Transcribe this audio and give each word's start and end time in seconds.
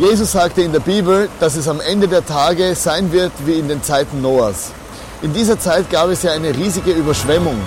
Jesus 0.00 0.32
sagte 0.32 0.62
in 0.62 0.72
der 0.72 0.80
Bibel, 0.80 1.28
dass 1.40 1.56
es 1.56 1.68
am 1.68 1.78
Ende 1.78 2.08
der 2.08 2.24
Tage 2.24 2.74
sein 2.74 3.12
wird 3.12 3.32
wie 3.44 3.58
in 3.58 3.68
den 3.68 3.82
Zeiten 3.82 4.22
Noahs. 4.22 4.70
In 5.20 5.34
dieser 5.34 5.60
Zeit 5.60 5.90
gab 5.90 6.08
es 6.08 6.22
ja 6.22 6.32
eine 6.32 6.56
riesige 6.56 6.92
Überschwemmung. 6.92 7.60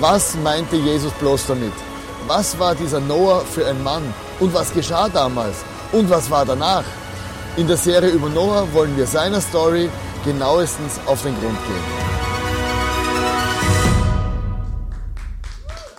Was 0.00 0.36
meinte 0.36 0.76
Jesus 0.76 1.12
bloß 1.20 1.48
damit? 1.48 1.74
Was 2.26 2.58
war 2.58 2.74
dieser 2.74 3.00
Noah 3.00 3.44
für 3.44 3.66
ein 3.66 3.82
Mann? 3.84 4.02
Und 4.40 4.54
was 4.54 4.72
geschah 4.72 5.10
damals? 5.10 5.56
Und 5.92 6.08
was 6.08 6.30
war 6.30 6.46
danach? 6.46 6.84
In 7.58 7.66
der 7.68 7.76
Serie 7.76 8.08
über 8.08 8.30
Noah 8.30 8.66
wollen 8.72 8.96
wir 8.96 9.06
seiner 9.06 9.42
Story 9.42 9.90
genauestens 10.24 10.98
auf 11.04 11.22
den 11.24 11.38
Grund 11.38 11.58
gehen. 11.66 11.84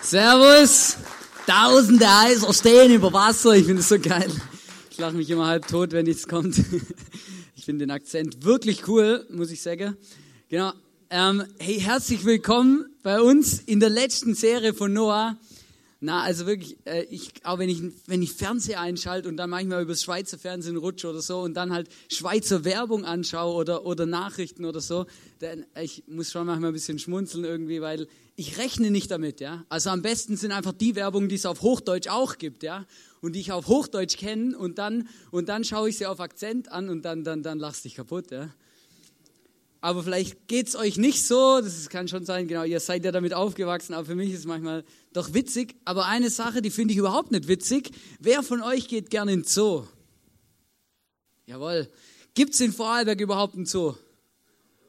Servus! 0.01 0.97
Tausende 1.45 2.07
Eiser 2.07 2.51
stehen 2.51 2.93
über 2.93 3.13
Wasser. 3.13 3.51
Ich 3.51 3.67
finde 3.67 3.81
es 3.81 3.89
so 3.89 3.99
geil. 3.99 4.31
Ich 4.97 5.01
lache 5.01 5.15
mich 5.15 5.29
immer 5.29 5.45
halb 5.45 5.67
tot, 5.67 5.91
wenn 5.91 6.05
nichts 6.07 6.27
kommt. 6.27 6.59
Ich 7.55 7.65
finde 7.65 7.85
den 7.85 7.91
Akzent 7.91 8.43
wirklich 8.43 8.87
cool, 8.87 9.27
muss 9.29 9.51
ich 9.51 9.61
sagen. 9.61 9.95
Genau. 10.49 10.71
Ähm, 11.11 11.43
hey, 11.59 11.79
herzlich 11.79 12.25
willkommen 12.25 12.87
bei 13.03 13.21
uns 13.21 13.59
in 13.59 13.79
der 13.79 13.91
letzten 13.91 14.33
Serie 14.33 14.73
von 14.73 14.91
Noah. 14.93 15.37
Na, 15.99 16.23
also 16.23 16.47
wirklich, 16.47 16.77
äh, 16.85 17.03
ich, 17.11 17.31
auch 17.43 17.59
wenn 17.59 17.69
ich, 17.69 17.83
wenn 18.07 18.23
ich 18.23 18.33
Fernseher 18.33 18.79
einschalte 18.79 19.29
und 19.29 19.37
dann 19.37 19.51
manchmal 19.51 19.83
über 19.83 19.93
das 19.93 20.01
Schweizer 20.01 20.39
Fernsehen 20.39 20.77
rutsche 20.77 21.09
oder 21.09 21.21
so 21.21 21.41
und 21.41 21.53
dann 21.53 21.71
halt 21.71 21.89
Schweizer 22.11 22.65
Werbung 22.65 23.05
anschaue 23.05 23.53
oder, 23.53 23.85
oder 23.85 24.07
Nachrichten 24.07 24.65
oder 24.65 24.81
so, 24.81 25.05
dann, 25.39 25.65
ich 25.79 26.05
muss 26.07 26.31
schon 26.31 26.47
manchmal 26.47 26.71
ein 26.71 26.73
bisschen 26.73 26.97
schmunzeln 26.97 27.45
irgendwie, 27.45 27.81
weil 27.81 28.07
ich 28.35 28.59
rechne 28.59 28.91
nicht 28.91 29.09
damit, 29.11 29.41
ja. 29.41 29.65
Also 29.69 29.89
am 29.91 30.03
besten 30.03 30.37
sind 30.37 30.51
einfach 30.51 30.73
die 30.73 30.95
Werbungen, 30.95 31.29
die 31.29 31.35
es 31.35 31.45
auf 31.45 31.61
Hochdeutsch 31.61 32.07
auch 32.07 32.37
gibt, 32.37 32.63
ja. 32.63 32.85
Und 33.21 33.33
die 33.33 33.39
ich 33.39 33.51
auf 33.51 33.67
Hochdeutsch 33.67 34.17
kenne 34.17 34.57
und 34.57 34.77
dann, 34.77 35.07
und 35.31 35.49
dann 35.49 35.63
schaue 35.63 35.89
ich 35.89 35.97
sie 35.97 36.05
auf 36.05 36.19
Akzent 36.19 36.71
an 36.71 36.89
und 36.89 37.03
dann, 37.03 37.23
dann, 37.23 37.43
dann 37.43 37.59
lachst 37.59 37.85
dich 37.85 37.95
kaputt, 37.95 38.31
ja 38.31 38.49
aber 39.81 40.03
vielleicht 40.03 40.47
geht 40.47 40.67
es 40.67 40.75
euch 40.75 40.97
nicht 40.97 41.25
so, 41.25 41.61
das 41.61 41.89
kann 41.89 42.07
schon 42.07 42.25
sein, 42.25 42.47
genau, 42.47 42.63
ihr 42.63 42.79
seid 42.79 43.05
ja 43.05 43.11
damit 43.11 43.33
aufgewachsen, 43.33 43.93
aber 43.93 44.05
für 44.05 44.15
mich 44.15 44.31
ist 44.31 44.39
es 44.39 44.45
manchmal 44.45 44.83
doch 45.13 45.33
witzig. 45.33 45.75
Aber 45.85 46.05
eine 46.05 46.29
Sache, 46.29 46.61
die 46.61 46.71
finde 46.71 46.93
ich 46.93 46.97
überhaupt 46.97 47.31
nicht 47.31 47.47
witzig. 47.47 47.91
Wer 48.19 48.43
von 48.43 48.61
euch 48.61 48.87
geht 48.87 49.09
gerne 49.09 49.33
in 49.33 49.43
Zoo? 49.43 49.83
Jawohl. 51.45 51.89
Gibt 52.33 52.53
es 52.53 52.59
in 52.59 52.73
Vorarlberg 52.73 53.21
überhaupt 53.21 53.55
einen 53.55 53.65
Zoo? 53.65 53.93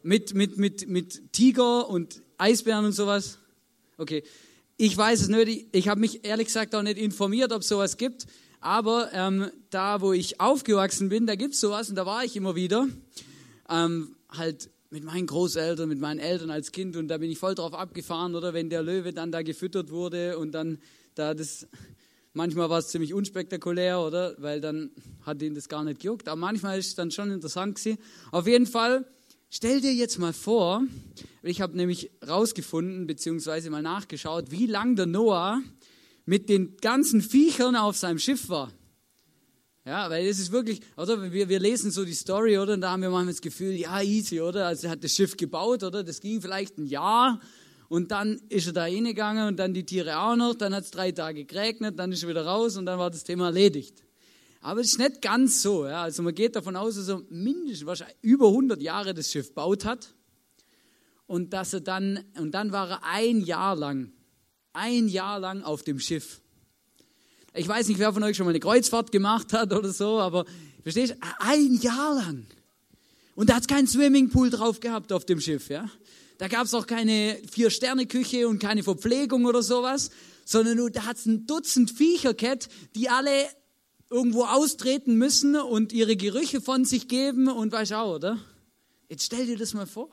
Mit, 0.03 0.35
mit, 0.35 0.59
mit, 0.59 0.89
mit 0.89 1.33
Tiger 1.33 1.89
und 1.89 2.23
Eisbären 2.39 2.85
und 2.85 2.93
sowas? 2.93 3.39
Okay. 3.99 4.23
Ich 4.81 4.97
weiß 4.97 5.23
es 5.23 5.29
nicht. 5.29 5.67
Ich 5.73 5.89
habe 5.89 5.99
mich 5.99 6.25
ehrlich 6.25 6.47
gesagt 6.47 6.73
auch 6.73 6.83
nicht 6.83 6.99
informiert, 6.99 7.53
ob 7.53 7.65
sowas 7.65 7.97
gibt. 7.97 8.27
Aber 8.61 9.11
ähm, 9.13 9.51
da, 9.71 10.01
wo 10.01 10.13
ich 10.13 10.41
aufgewachsen 10.41 11.09
bin, 11.09 11.27
da 11.27 11.35
gibt 11.35 11.55
es 11.55 11.61
sowas 11.61 11.91
und 11.91 11.97
da 11.97 12.07
war 12.07 12.25
ich 12.25 12.37
immer 12.37 12.55
wieder. 12.55 12.87
Ähm, 13.69 14.15
halt 14.31 14.71
mit 14.91 15.03
meinen 15.03 15.27
Großeltern, 15.27 15.89
mit 15.89 15.99
meinen 15.99 16.21
Eltern 16.21 16.51
als 16.51 16.71
Kind 16.71 16.97
und 16.97 17.09
da 17.09 17.19
bin 17.19 17.29
ich 17.29 17.39
voll 17.39 17.57
drauf 17.57 17.75
abgefahren, 17.75 18.37
oder 18.37 18.55
wenn 18.55 18.71
der 18.71 18.85
Löwe 18.85 19.13
dann 19.13 19.33
da 19.33 19.43
gefüttert 19.43 19.91
wurde 19.91 20.39
und 20.39 20.53
dann 20.53 20.79
da 21.17 21.35
das, 21.35 21.67
manchmal 22.33 22.71
war 22.71 22.79
es 22.79 22.89
ziemlich 22.89 23.13
unspektakulär, 23.13 24.01
oder, 24.01 24.37
weil 24.39 24.61
dann 24.61 24.93
hat 25.23 25.43
ihn 25.43 25.57
das 25.57 25.69
gar 25.69 25.83
nicht 25.83 26.01
gejuckt, 26.01 26.29
aber 26.29 26.41
manchmal 26.41 26.79
ist 26.79 26.87
es 26.87 26.95
dann 26.95 27.11
schon 27.11 27.33
interessant 27.33 27.77
gewesen. 27.77 27.99
Auf 28.31 28.47
jeden 28.47 28.67
Fall, 28.67 29.05
stell 29.51 29.81
dir 29.81 29.93
jetzt 29.93 30.19
mal 30.19 30.33
vor, 30.33 30.83
ich 31.43 31.61
habe 31.61 31.77
nämlich 31.77 32.11
rausgefunden, 32.27 33.07
beziehungsweise 33.07 33.71
mal 33.71 33.83
nachgeschaut, 33.83 34.51
wie 34.51 34.67
lang 34.67 34.97
der 34.97 35.07
Noah 35.07 35.61
mit 36.25 36.49
den 36.49 36.77
ganzen 36.77 37.23
Viechern 37.23 37.77
auf 37.77 37.97
seinem 37.97 38.19
Schiff 38.19 38.49
war. 38.49 38.73
Ja, 39.87 40.11
weil 40.11 40.27
es 40.27 40.39
ist 40.39 40.53
wirklich, 40.53 40.83
oder? 40.99 41.33
Wir, 41.33 41.49
wir 41.49 41.61
lesen 41.61 41.91
so 41.91 42.05
die 42.05 42.13
Story, 42.13 42.59
oder? 42.59 42.75
Und 42.75 42.83
da 42.83 42.91
haben 42.91 43.01
wir 43.01 43.09
manchmal 43.09 43.33
das 43.33 43.41
Gefühl, 43.41 43.73
ja, 43.73 44.03
easy, 44.03 44.39
oder? 44.39 44.67
Also 44.67 44.87
er 44.87 44.91
hat 44.91 45.03
das 45.03 45.15
Schiff 45.15 45.35
gebaut, 45.39 45.83
oder? 45.83 46.05
Das 46.05 46.21
ging 46.21 46.43
vielleicht 46.43 46.77
ein 46.77 46.87
Jahr. 46.87 47.41
Und 47.89 48.11
dann 48.11 48.39
ist 48.51 48.67
er 48.67 48.75
da 48.75 48.85
hingegangen 48.85 49.49
und 49.49 49.57
dann 49.57 49.73
die 49.73 49.87
Tiere 49.87 50.19
auch 50.19 50.37
noch. 50.37 50.55
Dann 50.55 50.75
hat 50.75 50.85
es 50.85 50.91
drei 50.91 51.13
Tage 51.13 51.47
geregnet, 51.47 51.99
dann 51.99 52.13
ist 52.13 52.23
er 52.23 52.29
wieder 52.29 52.45
raus 52.45 52.77
und 52.77 52.85
dann 52.85 52.99
war 52.99 53.11
das 53.11 53.25
Thema 53.25 53.47
erledigt. 53.47 54.03
Aber 54.61 54.81
es 54.81 54.93
ist 54.93 54.99
nicht 54.99 55.23
ganz 55.23 55.63
so. 55.63 55.87
Ja? 55.87 56.03
Also 56.03 56.23
man 56.23 56.35
geht 56.35 56.57
davon 56.57 56.77
aus, 56.77 56.97
dass 56.97 57.09
er 57.09 57.23
mindestens 57.31 57.87
wahrscheinlich 57.87 58.17
über 58.23 58.49
100 58.49 58.83
Jahre 58.83 59.15
das 59.15 59.31
Schiff 59.31 59.55
baut 59.55 59.85
hat. 59.85 60.15
Und 61.27 61.53
dass 61.53 61.73
er 61.75 61.81
dann, 61.81 62.25
und 62.39 62.53
dann 62.53 62.73
war 62.73 62.91
er 62.91 63.05
ein 63.05 63.41
Jahr 63.43 63.77
lang, 63.77 64.13
ein 64.73 65.09
Jahr 65.09 65.39
lang 65.39 65.63
auf 65.63 65.83
dem 65.83 66.01
Schiff. 66.01 66.41
Ich 67.55 67.69
weiß 67.69 67.89
nicht, 67.89 67.99
wer 67.99 68.13
von 68.13 68.23
euch 68.23 68.37
schon 68.37 68.47
mal 68.47 68.51
eine 68.51 68.61
Kreuzfahrt 68.61 69.13
gemacht 69.13 69.53
hat 69.53 69.73
oder 69.73 69.93
so, 69.93 70.21
aber 70.21 70.45
verstehst 70.83 71.15
du, 71.15 71.17
ein 71.41 71.75
Jahr 71.81 72.15
lang. 72.15 72.47
Und 73.35 73.51
da 73.51 73.55
hat 73.55 73.63
es 73.63 73.67
keinen 73.67 73.87
Swimmingpool 73.87 74.51
drauf 74.51 74.81
gehabt 74.81 75.13
auf 75.13 75.25
dem 75.25 75.41
Schiff, 75.41 75.69
ja. 75.69 75.89
Da 76.39 76.47
gab 76.47 76.65
es 76.65 76.75
auch 76.75 76.87
keine 76.87 77.37
Vier-Sterne-Küche 77.51 78.49
und 78.49 78.61
keine 78.61 78.83
Verpflegung 78.83 79.45
oder 79.45 79.63
sowas, 79.63 80.11
sondern 80.45 80.93
da 80.93 81.05
hat 81.05 81.17
es 81.17 81.27
ein 81.27 81.47
Dutzend 81.47 81.91
Viecher 81.91 82.33
gehabt, 82.33 82.69
die 82.95 83.09
alle 83.09 83.49
irgendwo 84.11 84.45
austreten 84.45 85.17
müssen 85.17 85.57
und 85.57 85.93
ihre 85.93 86.17
Gerüche 86.17 86.61
von 86.61 86.85
sich 86.85 87.09
geben 87.09 87.49
und 87.49 87.73
weißt 87.73 87.93
auch, 87.93 88.15
oder? 88.15 88.39
Jetzt 89.09 89.25
stell 89.25 89.47
dir 89.47 89.57
das 89.57 89.75
mal 89.75 89.87
vor. 89.87 90.11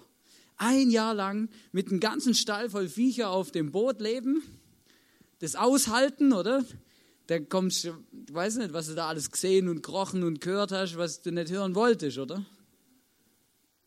Ein 0.57 0.89
Jahr 0.89 1.13
lang 1.13 1.49
mit 1.71 1.89
einem 1.89 1.99
ganzen 1.99 2.33
Stall 2.33 2.69
voll 2.69 2.87
Viecher 2.87 3.29
auf 3.29 3.51
dem 3.51 3.71
Boot 3.71 3.99
leben, 3.99 4.41
das 5.39 5.55
aushalten, 5.55 6.33
oder? 6.33 6.63
da 7.27 7.39
kommst 7.39 7.83
du, 7.83 7.93
ich 8.27 8.33
weiß 8.33 8.57
nicht, 8.57 8.73
was 8.73 8.87
du 8.87 8.95
da 8.95 9.07
alles 9.07 9.31
gesehen 9.31 9.67
und 9.67 9.83
gerochen 9.83 10.23
und 10.23 10.41
gehört 10.41 10.71
hast, 10.71 10.97
was 10.97 11.21
du 11.21 11.31
nicht 11.31 11.51
hören 11.51 11.75
wolltest, 11.75 12.17
oder? 12.17 12.45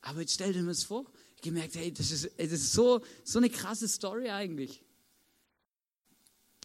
Aber 0.01 0.21
jetzt 0.21 0.35
stell 0.35 0.53
dir 0.53 0.65
das 0.65 0.85
vor. 0.85 1.05
Gemerkt, 1.43 1.77
hey, 1.77 1.93
das 1.93 2.11
ist, 2.11 2.31
das 2.37 2.53
ist 2.53 2.73
so, 2.73 3.01
so 3.23 3.39
eine 3.39 3.49
krasse 3.49 3.87
Story 3.87 4.29
eigentlich. 4.31 4.83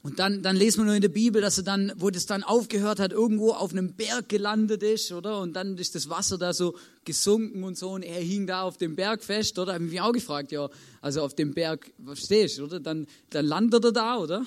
Und 0.04 0.20
dann, 0.20 0.44
dann 0.44 0.56
lesen 0.56 0.82
wir 0.82 0.86
nur 0.86 0.96
in 0.96 1.02
der 1.02 1.10
Bibel, 1.10 1.42
dass 1.42 1.58
er 1.58 1.64
dann, 1.64 1.92
wo 1.96 2.10
das 2.10 2.26
dann 2.26 2.44
aufgehört 2.44 3.00
hat, 3.00 3.14
irgendwo 3.14 3.54
auf 3.54 3.72
einem 3.72 3.94
Berg 3.94 4.30
gelandet 4.30 4.84
ist, 4.84 5.12
oder? 5.12 5.40
Und 5.40 5.54
dann 5.54 5.78
ist 5.78 5.96
das 5.96 6.10
Wasser 6.10 6.38
da 6.38 6.54
so 6.54 6.76
gesunken 7.06 7.64
und 7.64 7.78
so 7.78 7.92
und 7.92 8.04
er 8.04 8.20
hing 8.20 8.46
da 8.46 8.64
auf 8.64 8.78
dem 8.78 8.96
Berg 8.96 9.24
fest, 9.24 9.58
oder? 9.58 9.74
Habe 9.74 9.86
ich 9.86 9.92
mich 9.92 10.02
auch 10.02 10.12
gefragt, 10.12 10.52
ja, 10.52 10.70
also 11.02 11.22
auf 11.22 11.34
dem 11.36 11.54
Berg, 11.54 11.92
was 11.98 12.20
stehst, 12.20 12.60
oder? 12.60 12.80
Dann, 12.80 13.08
dann 13.30 13.46
landet 13.46 13.86
er 13.86 13.92
da, 13.94 14.18
oder? 14.18 14.46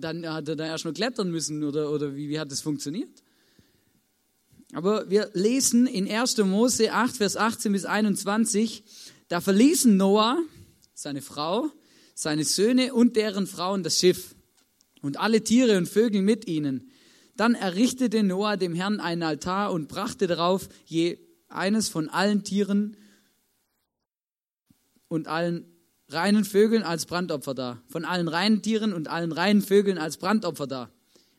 dann 0.00 0.28
hat 0.28 0.48
er 0.48 0.56
da 0.56 0.66
erst 0.66 0.84
mal 0.84 0.92
klettern 0.92 1.30
müssen 1.30 1.64
oder, 1.64 1.90
oder 1.90 2.14
wie, 2.14 2.28
wie 2.28 2.38
hat 2.38 2.50
das 2.50 2.60
funktioniert? 2.60 3.22
Aber 4.72 5.08
wir 5.08 5.30
lesen 5.32 5.86
in 5.86 6.10
1. 6.10 6.38
Mose 6.38 6.92
8, 6.92 7.16
Vers 7.16 7.36
18 7.36 7.72
bis 7.72 7.84
21, 7.84 8.82
da 9.28 9.40
verließen 9.40 9.96
Noah, 9.96 10.38
seine 10.92 11.22
Frau, 11.22 11.70
seine 12.14 12.44
Söhne 12.44 12.94
und 12.94 13.16
deren 13.16 13.46
Frauen 13.46 13.82
das 13.82 13.98
Schiff 13.98 14.34
und 15.02 15.18
alle 15.18 15.42
Tiere 15.42 15.78
und 15.78 15.88
Vögel 15.88 16.22
mit 16.22 16.46
ihnen. 16.46 16.90
Dann 17.36 17.54
errichtete 17.54 18.22
Noah 18.22 18.56
dem 18.56 18.74
Herrn 18.74 19.00
einen 19.00 19.22
Altar 19.22 19.72
und 19.72 19.88
brachte 19.88 20.26
darauf 20.26 20.68
je 20.84 21.18
eines 21.48 21.88
von 21.88 22.08
allen 22.08 22.44
Tieren 22.44 22.96
und 25.08 25.28
allen 25.28 25.64
reinen 26.08 26.44
Vögeln 26.44 26.82
als 26.82 27.06
Brandopfer 27.06 27.54
da. 27.54 27.82
Von 27.88 28.04
allen 28.04 28.28
reinen 28.28 28.62
Tieren 28.62 28.92
und 28.92 29.08
allen 29.08 29.32
reinen 29.32 29.62
Vögeln 29.62 29.98
als 29.98 30.16
Brandopfer 30.16 30.66
da. 30.66 30.90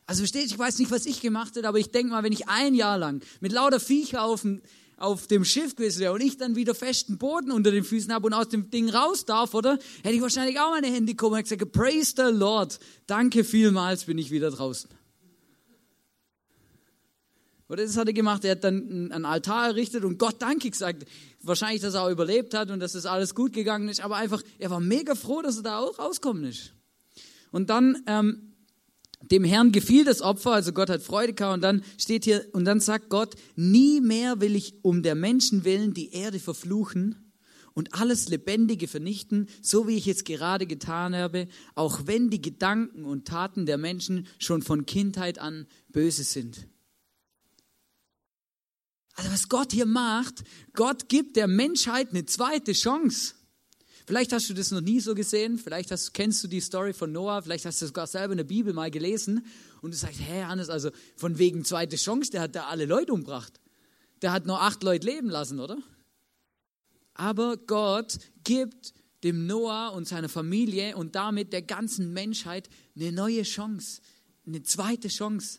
Also 0.06 0.20
versteht, 0.20 0.46
ich 0.46 0.58
weiß 0.58 0.78
nicht, 0.78 0.90
was 0.90 1.04
ich 1.04 1.20
gemacht 1.20 1.54
hätte, 1.56 1.68
aber 1.68 1.78
ich 1.78 1.90
denke 1.90 2.12
mal, 2.12 2.22
wenn 2.22 2.32
ich 2.32 2.48
ein 2.48 2.74
Jahr 2.74 2.96
lang 2.96 3.22
mit 3.40 3.52
lauter 3.52 3.80
Viecher 3.80 4.22
auf 4.22 4.42
dem, 4.42 4.62
auf 4.98 5.26
dem 5.26 5.44
Schiff 5.44 5.76
gewesen 5.76 6.00
wäre 6.00 6.12
und 6.12 6.20
ich 6.20 6.36
dann 6.36 6.56
wieder 6.56 6.74
festen 6.74 7.18
Boden 7.18 7.50
unter 7.50 7.70
den 7.70 7.84
Füßen 7.84 8.12
habe 8.12 8.26
und 8.26 8.34
aus 8.34 8.48
dem 8.48 8.70
Ding 8.70 8.90
raus 8.90 9.24
darf, 9.24 9.54
oder? 9.54 9.78
Hätte 10.02 10.14
ich 10.14 10.20
wahrscheinlich 10.20 10.58
auch 10.58 10.70
meine 10.70 10.88
Hände 10.88 11.12
gekommen 11.12 11.36
und 11.36 11.42
gesagt, 11.42 11.72
praise 11.72 12.14
the 12.16 12.36
Lord, 12.36 12.78
danke 13.06 13.44
vielmals, 13.44 14.04
bin 14.04 14.18
ich 14.18 14.30
wieder 14.30 14.50
draußen. 14.50 14.90
Oder 17.68 17.84
das 17.84 17.96
hat 17.96 18.06
er 18.06 18.14
gemacht, 18.14 18.44
er 18.44 18.52
hat 18.52 18.64
dann 18.64 19.12
einen 19.12 19.24
Altar 19.24 19.68
errichtet 19.68 20.04
und 20.04 20.18
Gott 20.18 20.36
danke 20.40 20.70
gesagt. 20.70 21.04
Wahrscheinlich, 21.42 21.82
dass 21.82 21.94
er 21.94 22.04
auch 22.04 22.10
überlebt 22.10 22.54
hat 22.54 22.70
und 22.70 22.80
dass 22.80 22.92
das 22.92 23.04
alles 23.04 23.34
gut 23.34 23.52
gegangen 23.52 23.88
ist, 23.88 24.00
aber 24.00 24.16
einfach, 24.16 24.42
er 24.58 24.70
war 24.70 24.80
mega 24.80 25.14
froh, 25.14 25.42
dass 25.42 25.58
er 25.58 25.62
da 25.62 25.78
auch 25.78 25.98
rauskommen 25.98 26.44
ist. 26.44 26.72
Und 27.50 27.70
dann, 27.70 28.02
ähm, 28.06 28.47
dem 29.20 29.44
Herrn 29.44 29.72
gefiel 29.72 30.04
das 30.04 30.22
Opfer, 30.22 30.52
also 30.52 30.72
Gott 30.72 30.90
hat 30.90 31.02
Freude 31.02 31.34
gehabt 31.34 31.54
und 31.54 31.60
dann 31.60 31.82
steht 31.98 32.24
hier, 32.24 32.46
und 32.52 32.64
dann 32.64 32.80
sagt 32.80 33.08
Gott, 33.08 33.34
nie 33.56 34.00
mehr 34.00 34.40
will 34.40 34.54
ich 34.54 34.74
um 34.82 35.02
der 35.02 35.14
Menschen 35.14 35.64
willen 35.64 35.92
die 35.92 36.12
Erde 36.12 36.38
verfluchen 36.38 37.32
und 37.74 37.94
alles 37.94 38.28
Lebendige 38.28 38.88
vernichten, 38.88 39.48
so 39.60 39.86
wie 39.86 39.96
ich 39.96 40.08
es 40.08 40.24
gerade 40.24 40.66
getan 40.66 41.14
habe, 41.14 41.48
auch 41.74 42.06
wenn 42.06 42.30
die 42.30 42.40
Gedanken 42.40 43.04
und 43.04 43.26
Taten 43.26 43.66
der 43.66 43.78
Menschen 43.78 44.26
schon 44.38 44.62
von 44.62 44.86
Kindheit 44.86 45.38
an 45.38 45.66
böse 45.88 46.24
sind. 46.24 46.66
Also 49.14 49.32
was 49.32 49.48
Gott 49.48 49.72
hier 49.72 49.86
macht, 49.86 50.44
Gott 50.74 51.08
gibt 51.08 51.34
der 51.36 51.48
Menschheit 51.48 52.10
eine 52.10 52.24
zweite 52.24 52.72
Chance. 52.72 53.34
Vielleicht 54.08 54.32
hast 54.32 54.48
du 54.48 54.54
das 54.54 54.70
noch 54.70 54.80
nie 54.80 55.00
so 55.00 55.14
gesehen, 55.14 55.58
vielleicht 55.58 55.90
hast, 55.90 56.14
kennst 56.14 56.42
du 56.42 56.48
die 56.48 56.62
Story 56.62 56.94
von 56.94 57.12
Noah, 57.12 57.42
vielleicht 57.42 57.66
hast 57.66 57.82
du 57.82 57.86
sogar 57.86 58.06
selber 58.06 58.32
in 58.32 58.38
der 58.38 58.44
Bibel 58.44 58.72
mal 58.72 58.90
gelesen 58.90 59.44
und 59.82 59.92
du 59.92 59.98
sagst, 59.98 60.18
hä 60.20 60.44
Hannes, 60.44 60.70
also 60.70 60.88
von 61.16 61.36
wegen 61.36 61.62
zweite 61.62 61.96
Chance, 61.96 62.30
der 62.30 62.40
hat 62.40 62.54
da 62.54 62.68
alle 62.68 62.86
Leute 62.86 63.12
umgebracht. 63.12 63.60
der 64.22 64.32
hat 64.32 64.46
nur 64.46 64.62
acht 64.62 64.82
Leute 64.82 65.06
leben 65.06 65.28
lassen, 65.28 65.60
oder? 65.60 65.76
Aber 67.12 67.58
Gott 67.58 68.18
gibt 68.44 68.94
dem 69.24 69.46
Noah 69.46 69.90
und 69.90 70.08
seiner 70.08 70.30
Familie 70.30 70.96
und 70.96 71.14
damit 71.14 71.52
der 71.52 71.60
ganzen 71.60 72.14
Menschheit 72.14 72.70
eine 72.96 73.12
neue 73.12 73.42
Chance, 73.42 74.00
eine 74.46 74.62
zweite 74.62 75.08
Chance. 75.08 75.58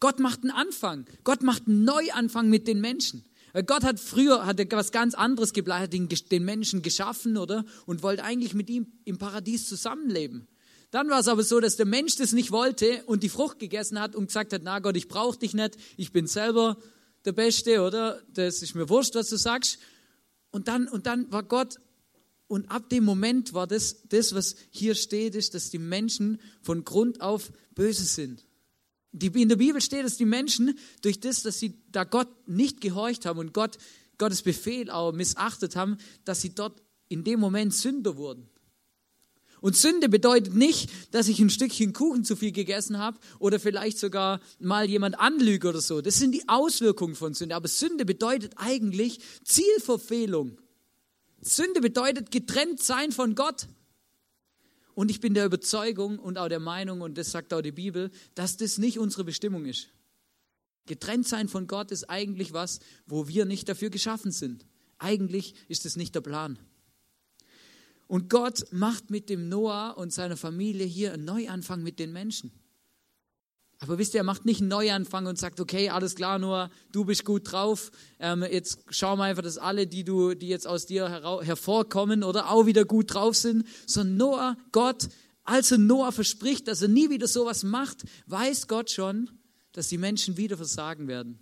Gott 0.00 0.18
macht 0.18 0.44
einen 0.44 0.50
Anfang. 0.50 1.04
Gott 1.24 1.42
macht 1.42 1.68
einen 1.68 1.84
Neuanfang 1.84 2.48
mit 2.48 2.66
den 2.66 2.80
Menschen. 2.80 3.22
Gott 3.62 3.84
hat 3.84 4.00
früher 4.00 4.46
hat 4.46 4.58
was 4.72 4.90
ganz 4.90 5.14
anderes 5.14 5.52
geplant, 5.52 5.94
hat 5.94 6.32
den 6.32 6.44
Menschen 6.44 6.82
geschaffen, 6.82 7.36
oder? 7.36 7.64
Und 7.86 8.02
wollte 8.02 8.24
eigentlich 8.24 8.54
mit 8.54 8.68
ihm 8.68 8.86
im 9.04 9.18
Paradies 9.18 9.68
zusammenleben. 9.68 10.48
Dann 10.90 11.08
war 11.08 11.20
es 11.20 11.28
aber 11.28 11.42
so, 11.42 11.60
dass 11.60 11.76
der 11.76 11.86
Mensch 11.86 12.16
das 12.16 12.32
nicht 12.32 12.50
wollte 12.50 13.02
und 13.06 13.22
die 13.22 13.28
Frucht 13.28 13.58
gegessen 13.58 14.00
hat 14.00 14.14
und 14.14 14.26
gesagt 14.26 14.52
hat, 14.52 14.62
na 14.64 14.78
Gott, 14.78 14.96
ich 14.96 15.08
brauche 15.08 15.38
dich 15.38 15.54
nicht, 15.54 15.76
ich 15.96 16.12
bin 16.12 16.26
selber 16.26 16.76
der 17.24 17.32
Beste, 17.32 17.82
oder? 17.82 18.22
Das 18.32 18.62
ist 18.62 18.74
mir 18.74 18.88
wurscht, 18.88 19.14
was 19.14 19.28
du 19.28 19.36
sagst. 19.36 19.78
Und 20.50 20.68
dann, 20.68 20.86
und 20.88 21.06
dann 21.06 21.30
war 21.32 21.42
Gott, 21.42 21.78
und 22.46 22.70
ab 22.70 22.88
dem 22.90 23.04
Moment 23.04 23.54
war 23.54 23.66
das, 23.66 24.02
das, 24.08 24.34
was 24.34 24.54
hier 24.70 24.94
steht, 24.94 25.34
ist, 25.34 25.54
dass 25.54 25.70
die 25.70 25.78
Menschen 25.78 26.40
von 26.62 26.84
Grund 26.84 27.20
auf 27.20 27.50
böse 27.74 28.04
sind. 28.04 28.44
In 29.20 29.48
der 29.48 29.56
Bibel 29.56 29.80
steht, 29.80 30.04
dass 30.04 30.16
die 30.16 30.24
Menschen 30.24 30.76
durch 31.02 31.20
das, 31.20 31.42
dass 31.42 31.58
sie 31.60 31.78
da 31.92 32.04
Gott 32.04 32.28
nicht 32.48 32.80
gehorcht 32.80 33.26
haben 33.26 33.38
und 33.38 33.54
Gott, 33.54 33.78
Gottes 34.18 34.42
Befehl 34.42 34.90
auch 34.90 35.12
missachtet 35.12 35.76
haben, 35.76 35.98
dass 36.24 36.40
sie 36.40 36.54
dort 36.54 36.82
in 37.08 37.22
dem 37.22 37.38
Moment 37.38 37.72
Sünder 37.74 38.16
wurden. 38.16 38.48
Und 39.64 39.76
Sünde 39.76 40.10
bedeutet 40.10 40.54
nicht, 40.54 40.90
dass 41.10 41.26
ich 41.26 41.40
ein 41.40 41.48
Stückchen 41.48 41.94
Kuchen 41.94 42.22
zu 42.22 42.36
viel 42.36 42.52
gegessen 42.52 42.98
habe 42.98 43.18
oder 43.38 43.58
vielleicht 43.58 43.98
sogar 43.98 44.40
mal 44.58 44.90
jemand 44.90 45.18
anlüge 45.18 45.70
oder 45.70 45.80
so. 45.80 46.02
Das 46.02 46.18
sind 46.18 46.32
die 46.32 46.46
Auswirkungen 46.50 47.14
von 47.14 47.32
Sünde. 47.32 47.54
Aber 47.54 47.66
Sünde 47.66 48.04
bedeutet 48.04 48.52
eigentlich 48.56 49.20
Zielverfehlung. 49.42 50.60
Sünde 51.40 51.80
bedeutet 51.80 52.30
getrennt 52.30 52.82
sein 52.82 53.10
von 53.10 53.34
Gott. 53.34 53.66
Und 54.94 55.10
ich 55.10 55.20
bin 55.20 55.34
der 55.34 55.46
Überzeugung 55.46 56.18
und 56.18 56.38
auch 56.38 56.48
der 56.48 56.60
Meinung, 56.60 57.00
und 57.00 57.18
das 57.18 57.30
sagt 57.30 57.52
auch 57.52 57.62
die 57.62 57.72
Bibel, 57.72 58.10
dass 58.34 58.56
das 58.56 58.78
nicht 58.78 58.98
unsere 58.98 59.24
Bestimmung 59.24 59.66
ist. 59.66 59.88
Getrennt 60.86 61.26
sein 61.26 61.48
von 61.48 61.66
Gott 61.66 61.90
ist 61.90 62.08
eigentlich 62.10 62.52
was, 62.52 62.78
wo 63.06 63.26
wir 63.26 63.44
nicht 63.44 63.68
dafür 63.68 63.90
geschaffen 63.90 64.30
sind. 64.30 64.66
Eigentlich 64.98 65.54
ist 65.68 65.86
es 65.86 65.96
nicht 65.96 66.14
der 66.14 66.20
Plan. 66.20 66.58
Und 68.06 68.28
Gott 68.28 68.70
macht 68.70 69.10
mit 69.10 69.30
dem 69.30 69.48
Noah 69.48 69.96
und 69.96 70.12
seiner 70.12 70.36
Familie 70.36 70.84
hier 70.84 71.14
einen 71.14 71.24
Neuanfang 71.24 71.82
mit 71.82 71.98
den 71.98 72.12
Menschen. 72.12 72.52
Aber 73.84 73.98
wisst 73.98 74.14
ihr, 74.14 74.20
er 74.20 74.24
macht 74.24 74.46
nicht 74.46 74.60
einen 74.60 74.70
Neuanfang 74.70 75.26
und 75.26 75.38
sagt, 75.38 75.60
okay, 75.60 75.90
alles 75.90 76.14
klar, 76.14 76.38
Noah, 76.38 76.70
du 76.90 77.04
bist 77.04 77.26
gut 77.26 77.52
drauf. 77.52 77.90
Ähm, 78.18 78.42
jetzt 78.42 78.78
schau 78.88 79.14
mal 79.14 79.28
einfach, 79.28 79.42
dass 79.42 79.58
alle, 79.58 79.86
die 79.86 80.04
du, 80.04 80.32
die 80.32 80.48
jetzt 80.48 80.66
aus 80.66 80.86
dir 80.86 81.10
hervorkommen 81.42 82.24
oder 82.24 82.50
auch 82.50 82.64
wieder 82.64 82.86
gut 82.86 83.12
drauf 83.12 83.36
sind. 83.36 83.66
Sondern 83.86 84.16
Noah, 84.16 84.56
Gott, 84.72 85.10
als 85.42 85.70
er 85.70 85.76
Noah 85.76 86.12
verspricht, 86.12 86.66
dass 86.66 86.80
er 86.80 86.88
nie 86.88 87.10
wieder 87.10 87.28
sowas 87.28 87.62
macht, 87.62 88.04
weiß 88.26 88.68
Gott 88.68 88.90
schon, 88.90 89.28
dass 89.72 89.88
die 89.88 89.98
Menschen 89.98 90.38
wieder 90.38 90.56
versagen 90.56 91.06
werden. 91.06 91.38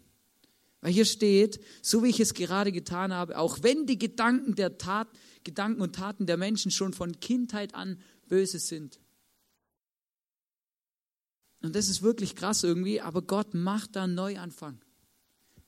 Weil 0.80 0.92
hier 0.92 1.04
steht, 1.04 1.60
so 1.80 2.02
wie 2.02 2.08
ich 2.08 2.18
es 2.18 2.34
gerade 2.34 2.72
getan 2.72 3.12
habe, 3.12 3.38
auch 3.38 3.58
wenn 3.62 3.86
die 3.86 4.00
Gedanken, 4.00 4.56
der 4.56 4.78
Tat, 4.78 5.06
Gedanken 5.44 5.80
und 5.80 5.94
Taten 5.94 6.26
der 6.26 6.38
Menschen 6.38 6.72
schon 6.72 6.92
von 6.92 7.20
Kindheit 7.20 7.76
an 7.76 8.00
böse 8.28 8.58
sind. 8.58 8.98
Und 11.62 11.76
das 11.76 11.88
ist 11.88 12.02
wirklich 12.02 12.34
krass 12.34 12.64
irgendwie, 12.64 13.00
aber 13.00 13.22
Gott 13.22 13.54
macht 13.54 13.96
da 13.96 14.04
einen 14.04 14.14
Neuanfang. 14.14 14.80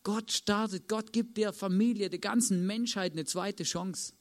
Gott 0.03 0.33
startet, 0.33 0.89
Gott 0.89 1.13
gibt 1.13 1.39
der 1.39 1.53
Familie, 1.53 2.11
der 2.11 2.19
ganzen 2.19 2.67
Menschheit 2.67 3.13
eine 3.13 3.25
zweite 3.25 3.65
Chance. 3.65 4.13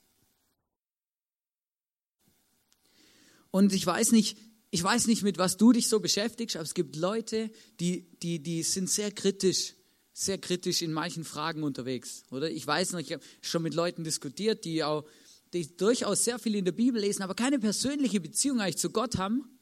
Und 3.52 3.74
ich 3.74 3.86
weiß 3.86 4.14
nicht, 4.14 4.38
ich 4.72 4.82
weiß 4.82 5.08
nicht, 5.08 5.24
mit 5.24 5.38
was 5.38 5.58
du 5.58 5.72
dich 5.72 5.88
so 5.88 6.00
beschäftigst, 6.00 6.56
aber 6.56 6.64
es 6.64 6.74
gibt 6.74 6.96
Leute, 6.96 7.52
die, 7.80 8.08
die, 8.24 8.40
die 8.40 8.64
sind 8.64 8.90
sehr 8.90 9.12
kritisch, 9.12 9.76
sehr 10.14 10.38
kritisch 10.40 10.82
in 10.82 10.94
manchen 10.94 11.24
Fragen 11.24 11.64
unterwegs. 11.64 12.24
Oder 12.32 12.50
ich 12.50 12.66
weiß 12.66 12.94
noch, 12.94 13.00
ich 13.00 13.14
habe 13.14 13.24
schon 13.42 13.62
mit 13.62 13.76
Leuten 13.76 14.04
diskutiert, 14.04 14.66
die 14.66 14.84
auch 14.84 15.06
die 15.54 15.78
durchaus 15.78 16.24
sehr 16.24 16.40
viel 16.40 16.56
in 16.56 16.66
der 16.66 16.72
Bibel 16.72 17.00
lesen, 17.00 17.22
aber 17.22 17.36
keine 17.36 17.60
persönliche 17.60 18.20
Beziehung 18.20 18.60
eigentlich 18.60 18.78
zu 18.78 18.90
Gott 18.90 19.18
haben. 19.18 19.53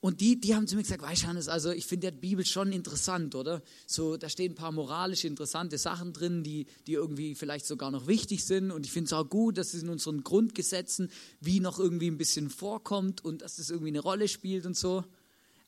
Und 0.00 0.22
die, 0.22 0.40
die 0.40 0.54
haben 0.54 0.66
zu 0.66 0.76
mir 0.76 0.82
gesagt, 0.82 1.02
weißt 1.02 1.24
du, 1.24 1.26
Hannes, 1.26 1.48
also 1.48 1.70
ich 1.70 1.84
finde 1.84 2.10
die 2.10 2.18
Bibel 2.18 2.44
schon 2.46 2.72
interessant, 2.72 3.34
oder? 3.34 3.62
So, 3.86 4.16
da 4.16 4.30
stehen 4.30 4.52
ein 4.52 4.54
paar 4.54 4.72
moralisch 4.72 5.24
interessante 5.24 5.76
Sachen 5.76 6.14
drin, 6.14 6.42
die, 6.42 6.66
die 6.86 6.94
irgendwie 6.94 7.34
vielleicht 7.34 7.66
sogar 7.66 7.90
noch 7.90 8.06
wichtig 8.06 8.44
sind. 8.44 8.70
Und 8.70 8.86
ich 8.86 8.92
finde 8.92 9.08
es 9.08 9.12
auch 9.12 9.28
gut, 9.28 9.58
dass 9.58 9.74
es 9.74 9.82
in 9.82 9.90
unseren 9.90 10.24
Grundgesetzen 10.24 11.10
wie 11.40 11.60
noch 11.60 11.78
irgendwie 11.78 12.10
ein 12.10 12.16
bisschen 12.16 12.48
vorkommt 12.48 13.22
und 13.22 13.42
dass 13.42 13.56
das 13.56 13.68
irgendwie 13.68 13.90
eine 13.90 14.00
Rolle 14.00 14.28
spielt 14.28 14.64
und 14.64 14.76
so. 14.76 15.04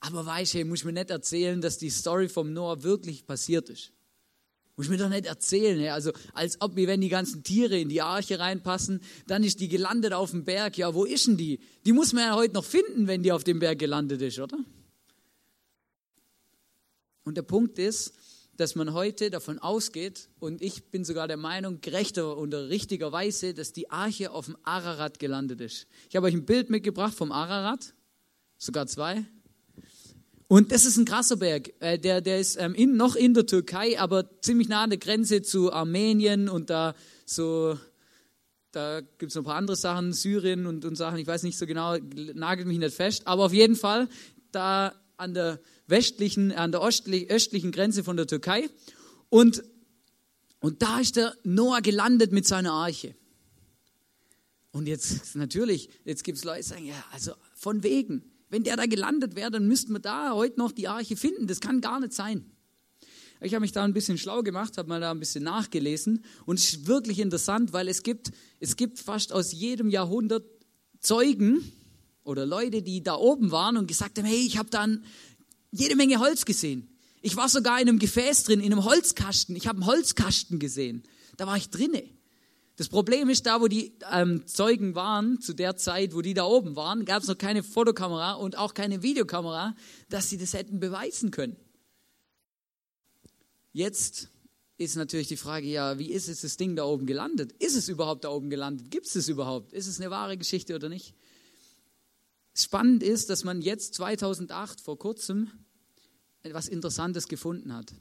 Aber 0.01 0.25
weißt 0.25 0.55
du, 0.55 0.59
hey, 0.59 0.65
muss 0.65 0.81
ich 0.81 0.85
mir 0.87 0.93
nicht 0.95 1.11
erzählen, 1.11 1.61
dass 1.61 1.77
die 1.77 1.91
Story 1.91 2.29
vom 2.29 2.55
Noah 2.55 2.83
wirklich 2.83 3.27
passiert 3.27 3.69
ist. 3.69 3.93
Muss 4.83 4.87
ich 4.87 4.99
mir 4.99 5.05
doch 5.05 5.09
nicht 5.09 5.27
erzählen. 5.27 5.93
Also 5.93 6.11
als 6.35 6.61
ob, 6.61 6.75
wie 6.75 6.89
wenn 6.89 7.01
die 7.01 7.09
ganzen 7.09 7.45
Tiere 7.45 7.79
in 7.79 7.89
die 7.89 8.03
Arche 8.03 8.41
reinpassen, 8.41 9.01
dann 9.29 9.45
ist 9.45 9.61
die 9.61 9.69
gelandet 9.69 10.13
auf 10.13 10.33
dem 10.33 10.45
Berg. 10.45 10.77
Ja, 10.77 10.93
wo 10.93 11.05
ist 11.05 11.29
denn 11.29 11.37
die? 11.37 11.61
Die 11.87 11.93
muss 11.93 12.13
man 12.13 12.25
ja 12.25 12.35
heute 12.35 12.55
noch 12.55 12.65
finden, 12.65 13.07
wenn 13.07 13.23
die 13.23 13.31
auf 13.31 13.45
dem 13.45 13.61
Berg 13.61 13.79
gelandet 13.79 14.21
ist, 14.23 14.41
oder? 14.41 14.59
Und 17.23 17.37
der 17.37 17.43
Punkt 17.43 17.79
ist, 17.79 18.13
dass 18.57 18.75
man 18.75 18.93
heute 18.93 19.31
davon 19.31 19.61
ausgeht, 19.61 20.29
und 20.41 20.61
ich 20.61 20.91
bin 20.91 21.05
sogar 21.05 21.29
der 21.29 21.37
Meinung, 21.37 21.81
gerechter 21.81 22.37
und 22.37 22.53
richtigerweise, 22.53 23.55
dass 23.55 23.73
die 23.73 23.89
Arche 23.89 24.33
auf 24.33 24.47
dem 24.47 24.57
Ararat 24.65 25.21
gelandet 25.21 25.61
ist. 25.61 25.87
Ich 26.11 26.17
habe 26.17 26.27
euch 26.27 26.35
ein 26.35 26.45
Bild 26.45 26.71
mitgebracht 26.71 27.15
vom 27.15 27.31
Ararat, 27.31 27.95
sogar 28.59 28.89
zwei. 28.89 29.27
Und 30.53 30.71
das 30.71 30.85
ist 30.85 30.99
ein 30.99 31.07
krasser 31.07 31.37
Berg. 31.37 31.73
Äh, 31.81 31.99
der, 31.99 32.21
der 32.21 32.39
ist 32.39 32.57
ähm, 32.61 32.75
in, 32.75 32.95
noch 32.95 33.17
in 33.17 33.33
der 33.33 33.47
Türkei, 33.47 33.99
aber 33.99 34.29
ziemlich 34.43 34.69
nah 34.69 34.83
an 34.83 34.91
der 34.91 34.99
Grenze 34.99 35.41
zu 35.41 35.73
Armenien 35.73 36.51
und 36.51 36.69
da 36.69 36.95
so, 37.25 37.79
da 38.71 39.01
gibt 39.01 39.31
es 39.31 39.35
noch 39.35 39.45
ein 39.45 39.47
paar 39.47 39.55
andere 39.55 39.79
Sachen, 39.79 40.13
Syrien 40.13 40.67
und, 40.67 40.85
und 40.85 40.95
Sachen, 40.95 41.17
ich 41.17 41.27
weiß 41.27 41.45
nicht 41.45 41.57
so 41.57 41.65
genau, 41.65 41.97
nagelt 42.35 42.69
mich 42.69 42.77
nicht 42.77 42.95
fest, 42.95 43.27
aber 43.27 43.47
auf 43.47 43.55
jeden 43.55 43.77
Fall 43.77 44.11
da 44.51 44.93
an 45.17 45.33
der 45.33 45.59
westlichen, 45.87 46.53
an 46.53 46.71
der 46.71 46.83
östlich, 46.83 47.31
östlichen 47.31 47.73
Grenze 47.73 48.05
von 48.05 48.19
der 48.19 48.27
Türkei. 48.27 48.69
Und, 49.31 49.63
und 50.61 50.83
da 50.83 51.01
ist 51.01 51.17
der 51.17 51.35
Noah 51.45 51.81
gelandet 51.81 52.31
mit 52.31 52.47
seiner 52.47 52.73
Arche. 52.73 53.15
Und 54.71 54.87
jetzt 54.87 55.35
natürlich, 55.35 55.89
jetzt 56.05 56.25
gibt 56.25 56.37
es 56.37 56.45
Leute, 56.45 56.61
die 56.61 56.69
sagen, 56.69 56.85
ja, 56.85 57.03
also 57.11 57.33
von 57.55 57.83
wegen. 57.83 58.32
Wenn 58.53 58.65
der 58.65 58.77
da 58.77 58.85
gelandet 58.85 59.35
wäre, 59.35 59.51
dann 59.51 59.67
müssten 59.67 59.95
wir 59.95 59.99
da 59.99 60.35
heute 60.35 60.59
noch 60.59 60.73
die 60.73 60.87
Arche 60.87 61.17
finden. 61.17 61.47
Das 61.47 61.61
kann 61.61 61.81
gar 61.81 62.01
nicht 62.01 62.13
sein. 62.13 62.45
Ich 63.41 63.55
habe 63.55 63.63
mich 63.63 63.73
da 63.73 63.83
ein 63.83 63.95
bisschen 63.95 64.19
schlau 64.19 64.43
gemacht, 64.43 64.77
habe 64.77 64.91
mal 64.91 65.01
da 65.01 65.11
ein 65.11 65.19
bisschen 65.21 65.43
nachgelesen 65.43 66.23
und 66.45 66.59
es 66.59 66.75
ist 66.75 66.87
wirklich 66.87 67.19
interessant, 67.19 67.73
weil 67.73 67.89
es 67.89 68.03
gibt, 68.03 68.31
es 68.61 68.77
gibt 68.77 68.99
fast 68.99 69.33
aus 69.33 69.53
jedem 69.53 69.89
Jahrhundert 69.89 70.45
Zeugen 71.01 71.73
oder 72.25 72.45
Leute, 72.45 72.83
die 72.83 73.03
da 73.03 73.15
oben 73.15 73.53
waren 73.53 73.79
und 73.79 73.87
gesagt 73.87 74.19
haben, 74.19 74.27
hey, 74.27 74.45
ich 74.47 74.59
habe 74.59 74.69
da 74.69 74.87
jede 75.71 75.97
Menge 75.97 76.21
Holz 76.21 76.45
gesehen. 76.45 76.95
Ich 77.23 77.37
war 77.37 77.49
sogar 77.49 77.81
in 77.81 77.89
einem 77.89 77.99
Gefäß 77.99 78.45
drin, 78.45 78.61
in 78.61 78.71
einem 78.71 78.85
Holzkasten. 78.85 79.57
Ich 79.57 79.67
habe 79.67 79.79
einen 79.79 79.87
Holzkasten 79.87 80.59
gesehen. 80.59 81.05
Da 81.39 81.47
war 81.47 81.57
ich 81.57 81.71
drinne. 81.71 82.05
Das 82.77 82.89
Problem 82.89 83.29
ist, 83.29 83.47
da 83.47 83.61
wo 83.61 83.69
die 83.69 83.93
ähm, 84.11 84.47
Zeugen 84.47 84.95
waren, 84.95 85.41
zu 85.41 85.53
der 85.53 85.77
Zeit, 85.77 86.15
wo 86.15 86.23
die 86.23 86.35
da 86.35 86.45
oben 86.45 86.75
waren, 86.75 87.05
gab 87.05 87.23
es 87.23 87.29
noch 87.29 87.37
keine 87.37 87.63
Fotokamera 87.63 88.33
und 88.33 88.57
auch 88.57 88.73
keine 88.73 89.03
Videokamera, 89.03 89.77
dass 90.09 90.31
sie 90.31 90.39
das 90.39 90.55
hätten 90.55 90.81
beweisen 90.81 91.31
können. 91.31 91.57
Jetzt 93.73 94.31
ist 94.79 94.97
natürlich 94.97 95.29
die 95.29 95.37
Frage, 95.37 95.67
ja, 95.67 95.99
wie 95.99 96.11
ist 96.11 96.29
es 96.29 96.41
das 96.41 96.57
Ding 96.57 96.75
da 96.77 96.85
oben 96.85 97.07
gelandet? 97.07 97.53
Ist 97.59 97.77
es 97.77 97.89
überhaupt 97.89 98.25
da 98.25 98.31
oben 98.31 98.51
gelandet? 98.51 98.91
Gibt 98.91 99.07
es 99.07 99.15
es 99.15 99.29
überhaupt? 99.29 99.73
Ist 99.73 99.87
es 99.87 100.01
eine 100.01 100.11
wahre 100.11 100.37
Geschichte 100.37 100.75
oder 100.75 100.89
nicht? 100.89 101.15
Spannend 102.55 103.03
ist, 103.03 103.31
dass 103.31 103.45
man 103.45 103.63
jetzt 103.63 103.95
2008 103.95 104.81
vor 104.81 104.99
kurzem 104.99 105.51
etwas 106.43 106.69
Interessantes 106.69 107.29
gefunden 107.29 107.73
hat. 107.75 107.95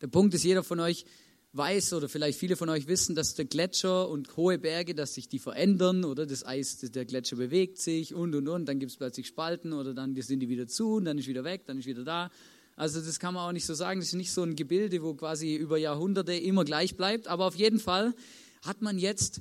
Der 0.00 0.06
Punkt 0.06 0.34
ist, 0.34 0.44
jeder 0.44 0.64
von 0.64 0.80
euch 0.80 1.04
weiß 1.52 1.94
oder 1.94 2.08
vielleicht 2.08 2.38
viele 2.38 2.56
von 2.56 2.68
euch 2.68 2.86
wissen, 2.86 3.14
dass 3.16 3.34
der 3.34 3.44
Gletscher 3.44 4.08
und 4.08 4.36
hohe 4.36 4.58
Berge, 4.58 4.94
dass 4.94 5.14
sich 5.14 5.28
die 5.28 5.40
verändern 5.40 6.04
oder 6.04 6.26
das 6.26 6.46
Eis, 6.46 6.78
der 6.78 7.04
Gletscher 7.04 7.36
bewegt 7.36 7.78
sich 7.78 8.14
und 8.14 8.34
und 8.34 8.46
und, 8.48 8.66
dann 8.66 8.78
gibt 8.78 8.92
es 8.92 8.96
plötzlich 8.96 9.26
Spalten 9.26 9.72
oder 9.72 9.92
dann 9.92 10.14
sind 10.20 10.40
die 10.40 10.48
wieder 10.48 10.68
zu 10.68 10.94
und 10.94 11.06
dann 11.06 11.18
ist 11.18 11.26
wieder 11.26 11.42
weg, 11.42 11.66
dann 11.66 11.78
ist 11.78 11.86
wieder 11.86 12.04
da. 12.04 12.30
Also 12.76 13.00
das 13.00 13.18
kann 13.18 13.34
man 13.34 13.48
auch 13.48 13.52
nicht 13.52 13.66
so 13.66 13.74
sagen, 13.74 14.00
das 14.00 14.08
ist 14.08 14.14
nicht 14.14 14.32
so 14.32 14.42
ein 14.42 14.54
Gebilde, 14.54 15.02
wo 15.02 15.14
quasi 15.14 15.56
über 15.56 15.76
Jahrhunderte 15.76 16.34
immer 16.34 16.64
gleich 16.64 16.96
bleibt, 16.96 17.26
aber 17.26 17.46
auf 17.46 17.56
jeden 17.56 17.80
Fall 17.80 18.14
hat 18.62 18.80
man 18.80 18.98
jetzt 18.98 19.40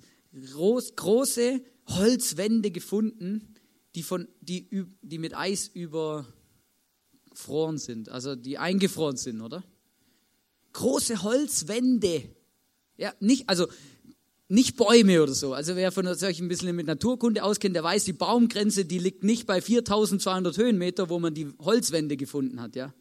groß, 0.54 0.96
große 0.96 1.62
Holzwände 1.88 2.72
gefunden, 2.72 3.56
die, 3.96 4.04
von, 4.04 4.28
die, 4.42 4.68
die 5.02 5.18
mit 5.20 5.36
Eis 5.36 5.68
überfroren 5.68 6.28
sind, 7.78 8.10
also 8.10 8.36
die 8.36 8.58
eingefroren 8.58 9.18
sind, 9.18 9.42
oder? 9.42 9.64
Große 10.74 11.24
Holzwände. 11.24 12.24
Ja, 12.98 13.14
nicht, 13.20 13.48
also 13.48 13.68
nicht 14.50 14.78
Bäume 14.78 15.22
oder 15.22 15.34
so. 15.34 15.54
Also 15.54 15.76
wer 15.76 15.92
von 15.92 16.08
euch 16.08 16.40
ein 16.40 16.48
bisschen 16.48 16.76
mit 16.76 16.88
Naturkunde 16.88 17.44
auskennt, 17.44 17.76
der 17.76 17.84
weiß, 17.84 18.04
die 18.04 18.14
Baumgrenze, 18.14 18.84
die 18.84 19.00
liegt 19.00 19.24
nicht 19.24 19.46
bei 19.46 19.62
4200 19.62 20.58
Höhenmeter, 20.58 21.10
wo 21.10 21.20
man 21.20 21.34
die 21.34 21.48
Holzwände 21.60 22.18
gefunden 22.18 22.60
hat, 22.60 22.76
ja. 22.76 22.94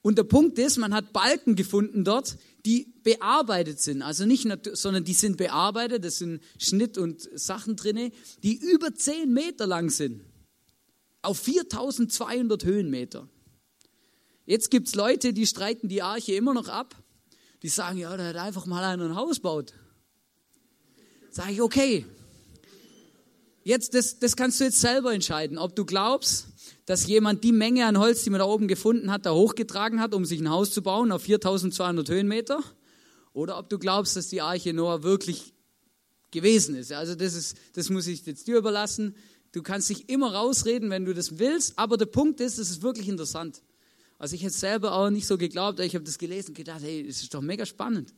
Und 0.00 0.16
der 0.16 0.24
Punkt 0.24 0.58
ist, 0.58 0.78
man 0.78 0.94
hat 0.94 1.12
Balken 1.12 1.56
gefunden 1.56 2.04
dort, 2.04 2.38
die 2.64 2.94
bearbeitet 3.02 3.80
sind. 3.80 4.02
Also 4.02 4.26
nicht, 4.26 4.46
sondern 4.72 5.04
die 5.04 5.12
sind 5.12 5.36
bearbeitet, 5.36 6.04
das 6.04 6.18
sind 6.18 6.40
Schnitt 6.58 6.96
und 6.98 7.28
Sachen 7.34 7.76
drinne, 7.76 8.12
die 8.42 8.54
über 8.54 8.94
10 8.94 9.32
Meter 9.32 9.66
lang 9.66 9.90
sind. 9.90 10.22
Auf 11.20 11.40
4200 11.40 12.64
Höhenmeter. 12.64 13.28
Jetzt 14.48 14.70
gibt 14.70 14.88
es 14.88 14.94
Leute, 14.94 15.34
die 15.34 15.46
streiten 15.46 15.88
die 15.88 16.00
Arche 16.00 16.32
immer 16.32 16.54
noch 16.54 16.68
ab. 16.68 16.96
Die 17.62 17.68
sagen, 17.68 17.98
ja, 17.98 18.16
da 18.16 18.28
hat 18.28 18.36
einfach 18.36 18.64
mal 18.64 18.82
einer 18.82 19.04
ein 19.04 19.14
Haus 19.14 19.40
baut. 19.40 19.74
Sage 21.30 21.52
ich, 21.52 21.60
okay. 21.60 22.06
Jetzt, 23.62 23.92
das, 23.92 24.20
das 24.20 24.36
kannst 24.36 24.58
du 24.58 24.64
jetzt 24.64 24.80
selber 24.80 25.12
entscheiden, 25.12 25.58
ob 25.58 25.76
du 25.76 25.84
glaubst, 25.84 26.46
dass 26.86 27.06
jemand 27.06 27.44
die 27.44 27.52
Menge 27.52 27.84
an 27.84 27.98
Holz, 27.98 28.24
die 28.24 28.30
man 28.30 28.38
da 28.38 28.46
oben 28.46 28.68
gefunden 28.68 29.12
hat, 29.12 29.26
da 29.26 29.34
hochgetragen 29.34 30.00
hat, 30.00 30.14
um 30.14 30.24
sich 30.24 30.40
ein 30.40 30.48
Haus 30.48 30.70
zu 30.70 30.80
bauen 30.80 31.12
auf 31.12 31.24
4200 31.24 32.08
Höhenmeter, 32.08 32.62
oder 33.34 33.58
ob 33.58 33.68
du 33.68 33.78
glaubst, 33.78 34.16
dass 34.16 34.28
die 34.28 34.40
Arche 34.40 34.72
Noah 34.72 35.02
wirklich 35.02 35.52
gewesen 36.30 36.74
ist. 36.74 36.90
Also 36.90 37.14
das, 37.14 37.34
ist, 37.34 37.58
das 37.74 37.90
muss 37.90 38.06
ich 38.06 38.24
jetzt 38.24 38.46
dir 38.46 38.56
überlassen. 38.56 39.14
Du 39.52 39.62
kannst 39.62 39.90
dich 39.90 40.08
immer 40.08 40.32
rausreden, 40.32 40.88
wenn 40.88 41.04
du 41.04 41.12
das 41.12 41.38
willst, 41.38 41.78
aber 41.78 41.98
der 41.98 42.06
Punkt 42.06 42.40
ist, 42.40 42.56
es 42.56 42.70
ist 42.70 42.80
wirklich 42.80 43.08
interessant. 43.08 43.60
Also 44.18 44.34
ich 44.34 44.42
hätte 44.42 44.54
selber 44.54 44.92
auch 44.92 45.10
nicht 45.10 45.26
so 45.26 45.38
geglaubt, 45.38 45.78
ich 45.80 45.94
habe 45.94 46.04
das 46.04 46.18
gelesen 46.18 46.50
und 46.50 46.56
gedacht, 46.56 46.82
hey, 46.82 47.06
das 47.06 47.22
ist 47.22 47.32
doch 47.32 47.40
mega 47.40 47.64
spannend. 47.64 48.12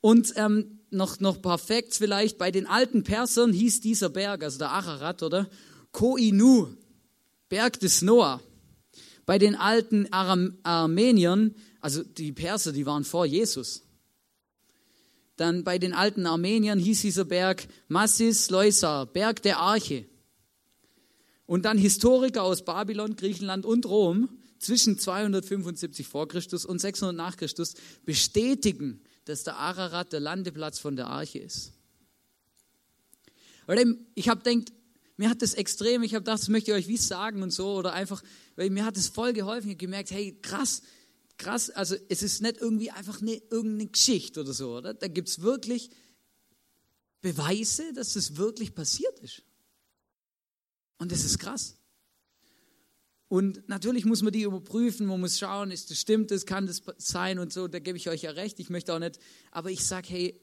Und 0.00 0.32
ähm, 0.36 0.80
noch, 0.90 1.20
noch 1.20 1.36
ein 1.36 1.42
paar 1.42 1.58
Facts 1.58 1.98
vielleicht, 1.98 2.38
bei 2.38 2.50
den 2.50 2.66
alten 2.66 3.02
Persern 3.02 3.52
hieß 3.52 3.80
dieser 3.80 4.08
Berg, 4.08 4.44
also 4.44 4.58
der 4.58 4.70
Ararat, 4.70 5.22
oder? 5.22 5.48
Koinu. 5.90 6.68
Berg 7.48 7.80
des 7.80 8.02
Noah. 8.02 8.40
Bei 9.26 9.38
den 9.38 9.54
alten 9.54 10.12
Aram 10.12 10.58
Armeniern, 10.62 11.54
also 11.80 12.02
die 12.02 12.32
Perser, 12.32 12.72
die 12.72 12.86
waren 12.86 13.04
vor 13.04 13.26
Jesus. 13.26 13.82
Dann 15.36 15.64
bei 15.64 15.78
den 15.78 15.92
alten 15.92 16.26
Armeniern 16.26 16.78
hieß 16.78 17.02
dieser 17.02 17.24
Berg 17.24 17.66
Massis 17.88 18.50
Loisa, 18.50 19.04
Berg 19.04 19.42
der 19.42 19.58
Arche. 19.58 20.06
Und 21.46 21.64
dann 21.64 21.78
Historiker 21.78 22.42
aus 22.42 22.64
Babylon, 22.64 23.16
Griechenland 23.16 23.64
und 23.64 23.86
Rom 23.86 24.28
zwischen 24.62 24.98
275 24.98 26.06
vor 26.06 26.28
Christus 26.28 26.64
und 26.64 26.80
600 26.80 27.14
nach 27.14 27.36
Christus 27.36 27.74
bestätigen, 28.04 29.02
dass 29.24 29.44
der 29.44 29.56
Ararat 29.56 30.12
der 30.12 30.20
Landeplatz 30.20 30.78
von 30.78 30.96
der 30.96 31.08
Arche 31.08 31.38
ist. 31.38 31.72
Ich 34.14 34.28
habe 34.28 34.42
denkt, 34.42 34.72
mir 35.16 35.30
hat 35.30 35.42
das 35.42 35.54
extrem, 35.54 36.02
ich 36.02 36.14
habe 36.14 36.24
gedacht, 36.24 36.40
das 36.40 36.48
möchte 36.48 36.72
ich 36.72 36.76
euch 36.76 36.88
wie 36.88 36.96
sagen 36.96 37.42
und 37.42 37.50
so, 37.50 37.74
oder 37.74 37.92
einfach, 37.92 38.22
weil 38.56 38.70
mir 38.70 38.84
hat 38.84 38.96
es 38.96 39.08
voll 39.08 39.32
geholfen, 39.32 39.68
ich 39.68 39.74
habe 39.74 39.86
gemerkt, 39.86 40.10
hey, 40.10 40.36
krass, 40.42 40.82
krass, 41.38 41.70
also 41.70 41.96
es 42.08 42.22
ist 42.22 42.42
nicht 42.42 42.58
irgendwie 42.58 42.90
einfach 42.90 43.20
eine, 43.20 43.34
irgendeine 43.50 43.86
Geschichte 43.86 44.40
oder 44.40 44.52
so, 44.52 44.76
oder? 44.76 44.94
Da 44.94 45.08
gibt 45.08 45.28
es 45.28 45.40
wirklich 45.42 45.90
Beweise, 47.20 47.92
dass 47.92 48.14
das 48.14 48.36
wirklich 48.36 48.74
passiert 48.74 49.18
ist. 49.20 49.42
Und 50.98 51.12
das 51.12 51.24
ist 51.24 51.38
krass. 51.38 51.76
Und 53.32 53.66
natürlich 53.66 54.04
muss 54.04 54.20
man 54.20 54.30
die 54.30 54.42
überprüfen, 54.42 55.06
man 55.06 55.18
muss 55.18 55.38
schauen, 55.38 55.70
ist 55.70 55.90
das 55.90 55.98
stimmt, 55.98 56.30
das 56.30 56.44
kann 56.44 56.66
das 56.66 56.82
sein 56.98 57.38
und 57.38 57.50
so, 57.50 57.66
da 57.66 57.78
gebe 57.78 57.96
ich 57.96 58.10
euch 58.10 58.20
ja 58.20 58.32
recht, 58.32 58.60
ich 58.60 58.68
möchte 58.68 58.92
auch 58.92 58.98
nicht, 58.98 59.18
aber 59.50 59.70
ich 59.70 59.86
sage, 59.86 60.06
hey, 60.10 60.40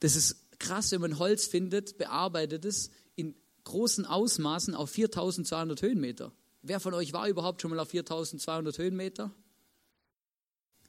das 0.00 0.16
ist 0.16 0.36
krass, 0.58 0.92
wenn 0.92 1.00
man 1.00 1.18
Holz 1.18 1.46
findet, 1.46 1.96
bearbeitet 1.96 2.66
es 2.66 2.90
in 3.16 3.34
großen 3.64 4.04
Ausmaßen 4.04 4.74
auf 4.74 4.90
4200 4.90 5.80
Höhenmeter. 5.80 6.30
Wer 6.60 6.78
von 6.78 6.92
euch 6.92 7.14
war 7.14 7.26
überhaupt 7.26 7.62
schon 7.62 7.70
mal 7.70 7.80
auf 7.80 7.88
4200 7.88 8.76
Höhenmeter? 8.76 9.34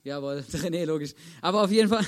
Jawohl, 0.04 0.44
René, 0.52 0.84
logisch. 0.84 1.14
Aber 1.40 1.64
auf 1.64 1.70
jeden 1.70 1.88
Fall, 1.88 2.04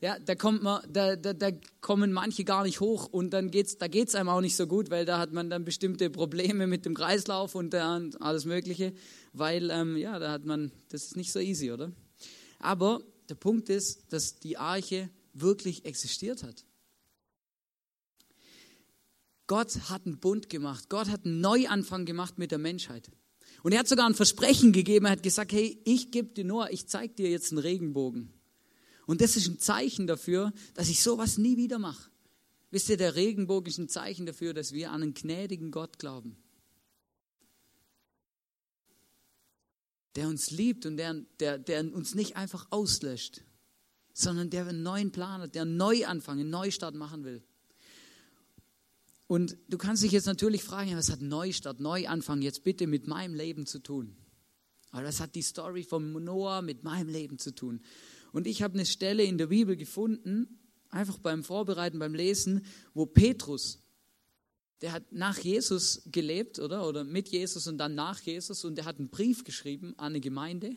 ja, 0.00 0.18
da, 0.18 0.34
kommt 0.34 0.62
man, 0.62 0.82
da, 0.90 1.14
da, 1.14 1.34
da 1.34 1.50
kommen 1.82 2.12
manche 2.12 2.44
gar 2.44 2.64
nicht 2.64 2.80
hoch 2.80 3.06
und 3.06 3.30
dann 3.30 3.50
geht's, 3.50 3.76
da 3.76 3.86
geht 3.86 4.08
es 4.08 4.14
einem 4.14 4.30
auch 4.30 4.40
nicht 4.40 4.56
so 4.56 4.66
gut, 4.66 4.90
weil 4.90 5.04
da 5.04 5.18
hat 5.18 5.32
man 5.32 5.50
dann 5.50 5.64
bestimmte 5.64 6.08
Probleme 6.08 6.66
mit 6.66 6.86
dem 6.86 6.94
Kreislauf 6.94 7.54
und, 7.54 7.74
und 7.74 8.22
alles 8.22 8.46
Mögliche, 8.46 8.94
weil, 9.34 9.70
ähm, 9.70 9.96
ja, 9.96 10.18
da 10.18 10.32
hat 10.32 10.46
man, 10.46 10.72
das 10.88 11.04
ist 11.04 11.16
nicht 11.16 11.32
so 11.32 11.38
easy, 11.38 11.70
oder? 11.70 11.92
Aber 12.58 13.02
der 13.28 13.34
Punkt 13.34 13.68
ist, 13.68 14.10
dass 14.12 14.36
die 14.36 14.56
Arche 14.56 15.10
wirklich 15.34 15.84
existiert 15.84 16.42
hat. 16.42 16.64
Gott 19.46 19.90
hat 19.90 20.06
einen 20.06 20.18
Bund 20.18 20.48
gemacht. 20.48 20.88
Gott 20.88 21.08
hat 21.08 21.24
einen 21.24 21.40
Neuanfang 21.40 22.06
gemacht 22.06 22.38
mit 22.38 22.52
der 22.52 22.58
Menschheit. 22.58 23.10
Und 23.62 23.72
er 23.72 23.80
hat 23.80 23.88
sogar 23.88 24.06
ein 24.06 24.14
Versprechen 24.14 24.72
gegeben. 24.72 25.06
Er 25.06 25.12
hat 25.12 25.22
gesagt, 25.22 25.52
hey, 25.52 25.80
ich 25.84 26.10
gebe 26.10 26.28
dir 26.28 26.44
nur, 26.44 26.70
ich 26.70 26.86
zeige 26.86 27.14
dir 27.14 27.28
jetzt 27.28 27.50
einen 27.50 27.58
Regenbogen. 27.58 28.32
Und 29.10 29.20
das 29.20 29.34
ist 29.34 29.48
ein 29.48 29.58
Zeichen 29.58 30.06
dafür, 30.06 30.52
dass 30.74 30.88
ich 30.88 31.02
sowas 31.02 31.36
nie 31.36 31.56
wieder 31.56 31.80
mache. 31.80 32.12
Wisst 32.70 32.90
ihr, 32.90 32.96
der 32.96 33.16
Regenbogen 33.16 33.68
ist 33.68 33.78
ein 33.78 33.88
Zeichen 33.88 34.24
dafür, 34.24 34.54
dass 34.54 34.72
wir 34.72 34.92
an 34.92 35.02
einen 35.02 35.14
gnädigen 35.14 35.72
Gott 35.72 35.98
glauben. 35.98 36.36
Der 40.14 40.28
uns 40.28 40.52
liebt 40.52 40.86
und 40.86 40.96
der, 40.96 41.14
der, 41.40 41.58
der 41.58 41.92
uns 41.92 42.14
nicht 42.14 42.36
einfach 42.36 42.68
auslöscht, 42.70 43.42
sondern 44.12 44.48
der 44.48 44.68
einen 44.68 44.84
neuen 44.84 45.10
Plan 45.10 45.40
hat, 45.40 45.56
der 45.56 45.62
einen 45.62 45.76
Neuanfang, 45.76 46.38
einen 46.38 46.50
Neustart 46.50 46.94
machen 46.94 47.24
will. 47.24 47.42
Und 49.26 49.56
du 49.66 49.76
kannst 49.76 50.04
dich 50.04 50.12
jetzt 50.12 50.26
natürlich 50.26 50.62
fragen, 50.62 50.96
was 50.96 51.10
hat 51.10 51.20
Neustart, 51.20 51.80
Neuanfang 51.80 52.42
jetzt 52.42 52.62
bitte 52.62 52.86
mit 52.86 53.08
meinem 53.08 53.34
Leben 53.34 53.66
zu 53.66 53.80
tun? 53.80 54.16
Aber 54.92 55.02
das 55.02 55.18
hat 55.18 55.34
die 55.34 55.42
Story 55.42 55.82
von 55.82 56.12
Noah 56.12 56.62
mit 56.62 56.84
meinem 56.84 57.08
Leben 57.08 57.40
zu 57.40 57.52
tun. 57.52 57.80
Und 58.32 58.46
ich 58.46 58.62
habe 58.62 58.74
eine 58.74 58.86
Stelle 58.86 59.24
in 59.24 59.38
der 59.38 59.46
Bibel 59.46 59.76
gefunden, 59.76 60.58
einfach 60.88 61.18
beim 61.18 61.44
Vorbereiten, 61.44 61.98
beim 61.98 62.14
Lesen, 62.14 62.64
wo 62.94 63.06
Petrus, 63.06 63.80
der 64.82 64.92
hat 64.92 65.12
nach 65.12 65.38
Jesus 65.38 66.02
gelebt, 66.06 66.58
oder? 66.58 66.88
Oder 66.88 67.04
mit 67.04 67.28
Jesus 67.28 67.66
und 67.66 67.78
dann 67.78 67.94
nach 67.94 68.20
Jesus 68.20 68.64
und 68.64 68.76
der 68.76 68.86
hat 68.86 68.98
einen 68.98 69.10
Brief 69.10 69.44
geschrieben 69.44 69.94
an 69.98 70.12
eine 70.12 70.20
Gemeinde. 70.20 70.76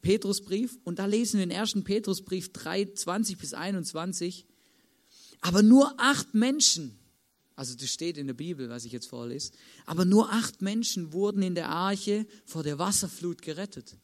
Petrusbrief. 0.00 0.78
Und 0.84 0.98
da 0.98 1.06
lesen 1.06 1.38
wir 1.38 1.44
in 1.44 1.52
1. 1.52 1.84
Petrusbrief 1.84 2.52
3, 2.52 2.92
20 2.94 3.38
bis 3.38 3.54
21. 3.54 4.46
Aber 5.40 5.62
nur 5.62 5.94
acht 5.98 6.34
Menschen 6.34 7.00
also 7.60 7.74
das 7.74 7.90
steht 7.90 8.16
in 8.16 8.26
der 8.26 8.32
Bibel, 8.32 8.70
was 8.70 8.86
ich 8.86 8.92
jetzt 8.92 9.08
vorlese. 9.08 9.52
Aber 9.84 10.06
nur 10.06 10.32
acht 10.32 10.62
Menschen 10.62 11.12
wurden 11.12 11.42
in 11.42 11.54
der 11.54 11.68
Arche 11.68 12.26
vor 12.46 12.62
der 12.62 12.78
Wasserflut 12.78 13.42
gerettet. 13.42 13.98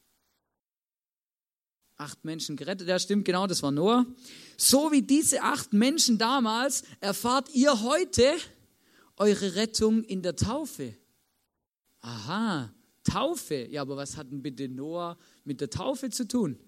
Acht 1.97 2.25
Menschen 2.25 2.57
gerettet, 2.57 2.89
ja 2.89 2.99
stimmt, 2.99 3.25
genau, 3.25 3.47
das 3.47 3.63
war 3.63 3.71
Noah. 3.71 4.05
So 4.57 4.93
wie 4.93 5.03
diese 5.03 5.43
acht 5.43 5.73
Menschen 5.73 6.19
damals 6.19 6.85
erfahrt 7.01 7.49
ihr 7.55 7.83
heute 7.83 8.35
eure 9.17 9.55
Rettung 9.55 10.05
in 10.05 10.23
der 10.23 10.37
Taufe. 10.37 10.95
Aha, 12.01 12.71
Taufe. 13.03 13.67
Ja, 13.71 13.83
aber 13.83 13.97
was 13.97 14.17
hat 14.17 14.31
denn 14.31 14.43
bitte 14.43 14.69
Noah 14.69 15.17
mit 15.45 15.61
der 15.61 15.71
Taufe 15.71 16.11
zu 16.11 16.29
tun? 16.29 16.59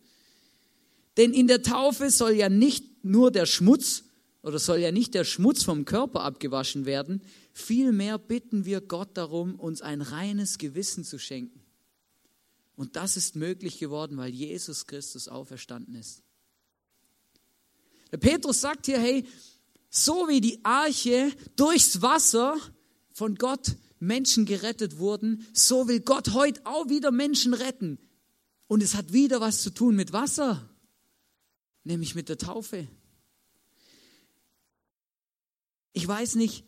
Denn 1.18 1.32
in 1.34 1.46
der 1.46 1.62
Taufe 1.62 2.10
soll 2.10 2.32
ja 2.32 2.48
nicht 2.48 3.04
nur 3.04 3.30
der 3.30 3.44
Schmutz 3.44 4.04
oder 4.42 4.58
soll 4.58 4.78
ja 4.78 4.92
nicht 4.92 5.14
der 5.14 5.24
Schmutz 5.24 5.62
vom 5.62 5.84
Körper 5.84 6.22
abgewaschen 6.22 6.86
werden, 6.86 7.22
vielmehr 7.52 8.18
bitten 8.18 8.64
wir 8.64 8.80
Gott 8.80 9.16
darum, 9.16 9.56
uns 9.56 9.82
ein 9.82 10.00
reines 10.00 10.58
Gewissen 10.58 11.04
zu 11.04 11.18
schenken. 11.18 11.60
Und 12.78 12.94
das 12.94 13.16
ist 13.16 13.34
möglich 13.34 13.80
geworden, 13.80 14.18
weil 14.18 14.32
Jesus 14.32 14.86
Christus 14.86 15.26
auferstanden 15.26 15.96
ist. 15.96 16.22
Der 18.12 18.18
Petrus 18.18 18.60
sagt 18.60 18.86
hier, 18.86 19.00
hey, 19.00 19.26
so 19.90 20.28
wie 20.28 20.40
die 20.40 20.64
Arche 20.64 21.32
durchs 21.56 22.02
Wasser 22.02 22.56
von 23.12 23.34
Gott 23.34 23.74
Menschen 23.98 24.46
gerettet 24.46 24.98
wurden, 24.98 25.44
so 25.52 25.88
will 25.88 25.98
Gott 25.98 26.34
heute 26.34 26.64
auch 26.66 26.88
wieder 26.88 27.10
Menschen 27.10 27.52
retten. 27.52 27.98
Und 28.68 28.80
es 28.80 28.94
hat 28.94 29.12
wieder 29.12 29.40
was 29.40 29.60
zu 29.60 29.70
tun 29.70 29.96
mit 29.96 30.12
Wasser, 30.12 30.70
nämlich 31.82 32.14
mit 32.14 32.28
der 32.28 32.38
Taufe. 32.38 32.86
Ich 35.94 36.06
weiß 36.06 36.36
nicht, 36.36 36.64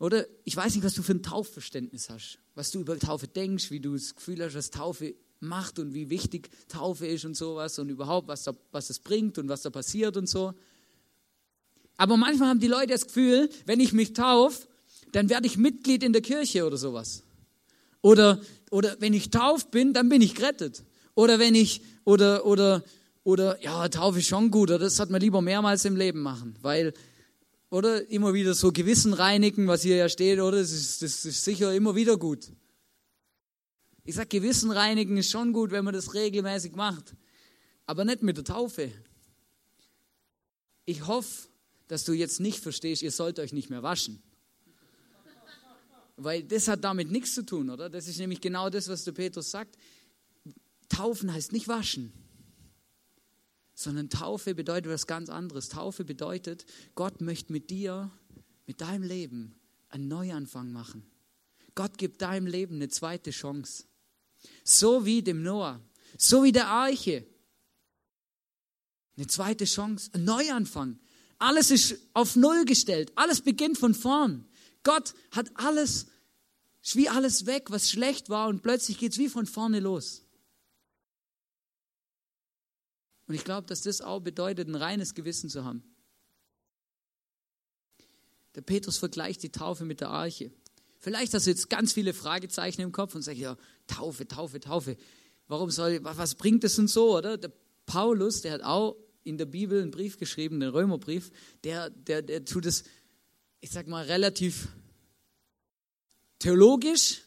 oder? 0.00 0.26
Ich 0.42 0.56
weiß 0.56 0.74
nicht, 0.74 0.82
was 0.82 0.94
du 0.94 1.04
für 1.04 1.12
ein 1.12 1.22
Taufverständnis 1.22 2.10
hast, 2.10 2.40
was 2.56 2.72
du 2.72 2.80
über 2.80 2.98
Taufe 2.98 3.28
denkst, 3.28 3.70
wie 3.70 3.78
du 3.78 3.92
das 3.92 4.16
Gefühl 4.16 4.42
hast, 4.42 4.56
was 4.56 4.72
Taufe 4.72 5.14
macht 5.44 5.78
und 5.78 5.94
wie 5.94 6.10
wichtig 6.10 6.50
Taufe 6.68 7.06
ist 7.06 7.24
und 7.24 7.36
sowas 7.36 7.78
und 7.78 7.88
überhaupt, 7.88 8.28
was, 8.28 8.44
da, 8.44 8.52
was 8.72 8.88
das 8.88 8.98
bringt 8.98 9.38
und 9.38 9.48
was 9.48 9.62
da 9.62 9.70
passiert 9.70 10.16
und 10.16 10.28
so. 10.28 10.54
Aber 11.96 12.16
manchmal 12.16 12.48
haben 12.48 12.60
die 12.60 12.68
Leute 12.68 12.88
das 12.88 13.06
Gefühl, 13.06 13.48
wenn 13.66 13.80
ich 13.80 13.92
mich 13.92 14.12
taufe, 14.12 14.66
dann 15.12 15.28
werde 15.28 15.46
ich 15.46 15.56
Mitglied 15.56 16.02
in 16.02 16.12
der 16.12 16.22
Kirche 16.22 16.66
oder 16.66 16.76
sowas. 16.76 17.22
Oder, 18.02 18.40
oder 18.70 18.96
wenn 18.98 19.14
ich 19.14 19.30
tauft 19.30 19.70
bin, 19.70 19.92
dann 19.92 20.08
bin 20.08 20.20
ich 20.20 20.34
gerettet. 20.34 20.84
Oder 21.14 21.38
wenn 21.38 21.54
ich, 21.54 21.82
oder, 22.04 22.44
oder, 22.44 22.82
oder, 23.22 23.62
ja, 23.62 23.88
Taufe 23.88 24.18
ist 24.18 24.26
schon 24.26 24.50
gut, 24.50 24.70
oder 24.70 24.80
das 24.80 24.98
hat 24.98 25.10
man 25.10 25.20
lieber 25.20 25.40
mehrmals 25.40 25.84
im 25.84 25.96
Leben 25.96 26.20
machen, 26.20 26.56
weil, 26.60 26.92
oder 27.70 28.08
immer 28.10 28.34
wieder 28.34 28.54
so 28.54 28.72
Gewissen 28.72 29.14
reinigen, 29.14 29.66
was 29.66 29.82
hier 29.82 29.96
ja 29.96 30.08
steht, 30.08 30.40
oder? 30.40 30.58
Das 30.58 30.72
ist, 30.72 31.02
das 31.02 31.24
ist 31.24 31.44
sicher 31.44 31.72
immer 31.72 31.94
wieder 31.94 32.16
gut. 32.16 32.48
Ich 34.04 34.14
sage, 34.14 34.28
Gewissen 34.28 34.70
reinigen 34.70 35.16
ist 35.16 35.30
schon 35.30 35.52
gut, 35.52 35.70
wenn 35.70 35.84
man 35.84 35.94
das 35.94 36.12
regelmäßig 36.12 36.74
macht, 36.74 37.14
aber 37.86 38.04
nicht 38.04 38.22
mit 38.22 38.36
der 38.36 38.44
Taufe. 38.44 38.92
Ich 40.84 41.06
hoffe, 41.06 41.48
dass 41.88 42.04
du 42.04 42.12
jetzt 42.12 42.38
nicht 42.38 42.62
verstehst, 42.62 43.02
ihr 43.02 43.10
sollt 43.10 43.38
euch 43.38 43.54
nicht 43.54 43.70
mehr 43.70 43.82
waschen. 43.82 44.22
Weil 46.16 46.44
das 46.44 46.68
hat 46.68 46.84
damit 46.84 47.10
nichts 47.10 47.34
zu 47.34 47.44
tun, 47.44 47.70
oder? 47.70 47.88
Das 47.88 48.06
ist 48.06 48.18
nämlich 48.18 48.40
genau 48.40 48.70
das, 48.70 48.88
was 48.88 49.04
der 49.04 49.12
Petrus 49.12 49.50
sagt. 49.50 49.76
Taufen 50.88 51.32
heißt 51.32 51.52
nicht 51.52 51.66
waschen, 51.66 52.12
sondern 53.74 54.10
Taufe 54.10 54.54
bedeutet 54.54 54.92
was 54.92 55.06
ganz 55.06 55.30
anderes. 55.30 55.70
Taufe 55.70 56.04
bedeutet, 56.04 56.66
Gott 56.94 57.20
möchte 57.20 57.52
mit 57.52 57.70
dir, 57.70 58.10
mit 58.66 58.80
deinem 58.80 59.02
Leben 59.02 59.56
einen 59.88 60.08
Neuanfang 60.08 60.72
machen. 60.72 61.04
Gott 61.74 61.98
gibt 61.98 62.22
deinem 62.22 62.46
Leben 62.46 62.76
eine 62.76 62.88
zweite 62.88 63.30
Chance. 63.30 63.84
So 64.64 65.04
wie 65.04 65.22
dem 65.22 65.42
Noah, 65.42 65.80
so 66.16 66.42
wie 66.44 66.52
der 66.52 66.68
Arche. 66.68 67.26
Eine 69.16 69.26
zweite 69.26 69.64
Chance, 69.64 70.10
ein 70.12 70.24
Neuanfang. 70.24 70.98
Alles 71.38 71.70
ist 71.70 71.98
auf 72.14 72.36
Null 72.36 72.64
gestellt. 72.64 73.12
Alles 73.16 73.40
beginnt 73.40 73.78
von 73.78 73.94
vorn. 73.94 74.48
Gott 74.82 75.14
hat 75.30 75.50
alles, 75.54 76.06
wie 76.92 77.08
alles 77.08 77.46
weg, 77.46 77.70
was 77.70 77.90
schlecht 77.90 78.28
war 78.28 78.48
und 78.48 78.62
plötzlich 78.62 78.98
geht 78.98 79.12
es 79.12 79.18
wie 79.18 79.28
von 79.28 79.46
vorne 79.46 79.80
los. 79.80 80.24
Und 83.26 83.34
ich 83.34 83.44
glaube, 83.44 83.66
dass 83.66 83.82
das 83.82 84.00
auch 84.00 84.20
bedeutet, 84.20 84.68
ein 84.68 84.74
reines 84.74 85.14
Gewissen 85.14 85.48
zu 85.48 85.64
haben. 85.64 85.82
Der 88.54 88.60
Petrus 88.60 88.98
vergleicht 88.98 89.42
die 89.42 89.50
Taufe 89.50 89.84
mit 89.84 90.00
der 90.00 90.10
Arche. 90.10 90.52
Vielleicht 91.04 91.34
hast 91.34 91.44
du 91.44 91.50
jetzt 91.50 91.68
ganz 91.68 91.92
viele 91.92 92.14
Fragezeichen 92.14 92.80
im 92.80 92.90
Kopf 92.90 93.14
und 93.14 93.20
sagst, 93.20 93.38
ja, 93.38 93.58
Taufe, 93.86 94.26
Taufe, 94.26 94.58
Taufe. 94.58 94.96
Warum 95.48 95.70
soll, 95.70 96.00
was 96.02 96.34
bringt 96.34 96.64
das 96.64 96.78
und 96.78 96.88
so, 96.88 97.18
oder? 97.18 97.36
Der 97.36 97.52
Paulus, 97.84 98.40
der 98.40 98.52
hat 98.52 98.62
auch 98.62 98.96
in 99.22 99.36
der 99.36 99.44
Bibel 99.44 99.82
einen 99.82 99.90
Brief 99.90 100.16
geschrieben, 100.16 100.60
den 100.60 100.70
Römerbrief, 100.70 101.30
der, 101.62 101.90
der, 101.90 102.22
der 102.22 102.46
tut 102.46 102.64
es, 102.64 102.84
ich 103.60 103.70
sag 103.70 103.86
mal, 103.86 104.06
relativ 104.06 104.68
theologisch 106.38 107.20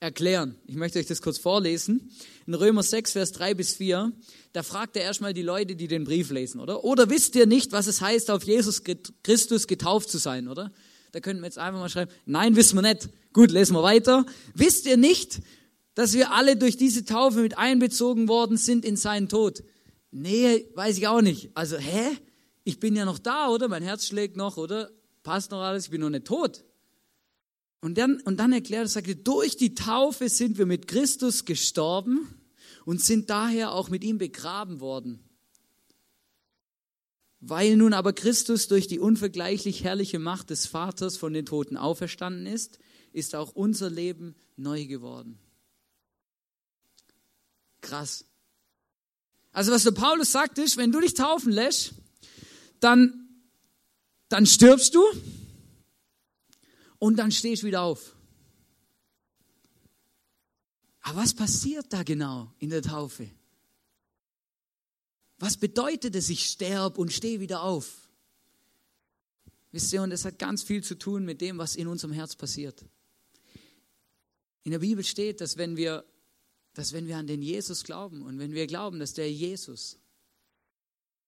erklären. 0.00 0.56
Ich 0.64 0.76
möchte 0.76 0.98
euch 0.98 1.06
das 1.06 1.20
kurz 1.20 1.36
vorlesen. 1.36 2.10
In 2.46 2.54
Römer 2.54 2.82
6, 2.82 3.12
Vers 3.12 3.32
3 3.32 3.52
bis 3.52 3.74
4, 3.74 4.10
da 4.54 4.62
fragt 4.62 4.96
er 4.96 5.02
erstmal 5.02 5.34
die 5.34 5.42
Leute, 5.42 5.76
die 5.76 5.86
den 5.86 6.04
Brief 6.04 6.30
lesen, 6.30 6.60
oder? 6.60 6.82
Oder 6.82 7.10
wisst 7.10 7.36
ihr 7.36 7.44
nicht, 7.44 7.72
was 7.72 7.88
es 7.88 8.00
heißt, 8.00 8.30
auf 8.30 8.44
Jesus 8.44 8.84
Christus 9.22 9.66
getauft 9.66 10.08
zu 10.08 10.16
sein, 10.16 10.48
oder? 10.48 10.72
Da 11.12 11.20
könnten 11.20 11.42
wir 11.42 11.46
jetzt 11.46 11.58
einfach 11.58 11.80
mal 11.80 11.88
schreiben, 11.88 12.10
nein, 12.26 12.56
wissen 12.56 12.76
wir 12.76 12.82
nicht. 12.82 13.08
Gut, 13.32 13.50
lesen 13.50 13.74
wir 13.74 13.82
weiter. 13.82 14.26
Wisst 14.54 14.86
ihr 14.86 14.96
nicht, 14.96 15.40
dass 15.94 16.12
wir 16.12 16.32
alle 16.32 16.56
durch 16.56 16.76
diese 16.76 17.04
Taufe 17.04 17.40
mit 17.40 17.56
einbezogen 17.56 18.28
worden 18.28 18.56
sind 18.56 18.84
in 18.84 18.96
seinen 18.96 19.28
Tod? 19.28 19.62
Nee, 20.10 20.66
weiß 20.74 20.98
ich 20.98 21.08
auch 21.08 21.22
nicht. 21.22 21.50
Also, 21.54 21.76
hä? 21.76 22.16
Ich 22.64 22.80
bin 22.80 22.96
ja 22.96 23.04
noch 23.04 23.18
da, 23.18 23.48
oder? 23.48 23.68
Mein 23.68 23.82
Herz 23.82 24.06
schlägt 24.06 24.36
noch, 24.36 24.56
oder? 24.56 24.90
Passt 25.22 25.50
noch 25.50 25.60
alles, 25.60 25.86
ich 25.86 25.90
bin 25.90 26.00
noch 26.00 26.10
nicht 26.10 26.26
tot. 26.26 26.64
Und 27.80 27.96
dann, 27.96 28.20
und 28.20 28.38
dann 28.38 28.52
erklärt 28.52 28.84
er, 28.84 28.88
sagt, 28.88 29.26
durch 29.26 29.56
die 29.56 29.74
Taufe 29.74 30.28
sind 30.28 30.58
wir 30.58 30.66
mit 30.66 30.88
Christus 30.88 31.44
gestorben 31.44 32.28
und 32.84 33.00
sind 33.00 33.30
daher 33.30 33.72
auch 33.72 33.88
mit 33.88 34.02
ihm 34.04 34.18
begraben 34.18 34.80
worden. 34.80 35.27
Weil 37.40 37.76
nun 37.76 37.92
aber 37.92 38.12
Christus 38.12 38.66
durch 38.66 38.88
die 38.88 38.98
unvergleichlich 38.98 39.84
herrliche 39.84 40.18
Macht 40.18 40.50
des 40.50 40.66
Vaters 40.66 41.16
von 41.16 41.32
den 41.32 41.46
Toten 41.46 41.76
auferstanden 41.76 42.46
ist, 42.46 42.78
ist 43.12 43.34
auch 43.34 43.52
unser 43.52 43.90
Leben 43.90 44.34
neu 44.56 44.86
geworden. 44.86 45.38
Krass. 47.80 48.24
Also 49.52 49.72
was 49.72 49.84
der 49.84 49.92
Paulus 49.92 50.32
sagt 50.32 50.58
ist, 50.58 50.76
wenn 50.76 50.92
du 50.92 51.00
dich 51.00 51.14
taufen 51.14 51.52
lässt, 51.52 51.94
dann, 52.80 53.28
dann 54.28 54.46
stirbst 54.46 54.94
du 54.94 55.02
und 56.98 57.16
dann 57.16 57.30
stehst 57.30 57.62
du 57.62 57.68
wieder 57.68 57.82
auf. 57.82 58.14
Aber 61.00 61.18
was 61.22 61.34
passiert 61.34 61.86
da 61.90 62.02
genau 62.02 62.52
in 62.58 62.70
der 62.70 62.82
Taufe? 62.82 63.30
Was 65.38 65.56
bedeutet 65.56 66.16
es, 66.16 66.28
ich 66.28 66.46
sterbe 66.46 67.00
und 67.00 67.12
stehe 67.12 67.40
wieder 67.40 67.62
auf? 67.62 68.08
Wisst 69.70 69.92
ihr, 69.92 70.02
und 70.02 70.12
es 70.12 70.24
hat 70.24 70.38
ganz 70.38 70.62
viel 70.62 70.82
zu 70.82 70.96
tun 70.96 71.24
mit 71.24 71.40
dem, 71.40 71.58
was 71.58 71.76
in 71.76 71.86
unserem 71.86 72.12
Herz 72.12 72.34
passiert. 72.34 72.84
In 74.64 74.72
der 74.72 74.80
Bibel 74.80 75.04
steht, 75.04 75.40
dass 75.40 75.56
wenn 75.56 75.76
wir, 75.76 76.04
dass 76.74 76.92
wenn 76.92 77.06
wir 77.06 77.16
an 77.16 77.26
den 77.26 77.42
Jesus 77.42 77.84
glauben 77.84 78.22
und 78.22 78.38
wenn 78.38 78.52
wir 78.52 78.66
glauben, 78.66 78.98
dass 78.98 79.14
der 79.14 79.30
Jesus, 79.30 79.98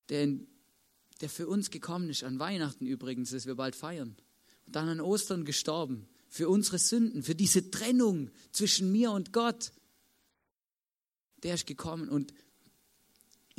der, 0.09 0.27
der 1.21 1.29
für 1.29 1.47
uns 1.47 1.69
gekommen 1.69 2.09
ist, 2.09 2.23
an 2.23 2.39
Weihnachten 2.39 2.85
übrigens, 2.85 3.31
das 3.31 3.45
wir 3.45 3.55
bald 3.55 3.75
feiern, 3.75 4.17
und 4.65 4.75
dann 4.75 4.89
an 4.89 5.01
Ostern 5.01 5.45
gestorben, 5.45 6.07
für 6.27 6.49
unsere 6.49 6.79
Sünden, 6.79 7.23
für 7.23 7.35
diese 7.35 7.71
Trennung 7.71 8.31
zwischen 8.51 8.91
mir 8.91 9.11
und 9.11 9.33
Gott, 9.33 9.71
der 11.43 11.55
ist 11.55 11.67
gekommen 11.67 12.09
und 12.09 12.33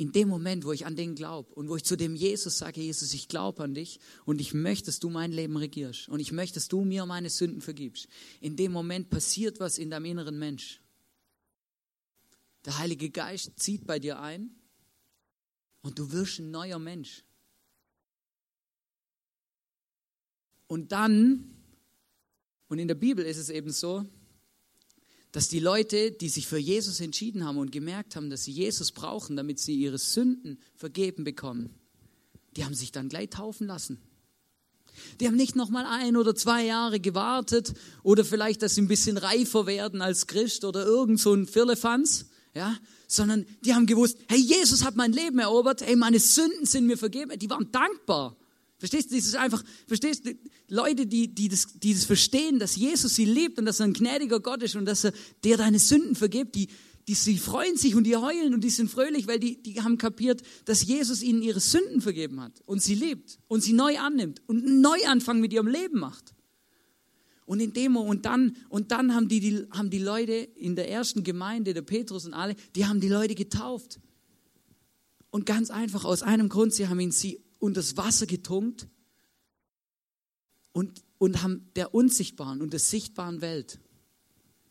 in 0.03 0.11
dem 0.11 0.27
Moment, 0.27 0.65
wo 0.65 0.73
ich 0.73 0.85
an 0.85 0.97
den 0.97 1.15
glaube 1.15 1.53
und 1.53 1.69
wo 1.69 1.77
ich 1.77 1.85
zu 1.85 1.95
dem 1.95 2.13
Jesus 2.13 2.57
sage, 2.57 2.81
Jesus, 2.81 3.13
ich 3.13 3.29
glaube 3.29 3.63
an 3.63 3.73
dich 3.73 4.01
und 4.25 4.41
ich 4.41 4.53
möchte, 4.53 4.87
dass 4.87 4.99
du 4.99 5.09
mein 5.09 5.31
Leben 5.31 5.55
regierst 5.55 6.09
und 6.09 6.19
ich 6.19 6.33
möchte, 6.33 6.55
dass 6.55 6.67
du 6.67 6.83
mir 6.83 7.05
meine 7.05 7.29
Sünden 7.29 7.61
vergibst, 7.61 8.09
in 8.41 8.57
dem 8.57 8.73
Moment 8.73 9.09
passiert 9.09 9.61
was 9.61 9.77
in 9.77 9.89
deinem 9.89 10.03
inneren 10.03 10.37
Mensch. 10.37 10.81
Der 12.65 12.79
Heilige 12.79 13.11
Geist 13.11 13.53
zieht 13.55 13.87
bei 13.87 13.97
dir 13.97 14.19
ein 14.19 14.53
und 15.83 15.97
du 15.97 16.11
wirst 16.11 16.39
ein 16.39 16.51
neuer 16.51 16.79
Mensch. 16.79 17.23
Und 20.67 20.91
dann, 20.91 21.55
und 22.67 22.77
in 22.77 22.89
der 22.89 22.95
Bibel 22.95 23.23
ist 23.23 23.37
es 23.37 23.49
eben 23.49 23.71
so, 23.71 24.05
dass 25.33 25.49
die 25.49 25.59
Leute, 25.59 26.11
die 26.11 26.29
sich 26.29 26.47
für 26.47 26.59
Jesus 26.59 27.01
entschieden 27.01 27.43
haben 27.43 27.57
und 27.57 27.71
gemerkt 27.71 28.15
haben, 28.15 28.29
dass 28.29 28.43
sie 28.43 28.51
Jesus 28.51 28.91
brauchen, 28.91 29.35
damit 29.35 29.59
sie 29.59 29.73
ihre 29.73 29.97
Sünden 29.97 30.59
vergeben 30.75 31.23
bekommen, 31.23 31.71
die 32.55 32.63
haben 32.63 32.75
sich 32.75 32.91
dann 32.91 33.09
gleich 33.09 33.31
taufen 33.31 33.67
lassen. 33.67 33.99
Die 35.19 35.27
haben 35.27 35.35
nicht 35.35 35.55
noch 35.55 35.69
mal 35.69 35.87
ein 35.87 36.17
oder 36.17 36.35
zwei 36.35 36.63
Jahre 36.63 36.99
gewartet 36.99 37.73
oder 38.03 38.23
vielleicht, 38.23 38.61
dass 38.61 38.75
sie 38.75 38.83
ein 38.83 38.87
bisschen 38.87 39.17
reifer 39.17 39.65
werden 39.65 40.03
als 40.03 40.27
Christ 40.27 40.65
oder 40.65 40.85
irgend 40.85 41.19
so 41.19 41.33
ein 41.33 41.47
Firlefanz, 41.47 42.27
ja, 42.53 42.77
sondern 43.07 43.47
die 43.65 43.73
haben 43.73 43.87
gewusst, 43.87 44.19
hey, 44.27 44.39
Jesus 44.39 44.85
hat 44.85 44.95
mein 44.95 45.13
Leben 45.13 45.39
erobert, 45.39 45.81
hey, 45.81 45.95
meine 45.95 46.19
Sünden 46.19 46.67
sind 46.67 46.85
mir 46.85 46.97
vergeben. 46.97 47.39
Die 47.39 47.49
waren 47.49 47.71
dankbar. 47.71 48.37
Verstehst 48.83 49.11
du, 49.11 49.15
das 49.15 49.27
ist 49.27 49.35
einfach, 49.37 49.63
verstehst 49.87 50.25
du, 50.25 50.33
Leute, 50.67 51.07
die, 51.07 51.33
die, 51.33 51.47
das, 51.47 51.67
die 51.79 51.93
das 51.93 52.03
verstehen, 52.03 52.59
dass 52.59 52.75
Jesus 52.75 53.15
sie 53.15 53.23
liebt 53.23 53.57
und 53.57 53.65
dass 53.65 53.79
er 53.79 53.85
ein 53.85 53.93
gnädiger 53.93 54.41
Gott 54.41 54.61
ist 54.61 54.75
und 54.75 54.83
dass 54.83 55.05
er 55.05 55.13
dir 55.41 55.55
deine 55.55 55.79
Sünden 55.79 56.17
vergibt, 56.17 56.53
die, 56.55 56.67
die 57.07 57.13
sie 57.13 57.37
freuen 57.37 57.77
sich 57.77 57.95
und 57.95 58.03
die 58.03 58.17
heulen 58.17 58.53
und 58.53 58.61
die 58.61 58.69
sind 58.69 58.91
fröhlich, 58.91 59.25
weil 59.25 59.39
die, 59.39 59.55
die 59.63 59.81
haben 59.81 59.97
kapiert, 59.97 60.41
dass 60.65 60.85
Jesus 60.85 61.23
ihnen 61.23 61.41
ihre 61.41 61.61
Sünden 61.61 62.01
vergeben 62.01 62.41
hat 62.41 62.61
und 62.65 62.83
sie 62.83 62.95
liebt 62.95 63.39
und 63.47 63.63
sie 63.63 63.71
neu 63.71 63.97
annimmt 63.97 64.41
und 64.47 64.65
einen 64.65 64.81
Neuanfang 64.81 65.39
mit 65.39 65.53
ihrem 65.53 65.67
Leben 65.67 66.01
macht. 66.01 66.33
Und 67.45 67.61
in 67.61 67.71
dem 67.71 67.95
und 67.95 68.25
dann 68.25 68.57
und 68.67 68.91
dann 68.91 69.15
haben 69.15 69.29
die, 69.29 69.39
die 69.39 69.65
haben 69.71 69.91
die 69.91 69.99
Leute 69.99 70.33
in 70.33 70.75
der 70.75 70.89
ersten 70.91 71.23
Gemeinde, 71.23 71.73
der 71.73 71.83
Petrus 71.83 72.25
und 72.25 72.33
alle, 72.33 72.57
die 72.75 72.85
haben 72.85 72.99
die 72.99 73.07
Leute 73.07 73.33
getauft. 73.33 74.01
Und 75.29 75.45
ganz 75.45 75.71
einfach 75.71 76.03
aus 76.03 76.21
einem 76.21 76.49
Grund, 76.49 76.73
sie 76.73 76.89
haben 76.89 76.99
ihn 76.99 77.11
sie 77.11 77.39
und 77.63 77.77
das 77.77 77.95
Wasser 77.95 78.25
getunkt 78.25 78.89
und, 80.73 81.01
und 81.17 81.43
haben 81.43 81.71
der 81.77 81.95
unsichtbaren 81.95 82.61
und 82.61 82.73
der 82.73 82.79
sichtbaren 82.81 83.39
Welt, 83.39 83.79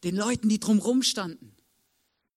den 0.04 0.14
Leuten, 0.14 0.50
die 0.50 0.60
drumherum 0.60 1.02
standen, 1.02 1.56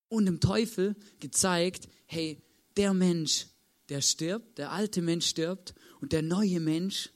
und 0.08 0.28
dem 0.28 0.40
Teufel 0.40 0.96
gezeigt, 1.20 1.90
hey, 2.06 2.42
der 2.78 2.94
Mensch, 2.94 3.48
der 3.90 4.00
stirbt, 4.00 4.58
der 4.58 4.72
alte 4.72 5.02
Mensch 5.02 5.26
stirbt 5.26 5.76
und 6.00 6.14
der 6.14 6.22
neue 6.22 6.62
Mensch, 6.62 7.10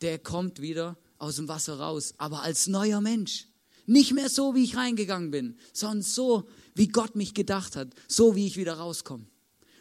der 0.00 0.18
kommt 0.18 0.60
wieder 0.60 0.98
aus 1.18 1.36
dem 1.36 1.46
Wasser 1.46 1.78
raus, 1.78 2.14
aber 2.18 2.42
als 2.42 2.66
neuer 2.66 3.00
Mensch. 3.00 3.46
Nicht 3.86 4.12
mehr 4.12 4.28
so, 4.28 4.56
wie 4.56 4.64
ich 4.64 4.76
reingegangen 4.76 5.30
bin, 5.30 5.56
sondern 5.72 6.02
so, 6.02 6.48
wie 6.74 6.88
Gott 6.88 7.14
mich 7.14 7.32
gedacht 7.32 7.76
hat, 7.76 7.94
so 8.08 8.34
wie 8.34 8.48
ich 8.48 8.56
wieder 8.56 8.74
rauskomme. 8.74 9.28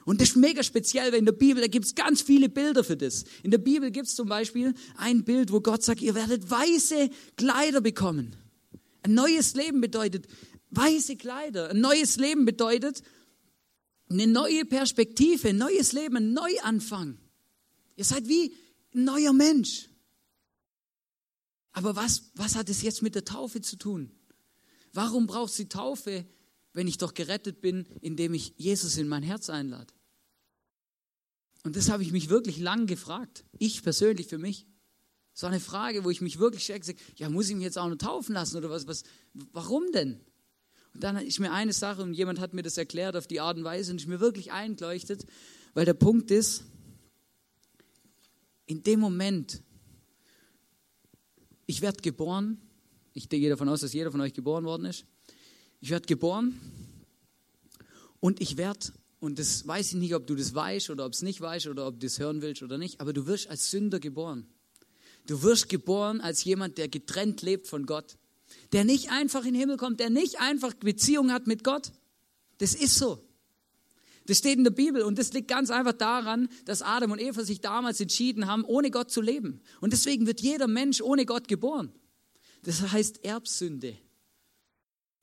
Und 0.05 0.21
das 0.21 0.29
ist 0.29 0.35
mega 0.37 0.61
speziell, 0.63 1.11
weil 1.11 1.19
in 1.19 1.25
der 1.25 1.33
Bibel, 1.33 1.61
da 1.61 1.67
gibt 1.67 1.85
es 1.85 1.95
ganz 1.95 2.21
viele 2.21 2.47
Bilder 2.47 2.83
für 2.83 2.95
das. 2.95 3.25
In 3.41 3.49
der 3.49 3.57
Bibel 3.57 3.89
gibt 3.89 4.07
es 4.07 4.15
zum 4.15 4.29
Beispiel 4.29 4.73
ein 4.97 5.23
Bild, 5.23 5.51
wo 5.51 5.59
Gott 5.59 5.83
sagt, 5.83 6.01
ihr 6.01 6.13
werdet 6.13 6.49
weiße 6.49 7.09
Kleider 7.35 7.81
bekommen. 7.81 8.35
Ein 9.01 9.15
neues 9.15 9.55
Leben 9.55 9.81
bedeutet 9.81 10.27
weiße 10.69 11.15
Kleider. 11.15 11.71
Ein 11.71 11.81
neues 11.81 12.17
Leben 12.17 12.45
bedeutet, 12.45 13.01
eine 14.09 14.27
neue 14.27 14.65
Perspektive, 14.65 15.49
ein 15.49 15.57
neues 15.57 15.91
Leben, 15.91 16.17
ein 16.17 16.33
Neuanfang. 16.33 17.17
Ihr 17.95 18.05
seid 18.05 18.27
wie 18.27 18.53
ein 18.93 19.05
neuer 19.05 19.33
Mensch. 19.33 19.89
Aber 21.71 21.95
was, 21.95 22.29
was 22.35 22.55
hat 22.55 22.69
es 22.69 22.83
jetzt 22.83 23.01
mit 23.01 23.15
der 23.15 23.25
Taufe 23.25 23.61
zu 23.61 23.75
tun? 23.75 24.11
Warum 24.93 25.25
braucht 25.25 25.51
es 25.51 25.57
die 25.57 25.67
Taufe, 25.67 26.25
wenn 26.73 26.87
ich 26.87 26.97
doch 26.97 27.13
gerettet 27.15 27.59
bin, 27.59 27.87
indem 28.01 28.33
ich 28.33 28.53
Jesus 28.57 28.97
in 28.97 29.07
mein 29.07 29.23
Herz 29.23 29.49
einlade? 29.49 29.94
Und 31.65 31.75
das 31.75 31.89
habe 31.89 32.03
ich 32.03 32.11
mich 32.11 32.29
wirklich 32.29 32.59
lang 32.59 32.85
gefragt. 32.85 33.43
Ich 33.57 33.81
persönlich 33.81 34.27
für 34.27 34.37
mich. 34.37 34.67
So 35.33 35.47
eine 35.47 35.59
Frage, 35.59 36.03
wo 36.03 36.11
ich 36.11 36.21
mich 36.21 36.37
wirklich 36.37 36.63
sage, 36.63 36.95
ja, 37.15 37.27
muss 37.27 37.49
ich 37.49 37.55
mich 37.55 37.63
jetzt 37.63 37.79
auch 37.79 37.89
noch 37.89 37.97
taufen 37.97 38.35
lassen 38.35 38.55
oder 38.57 38.69
was, 38.69 38.85
was, 38.85 39.01
warum 39.33 39.91
denn? 39.91 40.19
Und 40.93 41.03
dann 41.03 41.17
ist 41.17 41.39
mir 41.39 41.51
eine 41.51 41.73
Sache 41.73 42.03
und 42.03 42.13
jemand 42.13 42.39
hat 42.39 42.53
mir 42.53 42.61
das 42.61 42.77
erklärt 42.77 43.15
auf 43.15 43.25
die 43.25 43.41
Art 43.41 43.57
und 43.57 43.63
Weise 43.63 43.91
und 43.91 43.99
ist 43.99 44.07
mir 44.07 44.19
wirklich 44.19 44.51
eingeleuchtet, 44.51 45.25
weil 45.73 45.85
der 45.85 45.95
Punkt 45.95 46.29
ist, 46.29 46.65
in 48.67 48.83
dem 48.83 48.99
Moment, 48.99 49.63
ich 51.65 51.81
werde 51.81 51.99
geboren, 52.03 52.61
ich 53.13 53.27
gehe 53.27 53.49
davon 53.49 53.69
aus, 53.69 53.81
dass 53.81 53.91
jeder 53.91 54.11
von 54.11 54.21
euch 54.21 54.35
geboren 54.35 54.65
worden 54.65 54.85
ist, 54.85 55.05
ich 55.81 55.89
werde 55.89 56.05
geboren 56.05 56.61
und 58.19 58.39
ich 58.39 58.55
werde, 58.55 58.93
und 59.25 59.39
das 59.39 59.67
weiß 59.67 59.93
ich 59.93 59.95
nicht, 59.95 60.15
ob 60.15 60.27
du 60.27 60.35
das 60.35 60.53
weißt 60.53 60.89
oder 60.89 61.05
ob 61.05 61.13
es 61.13 61.21
nicht 61.21 61.41
weißt 61.41 61.67
oder 61.67 61.87
ob 61.87 61.99
du 61.99 62.05
das 62.05 62.19
hören 62.19 62.41
willst 62.41 62.63
oder 62.63 62.77
nicht, 62.77 63.01
aber 63.01 63.11
du 63.11 63.25
wirst 63.25 63.49
als 63.49 63.71
Sünder 63.71 63.99
geboren. 63.99 64.47
Du 65.27 65.41
wirst 65.41 65.69
geboren 65.69 66.21
als 66.21 66.43
jemand, 66.43 66.77
der 66.77 66.87
getrennt 66.87 67.41
lebt 67.41 67.67
von 67.67 67.85
Gott. 67.85 68.17
Der 68.71 68.83
nicht 68.83 69.09
einfach 69.09 69.43
in 69.43 69.53
den 69.53 69.59
Himmel 69.59 69.77
kommt, 69.77 69.99
der 69.99 70.11
nicht 70.11 70.39
einfach 70.39 70.73
Beziehung 70.75 71.31
hat 71.31 71.47
mit 71.47 71.63
Gott. 71.63 71.91
Das 72.59 72.75
ist 72.75 72.95
so. 72.95 73.27
Das 74.27 74.37
steht 74.37 74.57
in 74.57 74.63
der 74.63 74.71
Bibel 74.71 75.01
und 75.01 75.17
das 75.17 75.33
liegt 75.33 75.47
ganz 75.47 75.69
einfach 75.69 75.93
daran, 75.93 76.47
dass 76.65 76.81
Adam 76.81 77.11
und 77.11 77.19
Eva 77.19 77.43
sich 77.43 77.61
damals 77.61 77.99
entschieden 77.99 78.47
haben, 78.47 78.63
ohne 78.63 78.91
Gott 78.91 79.11
zu 79.11 79.21
leben. 79.21 79.61
Und 79.81 79.93
deswegen 79.93 80.25
wird 80.25 80.41
jeder 80.41 80.67
Mensch 80.67 81.01
ohne 81.01 81.25
Gott 81.25 81.47
geboren. 81.47 81.91
Das 82.63 82.91
heißt 82.91 83.23
Erbsünde. 83.23 83.97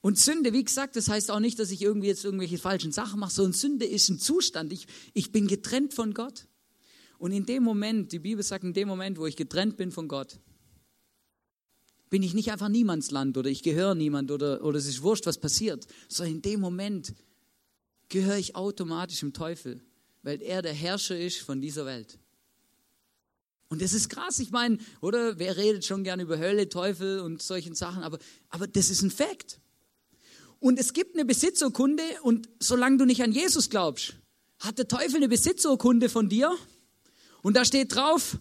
Und 0.03 0.19
Sünde, 0.19 0.53
wie 0.53 0.65
gesagt, 0.65 0.97
das 0.97 1.09
heißt 1.09 1.31
auch 1.31 1.39
nicht, 1.39 1.61
dass 1.61 1.71
ich 1.71 1.81
irgendwie 1.81 2.09
jetzt 2.09 2.25
irgendwelche 2.25 2.59
falschen 2.59 2.91
Sachen 2.91 3.21
mache, 3.21 3.33
sondern 3.33 3.53
Sünde 3.53 3.87
ist 3.87 4.09
ein 4.09 4.19
Zustand. 4.19 4.73
Ich, 4.73 4.89
ich 5.15 5.31
bin 5.31 5.47
getrennt 5.47 5.95
von 5.95 6.13
Gott. 6.13 6.49
Und 7.19 7.31
in 7.31 7.47
dem 7.47 7.63
Moment, 7.63 8.11
die 8.11 8.19
Bibel 8.19 8.43
sagt, 8.43 8.65
in 8.65 8.75
dem 8.75 8.89
Moment, 8.89 9.17
wo 9.17 9.27
ich 9.27 9.37
getrennt 9.37 9.77
bin 9.77 9.93
von 9.93 10.09
Gott, 10.09 10.41
bin 12.11 12.25
ich 12.25 12.35
nicht 12.35 12.51
einfach 12.51 12.69
Niemandsland 12.69 13.39
oder 13.39 13.49
ich 13.49 13.63
gehöre 13.63 13.95
niemand 13.95 14.33
oder, 14.33 14.65
oder 14.65 14.77
es 14.77 14.87
ist 14.87 15.03
wurscht, 15.03 15.25
was 15.27 15.39
passiert, 15.39 15.87
sondern 16.09 16.35
in 16.35 16.43
dem 16.43 16.61
Moment 16.61 17.15
gehöre 18.09 18.39
ich 18.39 18.57
automatisch 18.57 19.21
dem 19.21 19.33
Teufel, 19.33 19.81
weil 20.23 20.43
er 20.43 20.63
der 20.63 20.75
Herrscher 20.75 21.19
ist 21.19 21.39
von 21.39 21.61
dieser 21.61 21.87
Welt. 21.87 22.19
Und 23.69 23.81
das 23.81 23.93
ist 23.93 24.11
krass, 24.11 24.41
ich 24.41 24.51
meine, 24.51 24.79
oder 25.01 25.39
wer 25.39 25.57
redet 25.57 25.87
schon 25.87 26.03
gerne 26.03 26.25
über 26.25 26.39
Hölle, 26.39 26.69
Teufel 26.69 27.21
und 27.21 27.41
solchen 27.41 27.75
Sachen, 27.75 28.03
aber, 28.03 28.19
aber 28.51 28.67
das 28.67 28.91
ist 28.91 29.03
ein 29.03 29.11
Fakt. 29.13 29.61
Und 30.63 30.79
es 30.79 30.93
gibt 30.93 31.17
eine 31.17 31.25
Besitzurkunde 31.25 32.05
und 32.23 32.49
solange 32.61 32.99
du 32.99 33.05
nicht 33.05 33.21
an 33.21 33.33
Jesus 33.33 33.69
glaubst, 33.69 34.15
hat 34.61 34.79
der 34.79 34.87
Teufel 34.87 35.17
eine 35.17 35.29
Besitzurkunde 35.29 36.09
von 36.09 36.29
dir 36.29 36.57
und 37.43 37.57
da 37.57 37.65
steht 37.65 37.97
drauf, 37.97 38.39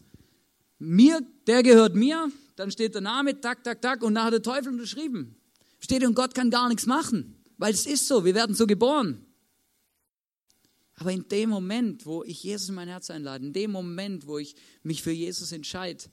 mir, 0.77 1.25
der 1.47 1.63
gehört 1.63 1.95
mir. 1.95 2.31
Dann 2.57 2.69
steht 2.69 2.93
der 2.93 3.01
Name, 3.01 3.41
tak, 3.41 3.63
tak, 3.63 3.81
tak. 3.81 4.03
Und 4.03 4.13
da 4.13 4.25
hat 4.25 4.33
der 4.33 4.43
Teufel 4.43 4.71
unterschrieben. 4.71 5.35
Steht 5.79 6.05
und 6.05 6.13
Gott 6.13 6.35
kann 6.35 6.51
gar 6.51 6.69
nichts 6.69 6.85
machen. 6.85 7.41
Weil 7.57 7.73
es 7.73 7.87
ist 7.87 8.07
so, 8.07 8.23
wir 8.23 8.35
werden 8.35 8.55
so 8.55 8.67
geboren. 8.67 9.25
Aber 10.93 11.11
in 11.11 11.27
dem 11.27 11.49
Moment, 11.49 12.05
wo 12.05 12.23
ich 12.23 12.43
Jesus 12.43 12.69
in 12.69 12.75
mein 12.75 12.87
Herz 12.87 13.09
einlade, 13.09 13.43
in 13.43 13.53
dem 13.53 13.71
Moment, 13.71 14.27
wo 14.27 14.37
ich 14.37 14.55
mich 14.83 15.01
für 15.01 15.09
Jesus 15.09 15.51
entscheide, 15.51 16.03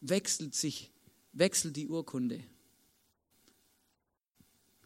wechselt 0.00 0.54
sich, 0.54 0.92
wechselt 1.32 1.74
die 1.74 1.88
Urkunde. 1.88 2.44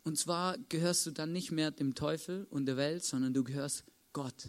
Und 0.05 0.19
zwar 0.19 0.59
gehörst 0.69 1.07
du 1.07 1.11
dann 1.11 1.33
nicht 1.33 1.53
mehr 1.53 1.71
dem 1.71 1.95
Teufel 1.95 2.47
und 2.51 2.67
der 2.67 2.77
Welt, 2.77 3.05
sondern 3.05 3.33
du 3.35 3.45
gehörst 3.45 3.85
Gott. 4.13 4.49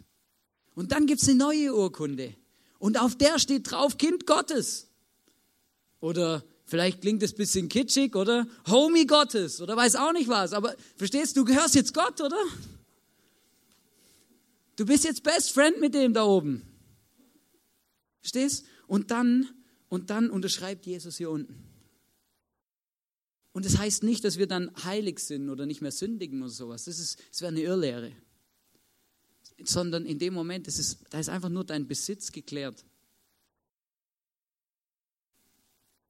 Und 0.76 0.92
dann 0.92 1.06
gibt 1.06 1.22
es 1.22 1.30
eine 1.30 1.38
neue 1.38 1.76
Urkunde. 1.76 2.36
Und 2.80 3.00
auf 3.00 3.16
der 3.16 3.40
steht 3.40 3.70
drauf 3.70 3.98
Kind 3.98 4.26
Gottes. 4.26 4.90
Oder 6.00 6.44
vielleicht 6.66 7.02
klingt 7.02 7.22
es 7.24 7.34
ein 7.34 7.38
bisschen 7.38 7.70
kitschig, 7.70 8.16
oder? 8.16 8.48
Homie 8.68 9.06
Gottes, 9.06 9.62
oder 9.62 9.78
weiß 9.78 9.96
auch 9.96 10.12
nicht 10.12 10.28
was. 10.28 10.54
Aber 10.54 10.76
verstehst 10.98 11.38
du, 11.38 11.46
gehörst 11.46 11.76
jetzt 11.76 11.94
Gott, 11.94 12.20
oder? 12.20 12.42
Du 14.76 14.86
bist 14.86 15.04
jetzt 15.04 15.24
Best 15.24 15.52
Friend 15.52 15.80
mit 15.80 15.94
dem 15.94 16.14
da 16.14 16.24
oben. 16.24 16.64
Verstehst? 18.22 18.66
Und 18.88 19.12
dann, 19.12 19.48
und 19.88 20.10
dann 20.10 20.30
unterschreibt 20.30 20.86
Jesus 20.88 21.18
hier 21.18 21.30
unten. 21.30 21.73
Und 23.54 23.66
das 23.66 23.78
heißt 23.78 24.04
nicht, 24.04 24.24
dass 24.24 24.38
wir 24.38 24.48
dann 24.48 24.72
heilig 24.84 25.20
sind 25.20 25.50
oder 25.50 25.66
nicht 25.66 25.82
mehr 25.82 25.92
sündigen 25.92 26.42
oder 26.42 26.52
sowas. 26.52 26.86
Das, 26.86 27.00
ist, 27.00 27.20
das 27.30 27.42
wäre 27.42 27.52
eine 27.52 27.62
Irrlehre 27.62 28.14
sondern 29.64 30.06
in 30.06 30.20
dem 30.20 30.34
Moment, 30.34 30.68
das 30.68 30.80
ist, 30.80 31.00
da 31.10 31.20
ist 31.20 31.30
einfach 31.30 31.50
nur 31.50 31.64
dein 31.64 31.88
Besitz 31.88 32.32
geklärt. 32.32 32.86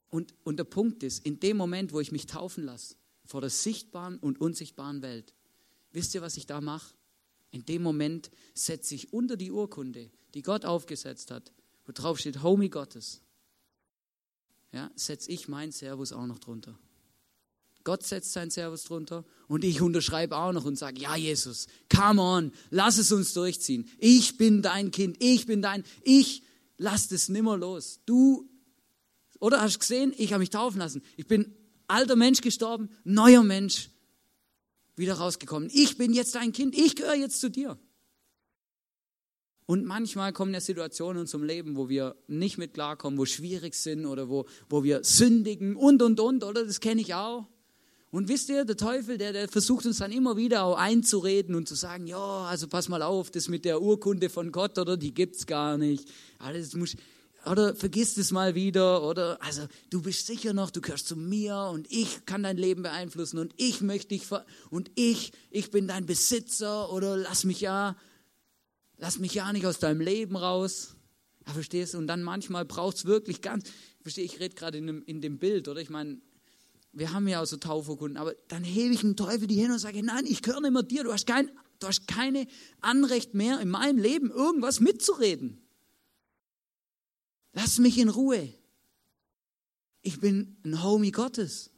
Und, 0.09 0.33
und 0.43 0.57
der 0.57 0.63
Punkt 0.63 1.03
ist, 1.03 1.25
in 1.25 1.39
dem 1.39 1.57
Moment, 1.57 1.91
wo 1.91 1.99
ich 1.99 2.11
mich 2.11 2.27
taufen 2.27 2.63
lasse, 2.63 2.95
vor 3.25 3.41
der 3.41 3.49
sichtbaren 3.49 4.17
und 4.19 4.39
unsichtbaren 4.39 5.01
Welt, 5.01 5.33
wisst 5.91 6.13
ihr, 6.13 6.21
was 6.21 6.37
ich 6.37 6.45
da 6.45 6.61
mache? 6.61 6.93
In 7.51 7.65
dem 7.65 7.81
Moment 7.83 8.31
setze 8.53 8.95
ich 8.95 9.13
unter 9.13 9.37
die 9.37 9.51
Urkunde, 9.51 10.11
die 10.33 10.41
Gott 10.41 10.65
aufgesetzt 10.65 11.31
hat, 11.31 11.51
wo 11.85 11.91
drauf 11.91 12.19
steht 12.19 12.41
Homie 12.43 12.69
Gottes, 12.69 13.21
ja, 14.71 14.91
setze 14.95 15.31
ich 15.31 15.47
mein 15.47 15.71
Servus 15.71 16.13
auch 16.13 16.25
noch 16.25 16.39
drunter. 16.39 16.77
Gott 17.83 18.03
setzt 18.03 18.31
sein 18.31 18.49
Servus 18.49 18.85
drunter 18.85 19.25
und 19.47 19.63
ich 19.63 19.81
unterschreibe 19.81 20.37
auch 20.37 20.53
noch 20.53 20.65
und 20.65 20.77
sage, 20.77 21.01
ja 21.01 21.15
Jesus, 21.15 21.67
come 21.93 22.21
on, 22.21 22.51
lass 22.69 22.97
es 22.97 23.11
uns 23.11 23.33
durchziehen. 23.33 23.89
Ich 23.97 24.37
bin 24.37 24.61
dein 24.61 24.91
Kind, 24.91 25.17
ich 25.19 25.45
bin 25.45 25.61
dein, 25.61 25.83
ich 26.03 26.43
lass 26.77 27.09
das 27.09 27.29
nimmer 27.29 27.57
los. 27.57 27.99
Du, 28.05 28.49
oder 29.39 29.61
hast 29.61 29.79
gesehen, 29.79 30.13
ich 30.17 30.31
habe 30.31 30.39
mich 30.39 30.49
taufen 30.49 30.79
lassen. 30.79 31.01
Ich 31.17 31.27
bin 31.27 31.53
alter 31.87 32.15
Mensch 32.15 32.41
gestorben, 32.41 32.89
neuer 33.03 33.43
Mensch 33.43 33.89
wieder 34.95 35.15
rausgekommen. 35.15 35.69
Ich 35.73 35.97
bin 35.97 36.13
jetzt 36.13 36.35
dein 36.35 36.53
Kind, 36.53 36.77
ich 36.77 36.95
gehöre 36.95 37.15
jetzt 37.15 37.41
zu 37.41 37.49
dir. 37.49 37.77
Und 39.65 39.85
manchmal 39.85 40.33
kommen 40.33 40.53
ja 40.53 40.61
Situationen 40.61 41.17
in 41.17 41.21
unserem 41.21 41.43
Leben, 41.43 41.75
wo 41.75 41.89
wir 41.89 42.15
nicht 42.27 42.57
mit 42.57 42.73
klarkommen, 42.73 43.17
wo 43.17 43.25
schwierig 43.25 43.75
sind 43.75 44.05
oder 44.05 44.29
wo, 44.29 44.45
wo 44.69 44.83
wir 44.83 45.03
sündigen 45.03 45.75
und, 45.75 46.01
und, 46.01 46.19
und, 46.19 46.43
oder? 46.43 46.65
Das 46.65 46.79
kenne 46.79 47.01
ich 47.01 47.13
auch. 47.13 47.47
Und 48.13 48.27
wisst 48.27 48.49
ihr, 48.49 48.63
der 48.63 48.77
Teufel, 48.77 49.17
der, 49.17 49.33
der 49.33 49.47
versucht 49.47 49.87
uns 49.87 49.97
dann 49.97 50.11
immer 50.11 50.37
wieder 50.37 50.65
auch 50.65 50.77
einzureden 50.77 51.55
und 51.55 51.67
zu 51.67 51.73
sagen, 51.73 52.05
ja, 52.05 52.45
also 52.45 52.67
pass 52.67 52.87
mal 52.87 53.01
auf, 53.01 53.31
das 53.31 53.47
mit 53.47 53.65
der 53.65 53.81
Urkunde 53.81 54.29
von 54.29 54.51
Gott, 54.51 54.77
oder 54.77 54.97
die 54.97 55.15
gibt's 55.15 55.47
gar 55.47 55.79
nicht. 55.79 56.07
Alles 56.37 56.75
muss, 56.75 56.95
oder 57.47 57.73
vergiss 57.73 58.13
das 58.13 58.29
mal 58.29 58.53
wieder, 58.53 59.01
oder 59.01 59.41
also 59.41 59.63
du 59.89 60.03
bist 60.03 60.27
sicher 60.27 60.53
noch, 60.53 60.69
du 60.69 60.79
gehörst 60.79 61.07
zu 61.07 61.15
mir 61.15 61.71
und 61.73 61.91
ich 61.91 62.23
kann 62.27 62.43
dein 62.43 62.57
Leben 62.57 62.83
beeinflussen 62.83 63.39
und 63.39 63.51
ich 63.57 63.81
möchte 63.81 64.09
dich 64.09 64.27
und 64.69 64.91
ich, 64.93 65.31
ich 65.49 65.71
bin 65.71 65.87
dein 65.87 66.05
Besitzer 66.05 66.93
oder 66.93 67.17
lass 67.17 67.45
mich 67.45 67.61
ja, 67.61 67.95
lass 68.99 69.17
mich 69.17 69.33
ja 69.33 69.51
nicht 69.51 69.65
aus 69.65 69.79
deinem 69.79 70.01
Leben 70.01 70.35
raus. 70.35 70.93
Ja, 71.47 71.53
verstehst 71.53 71.95
du? 71.95 71.97
Und 71.97 72.05
dann 72.05 72.21
manchmal 72.21 72.63
braucht's 72.63 73.05
wirklich 73.05 73.41
ganz, 73.41 73.71
verstehe 74.03 74.23
ich 74.23 74.39
rede 74.39 74.53
gerade 74.53 74.77
in, 74.77 75.01
in 75.01 75.19
dem 75.19 75.39
Bild, 75.39 75.67
oder? 75.67 75.81
Ich 75.81 75.89
meine, 75.89 76.21
wir 76.93 77.11
haben 77.11 77.27
ja 77.27 77.41
auch 77.41 77.45
so 77.45 77.57
Taufurkunden, 77.57 78.17
aber 78.17 78.35
dann 78.47 78.63
hebe 78.63 78.93
ich 78.93 79.01
dem 79.01 79.15
Teufel 79.15 79.47
die 79.47 79.55
hin 79.55 79.71
und 79.71 79.79
sage, 79.79 80.03
nein, 80.03 80.25
ich 80.27 80.43
gehöre 80.43 80.61
nicht 80.61 80.73
mehr 80.73 80.83
dir, 80.83 81.03
du 81.03 81.11
hast 81.11 81.25
kein, 81.25 81.49
du 81.79 81.87
hast 81.87 82.07
keine 82.07 82.47
Anrecht 82.81 83.33
mehr 83.33 83.59
in 83.59 83.69
meinem 83.69 83.97
Leben 83.97 84.29
irgendwas 84.29 84.79
mitzureden. 84.79 85.59
Lass 87.51 87.79
mich 87.79 87.97
in 87.97 88.09
Ruhe. 88.09 88.53
Ich 90.03 90.19
bin 90.19 90.57
ein 90.63 90.83
Homie 90.83 91.11
Gottes. 91.11 91.71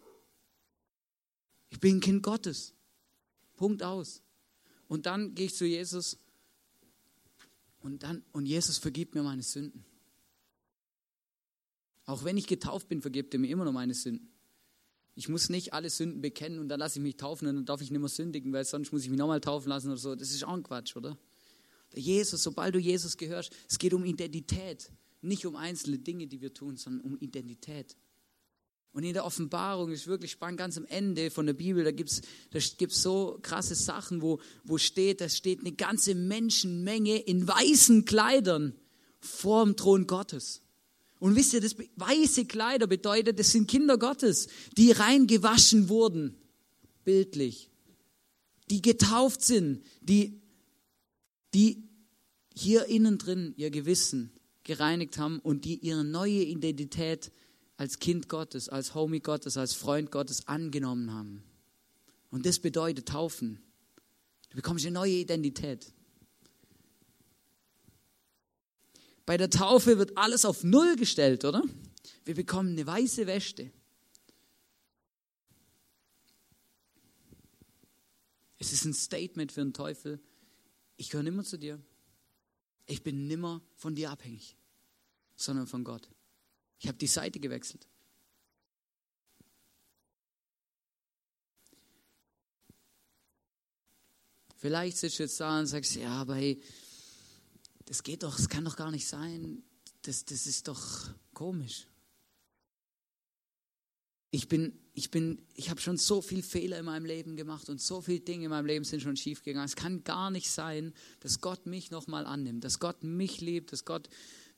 Ich 1.69 1.79
bin 1.79 1.97
ein 1.97 2.01
Kind 2.01 2.21
Gottes. 2.21 2.73
Punkt 3.55 3.83
aus. 3.83 4.21
Und 4.87 5.05
dann 5.05 5.33
gehe 5.33 5.45
ich 5.45 5.55
zu 5.55 5.65
Jesus 5.65 6.17
und 7.81 8.03
dann 8.03 8.23
und 8.31 8.45
Jesus 8.45 8.77
vergibt 8.77 9.15
mir 9.15 9.23
meine 9.23 9.43
Sünden. 9.43 9.85
Auch 12.05 12.23
wenn 12.23 12.37
ich 12.37 12.47
getauft 12.47 12.87
bin, 12.87 13.01
vergibt 13.01 13.33
er 13.33 13.39
mir 13.39 13.47
immer 13.47 13.65
noch 13.65 13.71
meine 13.71 13.93
Sünden. 13.93 14.34
Ich 15.15 15.29
muss 15.29 15.49
nicht 15.49 15.73
alle 15.73 15.89
Sünden 15.89 16.21
bekennen 16.21 16.59
und 16.59 16.67
dann 16.67 16.79
lasse 16.79 16.99
ich 16.99 17.03
mich 17.03 17.15
taufen 17.15 17.47
und 17.47 17.55
dann 17.55 17.65
darf 17.65 17.81
ich 17.81 17.89
nicht 17.89 17.99
mehr 17.99 18.09
sündigen, 18.09 18.51
weil 18.51 18.65
sonst 18.65 18.91
muss 18.91 19.03
ich 19.03 19.09
mich 19.09 19.17
nochmal 19.17 19.39
taufen 19.39 19.69
lassen 19.69 19.87
oder 19.87 19.97
so. 19.97 20.13
Das 20.13 20.31
ist 20.31 20.43
auch 20.43 20.53
ein 20.53 20.63
Quatsch, 20.63 20.95
oder? 20.95 21.17
Der 21.93 22.01
Jesus, 22.01 22.43
sobald 22.43 22.75
du 22.75 22.79
Jesus 22.79 23.15
gehörst, 23.15 23.51
es 23.69 23.79
geht 23.79 23.93
um 23.93 24.03
Identität. 24.03 24.91
Nicht 25.21 25.45
um 25.45 25.55
einzelne 25.55 25.97
Dinge, 25.97 26.27
die 26.27 26.41
wir 26.41 26.53
tun, 26.53 26.75
sondern 26.75 27.01
um 27.01 27.17
Identität. 27.19 27.95
Und 28.91 29.03
in 29.03 29.13
der 29.13 29.25
Offenbarung 29.25 29.91
ist 29.91 30.07
wirklich 30.07 30.31
spannend, 30.31 30.57
ganz 30.57 30.77
am 30.77 30.85
Ende 30.85 31.29
von 31.29 31.45
der 31.45 31.53
Bibel, 31.53 31.83
da 31.83 31.91
gibt 31.91 32.11
es 32.11 32.21
da 32.51 32.59
gibt's 32.77 33.01
so 33.01 33.39
krasse 33.41 33.75
Sachen, 33.75 34.21
wo, 34.21 34.39
wo 34.63 34.77
steht, 34.77 35.19
da 35.19 35.27
steht 35.27 35.59
eine 35.59 35.73
ganze 35.73 36.15
Menschenmenge 36.15 37.17
in 37.17 37.45
weißen 37.45 38.05
Kleidern 38.05 38.73
vor 39.19 39.65
dem 39.65 39.75
Thron 39.75 40.07
Gottes. 40.07 40.61
Und 41.25 41.35
wisst 41.35 41.55
ihr, 41.55 41.59
das 41.59 41.75
weiße 41.95 42.45
Kleider 42.45 42.85
bedeutet, 42.85 43.39
das 43.39 43.51
sind 43.51 43.67
Kinder 43.67 43.97
Gottes, 43.97 44.47
die 44.77 44.91
reingewaschen 44.91 45.89
wurden, 45.89 46.35
bildlich, 47.03 47.71
die 48.69 48.79
getauft 48.83 49.41
sind, 49.41 49.83
die, 50.01 50.39
die 51.55 51.89
hier 52.53 52.85
innen 52.85 53.17
drin 53.17 53.55
ihr 53.57 53.71
Gewissen 53.71 54.33
gereinigt 54.63 55.17
haben 55.17 55.39
und 55.39 55.65
die 55.65 55.79
ihre 55.79 56.03
neue 56.03 56.43
Identität 56.43 57.31
als 57.75 57.97
Kind 57.97 58.29
Gottes, 58.29 58.69
als 58.69 58.93
Homie 58.93 59.19
Gottes, 59.19 59.57
als 59.57 59.73
Freund 59.73 60.11
Gottes 60.11 60.47
angenommen 60.47 61.11
haben. 61.11 61.41
Und 62.29 62.45
das 62.45 62.59
bedeutet 62.59 63.07
Taufen. 63.07 63.63
Du 64.51 64.57
bekommst 64.57 64.85
eine 64.85 64.93
neue 64.93 65.13
Identität. 65.13 65.91
Bei 69.25 69.37
der 69.37 69.49
Taufe 69.49 69.97
wird 69.97 70.17
alles 70.17 70.45
auf 70.45 70.63
Null 70.63 70.95
gestellt, 70.95 71.45
oder? 71.45 71.63
Wir 72.25 72.35
bekommen 72.35 72.71
eine 72.71 72.85
weiße 72.85 73.25
Wäsche. 73.25 73.71
Es 78.57 78.71
ist 78.71 78.85
ein 78.85 78.93
Statement 78.93 79.51
für 79.51 79.61
den 79.61 79.73
Teufel. 79.73 80.19
Ich 80.97 81.09
gehöre 81.09 81.23
nimmer 81.23 81.43
zu 81.43 81.57
dir. 81.57 81.79
Ich 82.87 83.03
bin 83.03 83.27
nimmer 83.27 83.61
von 83.75 83.95
dir 83.95 84.11
abhängig, 84.11 84.55
sondern 85.35 85.67
von 85.67 85.83
Gott. 85.83 86.07
Ich 86.79 86.87
habe 86.87 86.97
die 86.97 87.07
Seite 87.07 87.39
gewechselt. 87.39 87.87
Vielleicht 94.57 94.97
sitzt 94.97 95.19
du 95.19 95.23
jetzt 95.23 95.39
da 95.39 95.59
und 95.59 95.67
sagst, 95.67 95.95
ja, 95.95 96.09
aber 96.09 96.35
hey, 96.35 96.61
das 97.85 98.03
geht 98.03 98.23
doch, 98.23 98.35
das 98.35 98.49
kann 98.49 98.65
doch 98.65 98.75
gar 98.75 98.91
nicht 98.91 99.07
sein. 99.07 99.63
Das, 100.01 100.25
das 100.25 100.45
ist 100.47 100.67
doch 100.67 101.09
komisch. 101.33 101.87
Ich 104.31 104.47
bin, 104.47 104.77
ich 104.93 105.11
bin, 105.11 105.41
ich 105.53 105.69
habe 105.69 105.79
schon 105.79 105.97
so 105.97 106.21
viele 106.21 106.43
Fehler 106.43 106.79
in 106.79 106.85
meinem 106.85 107.05
Leben 107.05 107.37
gemacht 107.37 107.69
und 107.69 107.79
so 107.79 108.01
viele 108.01 108.19
Dinge 108.19 108.45
in 108.45 108.49
meinem 108.49 108.65
Leben 108.65 108.83
sind 108.83 109.01
schon 109.01 109.15
schief 109.15 109.43
gegangen. 109.43 109.65
Es 109.65 109.75
kann 109.75 110.03
gar 110.03 110.29
nicht 110.29 110.51
sein, 110.51 110.93
dass 111.21 111.39
Gott 111.39 111.65
mich 111.65 111.89
nochmal 111.89 112.25
annimmt, 112.25 112.63
dass 112.63 112.79
Gott 112.79 113.03
mich 113.03 113.39
liebt, 113.39 113.71
dass 113.71 113.85
Gott 113.85 114.09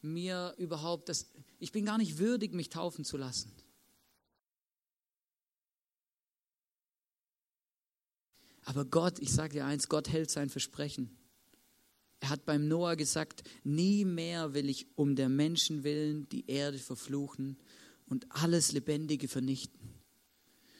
mir 0.02 0.56
überhaupt, 0.58 1.10
dass 1.10 1.28
ich 1.60 1.72
bin 1.72 1.86
gar 1.86 1.98
nicht 1.98 2.18
würdig, 2.18 2.54
mich 2.54 2.70
taufen 2.70 3.06
zu 3.06 3.18
lassen. 3.18 3.52
Aber 8.63 8.84
Gott, 8.84 9.20
ich 9.20 9.32
sage 9.32 9.54
dir 9.54 9.66
eins, 9.66 9.88
Gott 9.88 10.10
hält 10.10 10.30
sein 10.30 10.50
Versprechen. 10.50 11.18
Er 12.20 12.30
hat 12.30 12.46
beim 12.46 12.68
Noah 12.68 12.96
gesagt, 12.96 13.44
nie 13.64 14.06
mehr 14.06 14.54
will 14.54 14.70
ich 14.70 14.88
um 14.96 15.16
der 15.16 15.30
Menschen 15.30 15.84
willen 15.84 16.28
die 16.30 16.50
Erde 16.50 16.80
verfluchen 16.80 17.58
und 18.08 18.26
alles 18.30 18.72
Lebendige 18.72 19.28
vernichten. 19.28 19.80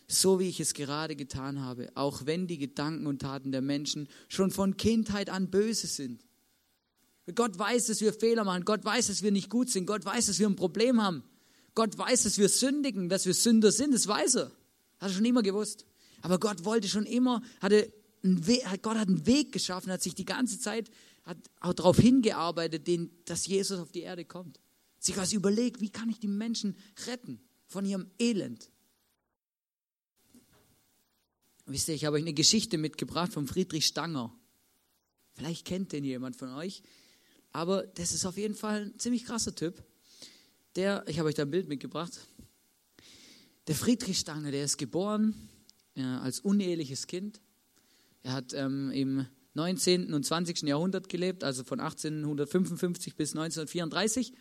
So 0.08 0.40
wie 0.40 0.48
ich 0.48 0.60
es 0.60 0.74
gerade 0.74 1.16
getan 1.16 1.62
habe, 1.62 1.90
auch 1.96 2.26
wenn 2.26 2.48
die 2.48 2.58
Gedanken 2.58 3.08
und 3.08 3.22
Taten 3.22 3.52
der 3.52 3.62
Menschen 3.62 4.08
schon 4.30 4.52
von 4.52 4.78
Kindheit 4.78 5.30
an 5.30 5.50
böse 5.50 5.88
sind. 5.88 6.24
Gott 7.36 7.60
weiß, 7.60 7.88
dass 7.88 8.00
wir 8.00 8.14
Fehler 8.14 8.46
machen. 8.46 8.64
Gott 8.64 8.86
weiß, 8.86 9.08
dass 9.08 9.22
wir 9.22 9.32
nicht 9.32 9.50
gut 9.50 9.70
sind. 9.70 9.86
Gott 9.86 10.06
weiß, 10.06 10.28
dass 10.28 10.40
wir 10.40 10.48
ein 10.48 10.56
Problem 10.56 11.02
haben. 11.02 11.24
Gott 11.76 11.98
weiß, 11.98 12.24
dass 12.24 12.38
wir 12.38 12.48
sündigen, 12.48 13.10
dass 13.10 13.26
wir 13.26 13.34
Sünder 13.34 13.72
sind. 13.72 13.94
Das 13.94 14.08
weiß 14.08 14.36
er. 14.36 14.46
Hat 15.00 15.10
er 15.10 15.14
schon 15.14 15.26
immer 15.26 15.44
gewusst. 15.44 15.86
Aber 16.22 16.40
Gott 16.40 16.64
wollte 16.66 16.88
schon 16.88 17.06
immer, 17.06 17.42
hatte 17.62 17.92
Gott 18.24 18.98
hat 18.98 19.08
einen 19.08 19.26
Weg 19.26 19.52
geschaffen, 19.52 19.92
hat 19.92 20.02
sich 20.02 20.16
die 20.16 20.26
ganze 20.26 20.60
Zeit 20.60 20.90
hat 21.28 21.38
auch 21.60 21.74
darauf 21.74 21.98
hingearbeitet, 21.98 22.88
den, 22.88 23.12
dass 23.26 23.48
Jesus 23.48 23.80
auf 23.80 23.92
die 23.92 24.02
Erde 24.02 24.24
kommt. 24.24 24.60
Sich 24.98 25.18
was 25.18 25.34
überlegt, 25.34 25.82
wie 25.82 25.90
kann 25.90 26.10
ich 26.10 26.20
die 26.20 26.28
Menschen 26.28 26.78
retten 27.06 27.42
von 27.68 27.86
ihrem 27.86 28.10
Elend? 28.18 28.72
Wisst 31.66 31.90
ihr, 31.90 31.96
ich 31.96 32.06
habe 32.06 32.16
euch 32.16 32.24
eine 32.24 32.34
Geschichte 32.34 32.78
mitgebracht 32.78 33.34
von 33.34 33.46
Friedrich 33.46 33.86
Stanger. 33.86 34.34
Vielleicht 35.34 35.66
kennt 35.66 35.92
den 35.92 36.06
jemand 36.06 36.38
von 36.38 36.54
euch. 36.54 36.82
Aber 37.52 37.86
das 37.86 38.14
ist 38.14 38.26
auf 38.26 38.38
jeden 38.38 38.56
Fall 38.56 38.86
ein 38.86 39.00
ziemlich 39.00 39.26
krasser 39.26 39.54
Typ. 39.54 39.84
Der, 40.78 41.04
ich 41.08 41.20
habe 41.20 41.28
euch 41.28 41.36
da 41.36 41.44
ein 41.44 41.52
Bild 41.52 41.68
mitgebracht. 41.68 42.26
Der 43.68 43.76
Friedrich 43.76 44.20
Stange, 44.20 44.52
der 44.52 44.64
ist 44.64 44.78
geboren 44.78 45.36
äh, 45.96 46.04
als 46.04 46.40
uneheliches 46.40 47.06
Kind. 47.06 47.42
Er 48.28 48.34
hat 48.34 48.54
ähm, 48.54 48.92
im 48.92 49.26
19. 49.54 50.14
und 50.14 50.26
20. 50.26 50.64
Jahrhundert 50.64 51.08
gelebt, 51.08 51.46
also 51.46 51.64
von 51.64 51.80
1855 51.80 53.16
bis 53.16 53.30
1934. 53.30 54.34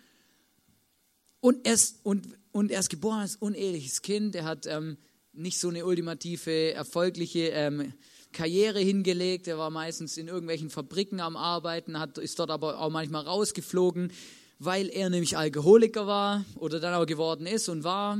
Und 1.38 1.64
er 1.64 1.74
ist, 1.74 2.00
und, 2.02 2.26
und 2.50 2.72
er 2.72 2.80
ist 2.80 2.90
geboren 2.90 3.20
als 3.20 3.36
uneheliches 3.36 4.02
Kind. 4.02 4.34
Er 4.34 4.42
hat 4.42 4.66
ähm, 4.66 4.96
nicht 5.32 5.60
so 5.60 5.68
eine 5.68 5.86
ultimative, 5.86 6.72
erfolgliche 6.72 7.50
ähm, 7.50 7.92
Karriere 8.32 8.80
hingelegt. 8.80 9.46
Er 9.46 9.56
war 9.56 9.70
meistens 9.70 10.16
in 10.16 10.26
irgendwelchen 10.26 10.68
Fabriken 10.68 11.20
am 11.20 11.36
Arbeiten, 11.36 12.00
hat, 12.00 12.18
ist 12.18 12.40
dort 12.40 12.50
aber 12.50 12.80
auch 12.80 12.90
manchmal 12.90 13.22
rausgeflogen, 13.22 14.10
weil 14.58 14.88
er 14.88 15.10
nämlich 15.10 15.36
Alkoholiker 15.36 16.08
war 16.08 16.44
oder 16.56 16.80
dann 16.80 16.94
auch 16.94 17.06
geworden 17.06 17.46
ist 17.46 17.68
und 17.68 17.84
war. 17.84 18.18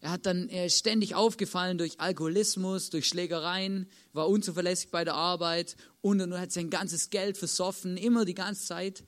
Er 0.00 0.10
hat 0.10 0.26
dann 0.26 0.48
er 0.48 0.66
ist 0.66 0.78
ständig 0.78 1.14
aufgefallen 1.14 1.78
durch 1.78 2.00
Alkoholismus, 2.00 2.90
durch 2.90 3.06
Schlägereien, 3.06 3.88
war 4.12 4.28
unzuverlässig 4.28 4.90
bei 4.90 5.04
der 5.04 5.14
Arbeit 5.14 5.76
und, 6.00 6.20
und 6.20 6.38
hat 6.38 6.52
sein 6.52 6.70
ganzes 6.70 7.10
Geld 7.10 7.38
versoffen, 7.38 7.96
immer 7.96 8.24
die 8.24 8.34
ganze 8.34 8.66
Zeit. 8.66 9.04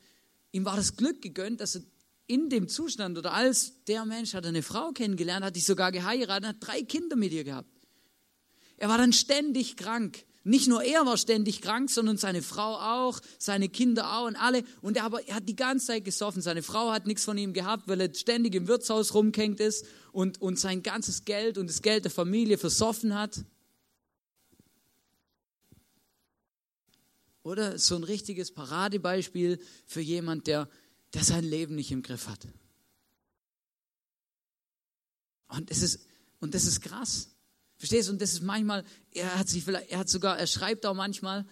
Ihm 0.51 0.65
war 0.65 0.77
das 0.77 0.97
Glück 0.97 1.21
gegönnt, 1.21 1.61
dass 1.61 1.77
er 1.77 1.83
in 2.27 2.51
dem 2.51 2.69
Zustand 2.69 3.19
oder 3.19 3.33
als 3.33 3.85
der 3.85 4.05
Mensch 4.05 4.35
hat 4.35 4.47
eine 4.47 4.63
Frau 4.63 4.93
kennengelernt, 4.93 5.45
hat 5.45 5.55
sich 5.55 5.65
sogar 5.65 5.93
geheiratet, 5.93 6.49
hat 6.49 6.57
drei 6.61 6.83
Kinder 6.83 7.17
mit 7.17 7.33
ihr 7.33 7.45
gehabt. 7.45 7.71
Er 8.77 8.89
war 8.89 8.99
dann 8.99 9.13
ständig 9.13 9.77
krank. 9.77 10.25
Nicht 10.49 10.67
nur 10.67 10.83
er 10.83 11.05
war 11.05 11.19
ständig 11.19 11.61
krank, 11.61 11.91
sondern 11.91 12.17
seine 12.17 12.41
Frau 12.41 12.77
auch, 12.79 13.21
seine 13.39 13.69
Kinder 13.69 14.17
auch 14.17 14.27
und 14.27 14.37
alle. 14.37 14.65
Und 14.81 14.97
er, 14.97 15.05
aber, 15.05 15.29
er 15.29 15.35
hat 15.35 15.47
die 15.47 15.55
ganze 15.55 15.89
Zeit 15.89 16.07
gesoffen. 16.07 16.41
Seine 16.41 16.63
Frau 16.63 16.91
hat 16.91 17.07
nichts 17.07 17.27
von 17.27 17.37
ihm 17.37 17.53
gehabt, 17.53 17.87
weil 17.87 18.01
er 18.01 18.15
ständig 18.15 18.55
im 18.55 18.67
Wirtshaus 18.67 19.13
rumgehängt 19.13 19.61
ist 19.61 19.85
und, 20.11 20.41
und 20.41 20.59
sein 20.59 20.83
ganzes 20.83 21.27
Geld 21.27 21.59
und 21.59 21.67
das 21.67 21.83
Geld 21.83 22.05
der 22.05 22.11
Familie 22.11 22.57
versoffen 22.57 23.15
hat. 23.15 23.45
Oder 27.43 27.79
so 27.79 27.97
ein 27.97 28.05
richtiges 28.05 28.51
Paradebeispiel 28.51 29.61
für 29.85 30.01
jemand, 30.01 30.47
der, 30.47 30.71
der 31.13 31.25
sein 31.25 31.45
Leben 31.45 31.75
nicht 31.75 31.93
im 31.93 32.01
Griff 32.01 32.27
hat. 32.27 32.49
Und 35.49 35.71
das 35.71 35.83
ist, 35.83 36.01
und 36.41 36.55
das 36.55 36.65
ist 36.65 36.81
krass. 36.81 37.29
Verstehst 37.79 38.09
du? 38.09 38.13
Und 38.13 38.21
das 38.21 38.33
ist 38.33 38.43
manchmal, 38.43 38.85
er 39.13 39.39
hat 39.39 39.49
sich 39.49 39.65
vielleicht, 39.65 39.91
er 39.91 40.01
hat 40.01 40.09
sogar, 40.09 40.37
er 40.39 40.49
schreibt 40.49 40.85
auch 40.85 40.95
manchmal, 40.95 41.47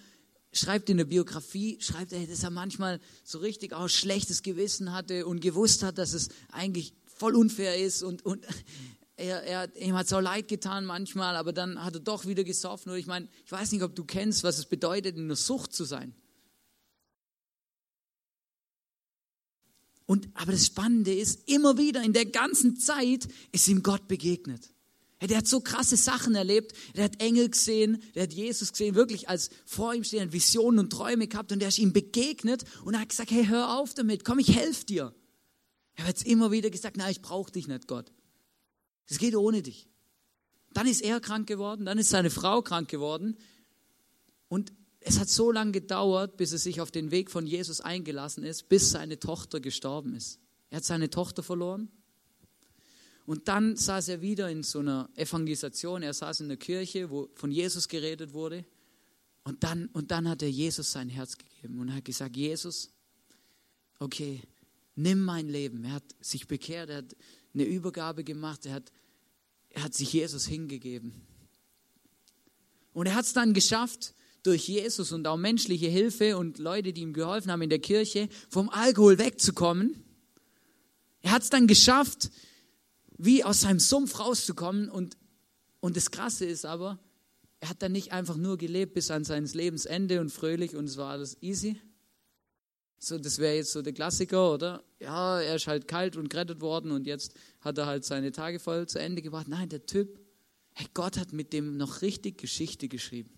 schreibt 0.52 0.90
in 0.90 0.96
der 0.96 1.04
Biografie, 1.04 1.78
schreibt 1.80 2.12
er, 2.12 2.26
dass 2.26 2.42
er 2.42 2.50
manchmal 2.50 3.00
so 3.24 3.38
richtig 3.38 3.72
auch 3.72 3.88
schlechtes 3.88 4.42
Gewissen 4.42 4.92
hatte 4.92 5.26
und 5.26 5.40
gewusst 5.40 5.82
hat, 5.82 5.98
dass 5.98 6.12
es 6.12 6.28
eigentlich 6.50 6.94
voll 7.04 7.36
unfair 7.36 7.78
ist 7.78 8.02
und, 8.02 8.24
und 8.26 8.44
er, 9.16 9.42
er, 9.44 9.76
ihm 9.76 9.94
hat 9.94 10.06
es 10.06 10.12
auch 10.12 10.20
leid 10.20 10.48
getan 10.48 10.84
manchmal, 10.84 11.36
aber 11.36 11.52
dann 11.52 11.82
hat 11.82 11.94
er 11.94 12.00
doch 12.00 12.26
wieder 12.26 12.44
gesoffen. 12.44 12.92
Und 12.92 12.98
ich 12.98 13.06
meine, 13.06 13.28
ich 13.44 13.52
weiß 13.52 13.72
nicht, 13.72 13.82
ob 13.82 13.94
du 13.94 14.04
kennst, 14.04 14.42
was 14.42 14.58
es 14.58 14.66
bedeutet, 14.66 15.16
in 15.16 15.28
der 15.28 15.36
Sucht 15.36 15.74
zu 15.74 15.84
sein. 15.84 16.14
Und, 20.06 20.28
aber 20.34 20.52
das 20.52 20.66
Spannende 20.66 21.14
ist, 21.14 21.48
immer 21.48 21.78
wieder 21.78 22.02
in 22.02 22.12
der 22.12 22.26
ganzen 22.26 22.76
Zeit 22.78 23.26
ist 23.52 23.68
ihm 23.68 23.82
Gott 23.82 24.06
begegnet. 24.06 24.70
Der 25.22 25.38
hat 25.38 25.46
so 25.46 25.60
krasse 25.60 25.96
Sachen 25.96 26.34
erlebt. 26.34 26.74
Der 26.94 27.04
hat 27.04 27.22
Engel 27.22 27.48
gesehen, 27.48 28.02
der 28.14 28.24
hat 28.24 28.34
Jesus 28.34 28.72
gesehen, 28.72 28.94
wirklich 28.94 29.28
als 29.28 29.50
vor 29.64 29.94
ihm 29.94 30.04
stehen, 30.04 30.32
Visionen 30.32 30.78
und 30.78 30.90
Träume 30.90 31.26
gehabt 31.26 31.52
und 31.52 31.60
der 31.60 31.68
ist 31.68 31.78
ihm 31.78 31.92
begegnet 31.92 32.64
und 32.84 32.94
er 32.94 33.00
hat 33.00 33.08
gesagt, 33.08 33.30
hey, 33.30 33.46
hör 33.46 33.78
auf 33.78 33.94
damit, 33.94 34.24
komm, 34.24 34.38
ich 34.38 34.54
helfe 34.54 34.84
dir. 34.84 35.14
Er 35.94 36.06
hat 36.06 36.22
immer 36.24 36.50
wieder 36.50 36.68
gesagt, 36.68 36.96
na, 36.98 37.08
ich 37.10 37.22
brauche 37.22 37.50
dich 37.50 37.66
nicht, 37.66 37.88
Gott. 37.88 38.12
Das 39.08 39.18
geht 39.18 39.34
ohne 39.34 39.62
dich. 39.62 39.88
Dann 40.74 40.86
ist 40.86 41.00
er 41.00 41.20
krank 41.20 41.46
geworden, 41.46 41.86
dann 41.86 41.96
ist 41.96 42.10
seine 42.10 42.28
Frau 42.28 42.60
krank 42.60 42.90
geworden 42.90 43.38
und 44.48 44.74
es 45.00 45.18
hat 45.18 45.30
so 45.30 45.50
lange 45.50 45.72
gedauert, 45.72 46.36
bis 46.36 46.52
er 46.52 46.58
sich 46.58 46.82
auf 46.82 46.90
den 46.90 47.10
Weg 47.10 47.30
von 47.30 47.46
Jesus 47.46 47.80
eingelassen 47.80 48.44
ist, 48.44 48.68
bis 48.68 48.90
seine 48.90 49.18
Tochter 49.18 49.60
gestorben 49.60 50.14
ist. 50.14 50.40
Er 50.68 50.78
hat 50.78 50.84
seine 50.84 51.08
Tochter 51.08 51.42
verloren 51.42 51.88
und 53.26 53.48
dann 53.48 53.76
saß 53.76 54.08
er 54.08 54.22
wieder 54.22 54.48
in 54.48 54.62
so 54.62 54.78
einer 54.78 55.10
Evangelisation, 55.16 56.02
er 56.02 56.14
saß 56.14 56.40
in 56.40 56.48
der 56.48 56.56
Kirche, 56.56 57.10
wo 57.10 57.28
von 57.34 57.50
Jesus 57.50 57.88
geredet 57.88 58.32
wurde. 58.32 58.64
Und 59.42 59.64
dann, 59.64 59.86
und 59.92 60.12
dann 60.12 60.28
hat 60.28 60.42
er 60.42 60.50
Jesus 60.50 60.92
sein 60.92 61.08
Herz 61.08 61.36
gegeben 61.36 61.78
und 61.80 61.92
hat 61.92 62.04
gesagt, 62.04 62.36
Jesus, 62.36 62.90
okay, 63.98 64.42
nimm 64.94 65.24
mein 65.24 65.48
Leben. 65.48 65.84
Er 65.84 65.94
hat 65.94 66.04
sich 66.20 66.46
bekehrt, 66.46 66.90
er 66.90 66.98
hat 66.98 67.16
eine 67.52 67.64
Übergabe 67.64 68.22
gemacht, 68.22 68.64
er 68.66 68.74
hat, 68.74 68.92
er 69.70 69.84
hat 69.84 69.94
sich 69.94 70.12
Jesus 70.12 70.46
hingegeben. 70.46 71.12
Und 72.92 73.06
er 73.06 73.14
hat 73.14 73.24
es 73.24 73.32
dann 73.32 73.54
geschafft, 73.54 74.14
durch 74.46 74.68
Jesus 74.68 75.10
und 75.10 75.26
auch 75.26 75.36
menschliche 75.36 75.88
Hilfe 75.88 76.38
und 76.38 76.58
Leute, 76.58 76.92
die 76.92 77.02
ihm 77.02 77.12
geholfen 77.12 77.50
haben 77.50 77.62
in 77.62 77.70
der 77.70 77.80
Kirche, 77.80 78.28
vom 78.48 78.68
Alkohol 78.68 79.18
wegzukommen. 79.18 80.04
Er 81.22 81.32
hat 81.32 81.42
es 81.42 81.50
dann 81.50 81.66
geschafft, 81.66 82.30
wie 83.18 83.44
aus 83.44 83.62
seinem 83.62 83.80
Sumpf 83.80 84.18
rauszukommen. 84.18 84.88
Und, 84.88 85.16
und 85.80 85.96
das 85.96 86.10
Krasse 86.10 86.44
ist 86.44 86.64
aber, 86.64 86.98
er 87.60 87.70
hat 87.70 87.82
dann 87.82 87.92
nicht 87.92 88.12
einfach 88.12 88.36
nur 88.36 88.58
gelebt 88.58 88.94
bis 88.94 89.10
an 89.10 89.24
sein 89.24 89.46
Lebensende 89.46 90.20
und 90.20 90.30
fröhlich 90.30 90.76
und 90.76 90.84
es 90.84 90.96
war 90.96 91.10
alles 91.10 91.36
easy. 91.42 91.80
So, 92.98 93.18
das 93.18 93.38
wäre 93.38 93.56
jetzt 93.56 93.72
so 93.72 93.82
der 93.82 93.92
Klassiker, 93.92 94.52
oder? 94.52 94.82
Ja, 95.00 95.40
er 95.40 95.56
ist 95.56 95.66
halt 95.66 95.86
kalt 95.86 96.16
und 96.16 96.30
gerettet 96.30 96.60
worden 96.60 96.92
und 96.92 97.06
jetzt 97.06 97.34
hat 97.60 97.76
er 97.78 97.86
halt 97.86 98.04
seine 98.04 98.32
Tage 98.32 98.58
voll 98.58 98.88
zu 98.88 98.98
Ende 98.98 99.22
gebracht. 99.22 99.48
Nein, 99.48 99.68
der 99.68 99.84
Typ, 99.84 100.18
hey, 100.72 100.86
Gott 100.94 101.18
hat 101.18 101.32
mit 101.32 101.52
dem 101.52 101.76
noch 101.76 102.02
richtig 102.02 102.38
Geschichte 102.38 102.88
geschrieben. 102.88 103.30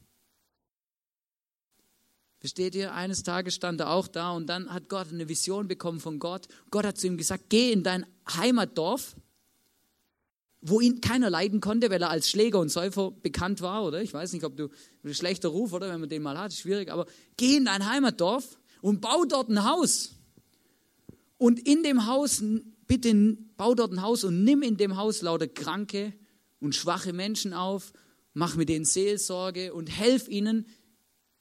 Versteht 2.38 2.76
ihr? 2.76 2.94
Eines 2.94 3.24
Tages 3.24 3.56
stand 3.56 3.80
er 3.80 3.90
auch 3.90 4.06
da 4.06 4.30
und 4.30 4.46
dann 4.46 4.72
hat 4.72 4.88
Gott 4.88 5.08
eine 5.12 5.28
Vision 5.28 5.66
bekommen 5.66 5.98
von 5.98 6.20
Gott. 6.20 6.46
Gott 6.70 6.86
hat 6.86 6.96
zu 6.96 7.08
ihm 7.08 7.16
gesagt, 7.16 7.46
geh 7.48 7.72
in 7.72 7.82
dein 7.82 8.06
Heimatdorf, 8.32 9.16
wo 10.60 10.80
ihn 10.80 11.00
keiner 11.00 11.30
leiden 11.30 11.60
konnte, 11.60 11.90
weil 11.90 12.02
er 12.02 12.10
als 12.10 12.28
Schläger 12.28 12.58
und 12.58 12.68
Säufer 12.68 13.12
bekannt 13.12 13.60
war, 13.60 13.84
oder? 13.84 14.02
Ich 14.02 14.12
weiß 14.12 14.32
nicht, 14.32 14.44
ob 14.44 14.56
du 14.56 14.68
ein 15.04 15.14
schlechter 15.14 15.48
Ruf, 15.48 15.72
oder? 15.72 15.88
Wenn 15.88 16.00
man 16.00 16.08
den 16.08 16.22
mal 16.22 16.38
hat, 16.38 16.52
ist 16.52 16.60
schwierig, 16.60 16.90
aber 16.90 17.06
geh 17.36 17.56
in 17.56 17.66
dein 17.66 17.88
Heimatdorf 17.88 18.58
und 18.80 19.00
bau 19.00 19.24
dort 19.24 19.48
ein 19.48 19.64
Haus. 19.64 20.14
Und 21.36 21.60
in 21.60 21.84
dem 21.84 22.06
Haus, 22.06 22.42
bitte 22.86 23.36
bau 23.56 23.74
dort 23.74 23.92
ein 23.92 24.02
Haus 24.02 24.24
und 24.24 24.42
nimm 24.42 24.62
in 24.62 24.76
dem 24.76 24.96
Haus 24.96 25.22
lauter 25.22 25.46
kranke 25.46 26.12
und 26.60 26.74
schwache 26.74 27.12
Menschen 27.12 27.52
auf, 27.52 27.92
mach 28.34 28.56
mit 28.56 28.68
denen 28.68 28.84
Seelsorge 28.84 29.72
und 29.72 29.86
helf 29.86 30.28
ihnen, 30.28 30.66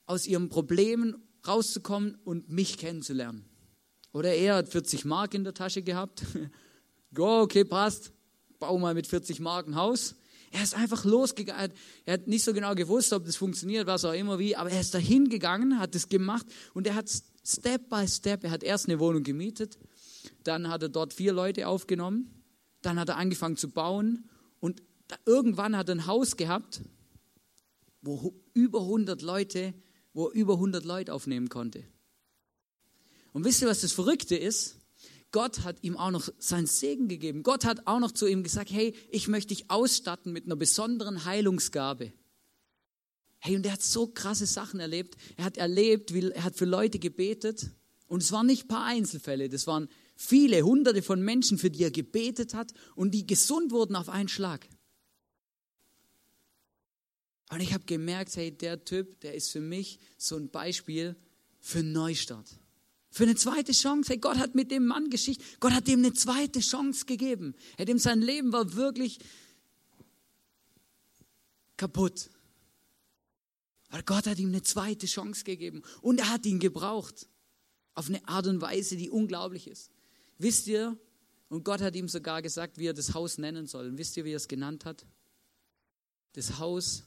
aus 0.06 0.26
ihren 0.26 0.48
Problemen 0.48 1.16
rauszukommen 1.46 2.16
und 2.24 2.48
mich 2.48 2.78
kennenzulernen. 2.78 3.44
Oder 4.12 4.34
er 4.34 4.56
hat 4.56 4.68
40 4.68 5.04
Mark 5.04 5.34
in 5.34 5.44
der 5.44 5.54
Tasche 5.54 5.82
gehabt. 5.82 6.24
Go, 7.14 7.42
okay, 7.42 7.64
passt. 7.64 8.12
Bau 8.58 8.78
mal 8.78 8.94
mit 8.94 9.06
40 9.06 9.40
Mark 9.40 9.66
ein 9.66 9.76
Haus. 9.76 10.14
Er 10.50 10.62
ist 10.62 10.74
einfach 10.74 11.04
losgegangen. 11.04 11.72
Er 12.06 12.14
hat 12.14 12.26
nicht 12.26 12.44
so 12.44 12.52
genau 12.52 12.74
gewusst, 12.74 13.12
ob 13.12 13.24
das 13.26 13.36
funktioniert, 13.36 13.86
was 13.86 14.04
auch 14.04 14.12
immer 14.12 14.38
wie, 14.38 14.56
aber 14.56 14.70
er 14.70 14.80
ist 14.80 14.94
dahin 14.94 15.28
gegangen, 15.28 15.78
hat 15.78 15.94
es 15.94 16.08
gemacht 16.08 16.46
und 16.74 16.86
er 16.86 16.94
hat 16.94 17.10
Step 17.44 17.88
by 17.88 18.06
Step, 18.08 18.44
er 18.44 18.50
hat 18.50 18.62
erst 18.62 18.86
eine 18.86 18.98
Wohnung 18.98 19.22
gemietet, 19.22 19.78
dann 20.44 20.68
hat 20.68 20.82
er 20.82 20.88
dort 20.88 21.12
vier 21.12 21.32
Leute 21.32 21.68
aufgenommen, 21.68 22.42
dann 22.80 22.98
hat 22.98 23.10
er 23.10 23.16
angefangen 23.16 23.56
zu 23.56 23.68
bauen 23.70 24.28
und 24.58 24.82
irgendwann 25.26 25.76
hat 25.76 25.88
er 25.90 25.96
ein 25.96 26.06
Haus 26.06 26.36
gehabt, 26.36 26.80
wo 28.00 28.34
über 28.54 28.80
100 28.80 29.20
Leute 29.20 29.74
wo 30.18 30.26
er 30.26 30.34
über 30.34 30.54
100 30.54 30.84
Leute 30.84 31.14
aufnehmen 31.14 31.48
konnte. 31.48 31.84
Und 33.32 33.44
wisst 33.44 33.62
ihr, 33.62 33.68
was 33.68 33.82
das 33.82 33.92
Verrückte 33.92 34.36
ist? 34.36 34.77
Gott 35.30 35.60
hat 35.64 35.82
ihm 35.82 35.96
auch 35.96 36.10
noch 36.10 36.28
seinen 36.38 36.66
Segen 36.66 37.08
gegeben. 37.08 37.42
Gott 37.42 37.64
hat 37.64 37.86
auch 37.86 38.00
noch 38.00 38.12
zu 38.12 38.26
ihm 38.26 38.42
gesagt, 38.42 38.70
hey, 38.70 38.94
ich 39.10 39.28
möchte 39.28 39.54
dich 39.54 39.70
ausstatten 39.70 40.32
mit 40.32 40.46
einer 40.46 40.56
besonderen 40.56 41.24
Heilungsgabe. 41.24 42.12
Hey, 43.38 43.56
und 43.56 43.66
er 43.66 43.72
hat 43.72 43.82
so 43.82 44.08
krasse 44.08 44.46
Sachen 44.46 44.80
erlebt. 44.80 45.16
Er 45.36 45.44
hat 45.44 45.58
erlebt, 45.58 46.14
wie, 46.14 46.30
er 46.30 46.44
hat 46.44 46.56
für 46.56 46.64
Leute 46.64 46.98
gebetet. 46.98 47.70
Und 48.06 48.22
es 48.22 48.32
waren 48.32 48.46
nicht 48.46 48.64
ein 48.64 48.68
paar 48.68 48.86
Einzelfälle, 48.86 49.50
das 49.50 49.66
waren 49.66 49.88
viele, 50.16 50.62
hunderte 50.62 51.02
von 51.02 51.20
Menschen, 51.20 51.58
für 51.58 51.70
die 51.70 51.84
er 51.84 51.90
gebetet 51.90 52.54
hat 52.54 52.72
und 52.96 53.12
die 53.12 53.26
gesund 53.26 53.70
wurden 53.70 53.96
auf 53.96 54.08
einen 54.08 54.28
Schlag. 54.28 54.66
Und 57.50 57.60
ich 57.60 57.72
habe 57.72 57.84
gemerkt, 57.84 58.34
hey, 58.36 58.50
der 58.50 58.84
Typ, 58.84 59.20
der 59.20 59.34
ist 59.34 59.50
für 59.50 59.60
mich 59.60 59.98
so 60.16 60.36
ein 60.36 60.50
Beispiel 60.50 61.16
für 61.60 61.82
Neustart. 61.82 62.48
Für 63.18 63.24
eine 63.24 63.34
zweite 63.34 63.72
Chance. 63.72 64.10
Hey, 64.10 64.18
Gott 64.18 64.38
hat 64.38 64.54
mit 64.54 64.70
dem 64.70 64.86
Mann 64.86 65.10
Geschichte, 65.10 65.44
Gott 65.58 65.72
hat 65.72 65.88
ihm 65.88 65.98
eine 65.98 66.12
zweite 66.12 66.60
Chance 66.60 67.04
gegeben. 67.04 67.56
Hey, 67.76 67.84
dem 67.84 67.98
sein 67.98 68.20
Leben 68.20 68.52
war 68.52 68.74
wirklich 68.74 69.18
kaputt. 71.76 72.30
Aber 73.88 74.04
Gott 74.04 74.28
hat 74.28 74.38
ihm 74.38 74.50
eine 74.50 74.62
zweite 74.62 75.06
Chance 75.06 75.42
gegeben 75.42 75.82
und 76.00 76.20
er 76.20 76.28
hat 76.28 76.46
ihn 76.46 76.60
gebraucht. 76.60 77.26
Auf 77.94 78.08
eine 78.08 78.24
Art 78.28 78.46
und 78.46 78.60
Weise, 78.60 78.94
die 78.94 79.10
unglaublich 79.10 79.66
ist. 79.66 79.90
Wisst 80.38 80.68
ihr, 80.68 80.96
und 81.48 81.64
Gott 81.64 81.80
hat 81.80 81.96
ihm 81.96 82.06
sogar 82.06 82.40
gesagt, 82.40 82.78
wie 82.78 82.86
er 82.86 82.94
das 82.94 83.14
Haus 83.14 83.36
nennen 83.36 83.66
soll. 83.66 83.88
Und 83.88 83.98
wisst 83.98 84.16
ihr, 84.16 84.24
wie 84.26 84.30
er 84.30 84.36
es 84.36 84.46
genannt 84.46 84.84
hat? 84.84 85.04
Das 86.34 86.60
Haus 86.60 87.02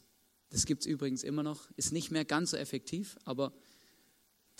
das 0.52 0.66
gibt 0.66 0.82
es 0.82 0.86
übrigens 0.86 1.24
immer 1.24 1.44
noch, 1.44 1.70
ist 1.78 1.94
nicht 1.94 2.12
mehr 2.12 2.26
ganz 2.26 2.52
so 2.52 2.58
effektiv, 2.58 3.18
aber 3.24 3.54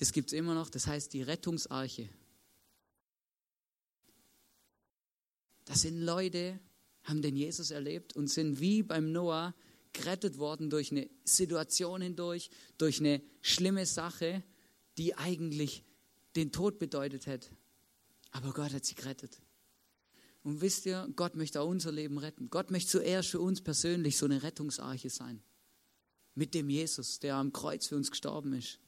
das 0.02 0.14
gibt 0.14 0.30
es 0.30 0.34
immer 0.34 0.56
noch. 0.56 0.72
Das 0.72 0.88
heißt 0.88 1.14
die 1.14 1.22
Rettungsarche. 1.22 2.10
Das 5.66 5.82
sind 5.82 6.02
Leute, 6.02 6.60
haben 7.04 7.22
den 7.22 7.36
Jesus 7.36 7.70
erlebt 7.70 8.16
und 8.16 8.28
sind 8.28 8.60
wie 8.60 8.82
beim 8.82 9.12
Noah 9.12 9.54
gerettet 9.94 10.40
worden 10.40 10.72
durch 10.72 10.92
eine 10.92 11.08
Situation 11.24 12.02
hindurch, 12.02 12.50
durch 12.80 13.00
eine 13.00 13.22
schlimme 13.42 13.86
Sache, 13.86 14.42
die 14.98 15.14
eigentlich 15.14 15.84
den 16.36 16.52
Tod 16.52 16.80
bedeutet 16.80 17.28
hätte. 17.28 17.52
Aber 18.32 18.54
Gott 18.54 18.74
hat 18.74 18.86
sie 18.86 18.96
gerettet. 18.96 19.40
Und 20.42 20.62
wisst 20.62 20.88
ihr, 20.88 21.08
Gott 21.16 21.36
möchte 21.36 21.62
auch 21.62 21.70
unser 21.70 21.92
Leben 21.92 22.18
retten. 22.18 22.50
Gott 22.50 22.72
möchte 22.72 22.90
zuerst 22.90 23.30
für 23.30 23.40
uns 23.40 23.62
persönlich 23.62 24.18
so 24.18 24.26
eine 24.26 24.42
Rettungsarche 24.42 25.12
sein 25.12 25.44
mit 26.34 26.56
dem 26.56 26.72
Jesus, 26.72 27.20
der 27.20 27.36
am 27.36 27.54
Kreuz 27.54 27.86
für 27.86 27.98
uns 27.98 28.10
gestorben 28.10 28.54
ist. 28.54 28.80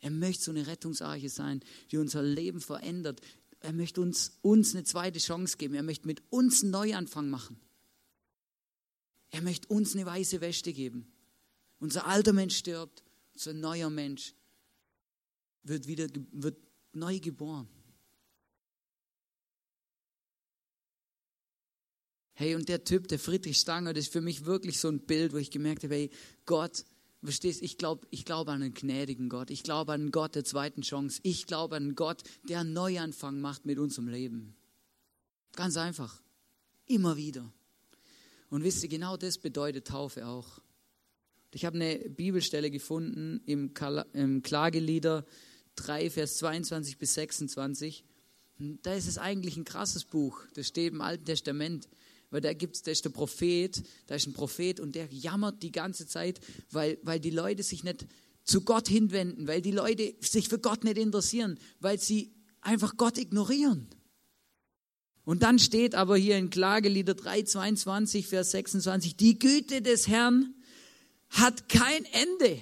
Er 0.00 0.10
möchte 0.10 0.44
so 0.44 0.50
eine 0.50 0.66
Rettungsarche 0.66 1.28
sein, 1.28 1.60
die 1.90 1.96
unser 1.96 2.22
Leben 2.22 2.60
verändert. 2.60 3.20
Er 3.60 3.72
möchte 3.72 4.00
uns, 4.00 4.38
uns 4.42 4.74
eine 4.74 4.84
zweite 4.84 5.18
Chance 5.18 5.56
geben. 5.56 5.74
Er 5.74 5.82
möchte 5.82 6.06
mit 6.06 6.22
uns 6.30 6.62
einen 6.62 6.72
Neuanfang 6.72 7.30
machen. 7.30 7.58
Er 9.30 9.42
möchte 9.42 9.68
uns 9.68 9.94
eine 9.94 10.06
weiße 10.06 10.40
Wäsche 10.40 10.72
geben. 10.72 11.10
Unser 11.78 12.06
alter 12.06 12.32
Mensch 12.32 12.56
stirbt, 12.56 13.02
unser 13.32 13.52
neuer 13.52 13.90
Mensch 13.90 14.34
wird 15.64 15.86
wieder 15.86 16.08
wird 16.30 16.56
neu 16.92 17.18
geboren. 17.18 17.68
Hey, 22.34 22.54
und 22.56 22.68
der 22.68 22.84
Typ, 22.84 23.06
der 23.08 23.18
Friedrich 23.18 23.58
Stanger, 23.58 23.92
das 23.92 24.04
ist 24.04 24.12
für 24.12 24.20
mich 24.20 24.44
wirklich 24.44 24.80
so 24.80 24.88
ein 24.88 25.00
Bild, 25.00 25.32
wo 25.32 25.36
ich 25.36 25.52
gemerkt 25.52 25.84
habe, 25.84 25.94
hey, 25.94 26.10
Gott, 26.46 26.84
verstehst, 27.26 27.62
ich 27.62 27.78
glaube 27.78 28.06
ich 28.10 28.24
glaub 28.24 28.48
an 28.48 28.62
einen 28.62 28.74
gnädigen 28.74 29.28
Gott. 29.28 29.50
Ich 29.50 29.62
glaube 29.62 29.92
an 29.92 30.02
einen 30.02 30.10
Gott 30.10 30.34
der 30.34 30.44
zweiten 30.44 30.82
Chance. 30.82 31.20
Ich 31.22 31.46
glaube 31.46 31.76
an 31.76 31.84
einen 31.84 31.94
Gott, 31.94 32.22
der 32.48 32.60
einen 32.60 32.72
Neuanfang 32.72 33.40
macht 33.40 33.66
mit 33.66 33.78
unserem 33.78 34.08
Leben. 34.08 34.56
Ganz 35.52 35.76
einfach. 35.76 36.20
Immer 36.86 37.16
wieder. 37.16 37.52
Und 38.50 38.62
wisst 38.62 38.82
ihr, 38.82 38.88
genau 38.88 39.16
das 39.16 39.38
bedeutet 39.38 39.86
Taufe 39.86 40.26
auch. 40.26 40.60
Ich 41.52 41.64
habe 41.64 41.76
eine 41.76 41.98
Bibelstelle 42.10 42.70
gefunden 42.70 43.40
im, 43.46 43.72
im 44.12 44.42
Klagelieder 44.42 45.24
3, 45.76 46.10
Vers 46.10 46.36
22 46.38 46.98
bis 46.98 47.14
26. 47.14 48.04
Da 48.58 48.94
ist 48.94 49.06
es 49.06 49.18
eigentlich 49.18 49.56
ein 49.56 49.64
krasses 49.64 50.04
Buch. 50.04 50.42
Das 50.54 50.66
steht 50.66 50.92
im 50.92 51.00
Alten 51.00 51.24
Testament 51.24 51.88
weil 52.34 52.40
da 52.40 52.52
gibt's, 52.52 52.82
da 52.82 52.90
ist 52.90 53.04
der 53.04 53.10
Prophet, 53.10 53.80
da 54.08 54.16
ist 54.16 54.26
ein 54.26 54.32
Prophet 54.32 54.80
und 54.80 54.96
der 54.96 55.06
jammert 55.12 55.62
die 55.62 55.70
ganze 55.70 56.04
Zeit, 56.08 56.40
weil, 56.72 56.98
weil 57.04 57.20
die 57.20 57.30
Leute 57.30 57.62
sich 57.62 57.84
nicht 57.84 58.08
zu 58.42 58.62
Gott 58.62 58.88
hinwenden, 58.88 59.46
weil 59.46 59.62
die 59.62 59.70
Leute 59.70 60.16
sich 60.18 60.48
für 60.48 60.58
Gott 60.58 60.82
nicht 60.82 60.98
interessieren, 60.98 61.60
weil 61.78 62.00
sie 62.00 62.34
einfach 62.60 62.96
Gott 62.96 63.18
ignorieren. 63.18 63.86
Und 65.24 65.44
dann 65.44 65.60
steht 65.60 65.94
aber 65.94 66.16
hier 66.16 66.36
in 66.36 66.50
Klagelieder 66.50 67.14
3, 67.14 67.44
22, 67.44 68.26
Vers 68.26 68.50
26, 68.50 69.14
die 69.14 69.38
Güte 69.38 69.80
des 69.80 70.08
Herrn 70.08 70.56
hat 71.28 71.68
kein 71.68 72.04
Ende. 72.04 72.60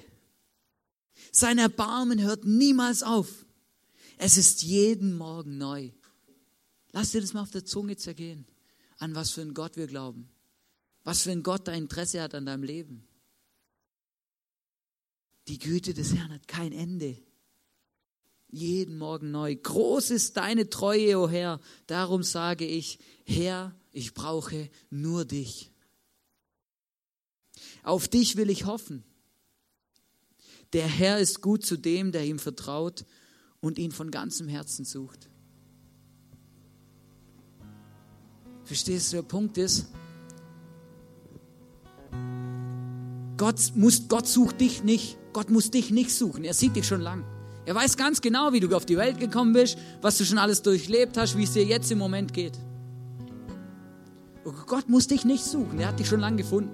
Sein 1.30 1.56
Erbarmen 1.56 2.20
hört 2.20 2.44
niemals 2.44 3.02
auf. 3.02 3.46
Es 4.18 4.36
ist 4.36 4.64
jeden 4.64 5.16
Morgen 5.16 5.56
neu. 5.56 5.92
Lass 6.90 7.12
dir 7.12 7.22
das 7.22 7.32
mal 7.32 7.40
auf 7.40 7.50
der 7.50 7.64
Zunge 7.64 7.96
zergehen 7.96 8.44
an 9.02 9.16
was 9.16 9.32
für 9.32 9.40
einen 9.40 9.52
Gott 9.52 9.76
wir 9.76 9.88
glauben. 9.88 10.28
Was 11.02 11.22
für 11.22 11.32
ein 11.32 11.42
Gott 11.42 11.66
da 11.66 11.72
Interesse 11.72 12.22
hat 12.22 12.34
an 12.34 12.46
deinem 12.46 12.62
Leben. 12.62 13.04
Die 15.48 15.58
Güte 15.58 15.92
des 15.92 16.14
Herrn 16.14 16.32
hat 16.32 16.46
kein 16.46 16.72
Ende. 16.72 17.20
Jeden 18.48 18.96
Morgen 18.96 19.32
neu. 19.32 19.56
Groß 19.56 20.10
ist 20.10 20.36
deine 20.36 20.70
Treue, 20.70 21.18
o 21.18 21.24
oh 21.24 21.28
Herr. 21.28 21.60
Darum 21.88 22.22
sage 22.22 22.64
ich, 22.64 23.00
Herr, 23.24 23.74
ich 23.90 24.14
brauche 24.14 24.70
nur 24.88 25.24
dich. 25.24 25.72
Auf 27.82 28.06
dich 28.06 28.36
will 28.36 28.50
ich 28.50 28.66
hoffen. 28.66 29.02
Der 30.74 30.86
Herr 30.86 31.18
ist 31.18 31.40
gut 31.40 31.66
zu 31.66 31.76
dem, 31.76 32.12
der 32.12 32.24
ihm 32.24 32.38
vertraut 32.38 33.04
und 33.58 33.78
ihn 33.78 33.90
von 33.90 34.12
ganzem 34.12 34.46
Herzen 34.46 34.84
sucht. 34.84 35.28
Verstehst 38.64 39.12
du, 39.12 39.16
der 39.16 39.22
Punkt 39.22 39.58
ist, 39.58 39.86
Gott, 43.36 43.56
muss, 43.74 44.08
Gott 44.08 44.28
sucht 44.28 44.60
dich 44.60 44.84
nicht. 44.84 45.18
Gott 45.32 45.50
muss 45.50 45.70
dich 45.70 45.90
nicht 45.90 46.14
suchen. 46.14 46.44
Er 46.44 46.54
sieht 46.54 46.76
dich 46.76 46.86
schon 46.86 47.00
lang. 47.00 47.24
Er 47.64 47.74
weiß 47.74 47.96
ganz 47.96 48.20
genau, 48.20 48.52
wie 48.52 48.60
du 48.60 48.74
auf 48.76 48.86
die 48.86 48.96
Welt 48.96 49.18
gekommen 49.18 49.52
bist, 49.52 49.78
was 50.00 50.18
du 50.18 50.24
schon 50.24 50.38
alles 50.38 50.62
durchlebt 50.62 51.16
hast, 51.16 51.36
wie 51.36 51.44
es 51.44 51.52
dir 51.52 51.64
jetzt 51.64 51.90
im 51.90 51.98
Moment 51.98 52.32
geht. 52.34 52.58
Gott 54.66 54.88
muss 54.88 55.06
dich 55.06 55.24
nicht 55.24 55.44
suchen. 55.44 55.78
Er 55.80 55.88
hat 55.88 55.98
dich 55.98 56.08
schon 56.08 56.20
lang 56.20 56.36
gefunden. 56.36 56.70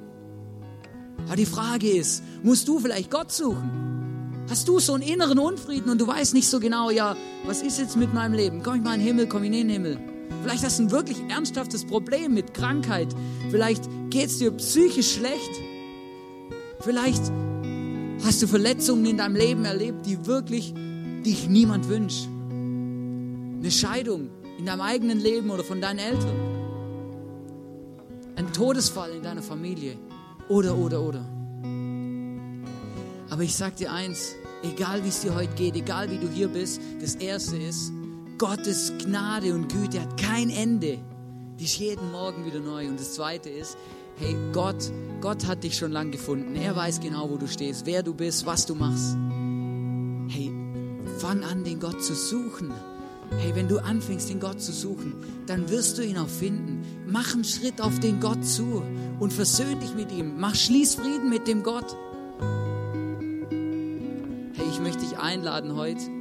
Aber 1.26 1.36
die 1.36 1.46
Frage 1.46 1.90
ist, 1.90 2.22
musst 2.42 2.68
du 2.68 2.78
vielleicht 2.78 3.10
Gott 3.10 3.32
suchen? 3.32 4.44
Hast 4.48 4.66
du 4.66 4.78
so 4.78 4.94
einen 4.94 5.02
inneren 5.02 5.38
Unfrieden 5.38 5.90
und 5.90 6.00
du 6.00 6.06
weißt 6.06 6.32
nicht 6.32 6.48
so 6.48 6.58
genau, 6.58 6.90
ja, 6.90 7.16
was 7.44 7.60
ist 7.60 7.78
jetzt 7.78 7.96
mit 7.96 8.14
meinem 8.14 8.32
Leben? 8.32 8.62
Komm 8.62 8.76
ich 8.76 8.82
mal 8.82 8.94
in 8.94 9.00
den 9.00 9.06
Himmel, 9.06 9.26
komm 9.26 9.42
ich 9.42 9.48
in 9.48 9.52
den 9.52 9.68
Himmel? 9.68 10.17
Vielleicht 10.42 10.64
hast 10.64 10.78
du 10.78 10.84
ein 10.84 10.90
wirklich 10.90 11.18
ernsthaftes 11.28 11.84
Problem 11.84 12.34
mit 12.34 12.54
Krankheit. 12.54 13.08
Vielleicht 13.50 13.88
geht 14.10 14.26
es 14.26 14.38
dir 14.38 14.50
psychisch 14.52 15.14
schlecht. 15.14 15.50
Vielleicht 16.80 17.22
hast 18.24 18.42
du 18.42 18.46
Verletzungen 18.46 19.06
in 19.06 19.16
deinem 19.16 19.36
Leben 19.36 19.64
erlebt, 19.64 20.06
die 20.06 20.26
wirklich 20.26 20.74
dich 21.24 21.48
niemand 21.48 21.88
wünscht. 21.88 22.28
Eine 23.60 23.70
Scheidung 23.70 24.30
in 24.58 24.66
deinem 24.66 24.80
eigenen 24.80 25.20
Leben 25.20 25.50
oder 25.50 25.64
von 25.64 25.80
deinen 25.80 25.98
Eltern. 25.98 26.36
Ein 28.36 28.52
Todesfall 28.52 29.10
in 29.12 29.22
deiner 29.22 29.42
Familie. 29.42 29.96
Oder, 30.48 30.76
oder, 30.76 31.02
oder. 31.02 31.24
Aber 33.30 33.42
ich 33.42 33.54
sag 33.54 33.76
dir 33.76 33.92
eins, 33.92 34.34
egal 34.62 35.04
wie 35.04 35.08
es 35.08 35.20
dir 35.20 35.34
heute 35.34 35.54
geht, 35.54 35.76
egal 35.76 36.10
wie 36.10 36.18
du 36.18 36.28
hier 36.28 36.48
bist, 36.48 36.80
das 37.00 37.14
Erste 37.16 37.56
ist, 37.56 37.92
Gottes 38.38 38.92
Gnade 38.98 39.52
und 39.52 39.68
Güte 39.68 40.00
hat 40.00 40.16
kein 40.16 40.48
Ende. 40.48 40.98
Die 41.58 41.64
ist 41.64 41.76
jeden 41.78 42.12
Morgen 42.12 42.46
wieder 42.46 42.60
neu. 42.60 42.86
Und 42.86 43.00
das 43.00 43.14
Zweite 43.14 43.50
ist, 43.50 43.76
hey, 44.16 44.36
Gott, 44.52 44.92
Gott 45.20 45.44
hat 45.44 45.64
dich 45.64 45.76
schon 45.76 45.90
lange 45.90 46.12
gefunden. 46.12 46.54
Er 46.54 46.76
weiß 46.76 47.00
genau, 47.00 47.28
wo 47.28 47.36
du 47.36 47.48
stehst, 47.48 47.84
wer 47.84 48.04
du 48.04 48.14
bist, 48.14 48.46
was 48.46 48.64
du 48.64 48.76
machst. 48.76 49.16
Hey, 50.28 50.52
fang 51.18 51.42
an, 51.42 51.64
den 51.64 51.80
Gott 51.80 52.00
zu 52.00 52.14
suchen. 52.14 52.72
Hey, 53.38 53.56
wenn 53.56 53.66
du 53.66 53.78
anfängst, 53.78 54.30
den 54.30 54.38
Gott 54.38 54.60
zu 54.60 54.70
suchen, 54.72 55.14
dann 55.46 55.68
wirst 55.68 55.98
du 55.98 56.02
ihn 56.02 56.16
auch 56.16 56.28
finden. 56.28 56.84
Mach 57.08 57.34
einen 57.34 57.42
Schritt 57.42 57.80
auf 57.80 57.98
den 57.98 58.20
Gott 58.20 58.44
zu 58.44 58.84
und 59.18 59.32
versöhn 59.32 59.80
dich 59.80 59.94
mit 59.94 60.12
ihm. 60.12 60.38
Mach 60.38 60.54
Schließfrieden 60.54 61.28
mit 61.28 61.48
dem 61.48 61.64
Gott. 61.64 61.96
Hey, 64.54 64.66
ich 64.70 64.78
möchte 64.78 65.00
dich 65.00 65.18
einladen 65.18 65.74
heute 65.74 66.17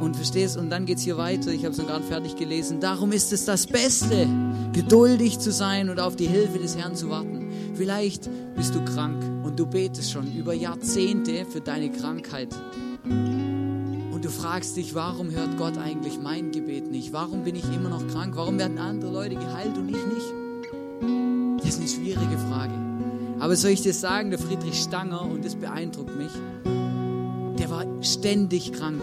und 0.00 0.16
verstehst, 0.16 0.56
und 0.56 0.70
dann 0.70 0.86
geht 0.86 0.98
es 0.98 1.04
hier 1.04 1.16
weiter. 1.16 1.50
Ich 1.52 1.64
habe 1.64 1.72
es 1.72 1.78
noch 1.78 1.86
gerade 1.86 2.04
fertig 2.04 2.36
gelesen. 2.36 2.80
Darum 2.80 3.12
ist 3.12 3.32
es 3.32 3.44
das 3.44 3.66
Beste, 3.66 4.26
geduldig 4.72 5.38
zu 5.38 5.52
sein 5.52 5.90
und 5.90 6.00
auf 6.00 6.16
die 6.16 6.26
Hilfe 6.26 6.58
des 6.58 6.76
Herrn 6.76 6.96
zu 6.96 7.10
warten. 7.10 7.48
Vielleicht 7.74 8.28
bist 8.56 8.74
du 8.74 8.84
krank 8.84 9.22
und 9.44 9.58
du 9.58 9.66
betest 9.66 10.10
schon 10.10 10.32
über 10.34 10.54
Jahrzehnte 10.54 11.44
für 11.44 11.60
deine 11.60 11.90
Krankheit. 11.90 12.48
Und 13.04 14.24
du 14.24 14.30
fragst 14.30 14.76
dich, 14.76 14.94
warum 14.94 15.30
hört 15.30 15.56
Gott 15.56 15.78
eigentlich 15.78 16.20
mein 16.20 16.50
Gebet 16.50 16.90
nicht? 16.90 17.12
Warum 17.12 17.44
bin 17.44 17.56
ich 17.56 17.64
immer 17.64 17.88
noch 17.88 18.06
krank? 18.08 18.34
Warum 18.36 18.58
werden 18.58 18.78
andere 18.78 19.12
Leute 19.12 19.36
geheilt 19.36 19.76
und 19.78 19.88
ich 19.88 19.94
nicht? 19.94 21.60
Das 21.60 21.68
ist 21.70 21.78
eine 21.78 21.88
schwierige 21.88 22.38
Frage. 22.50 22.74
Aber 23.38 23.56
soll 23.56 23.70
ich 23.70 23.80
dir 23.82 23.94
sagen, 23.94 24.30
der 24.30 24.38
Friedrich 24.38 24.80
Stanger, 24.80 25.22
und 25.22 25.44
das 25.44 25.54
beeindruckt 25.54 26.14
mich, 26.16 26.32
der 27.58 27.70
war 27.70 27.84
ständig 28.02 28.72
krank. 28.72 29.02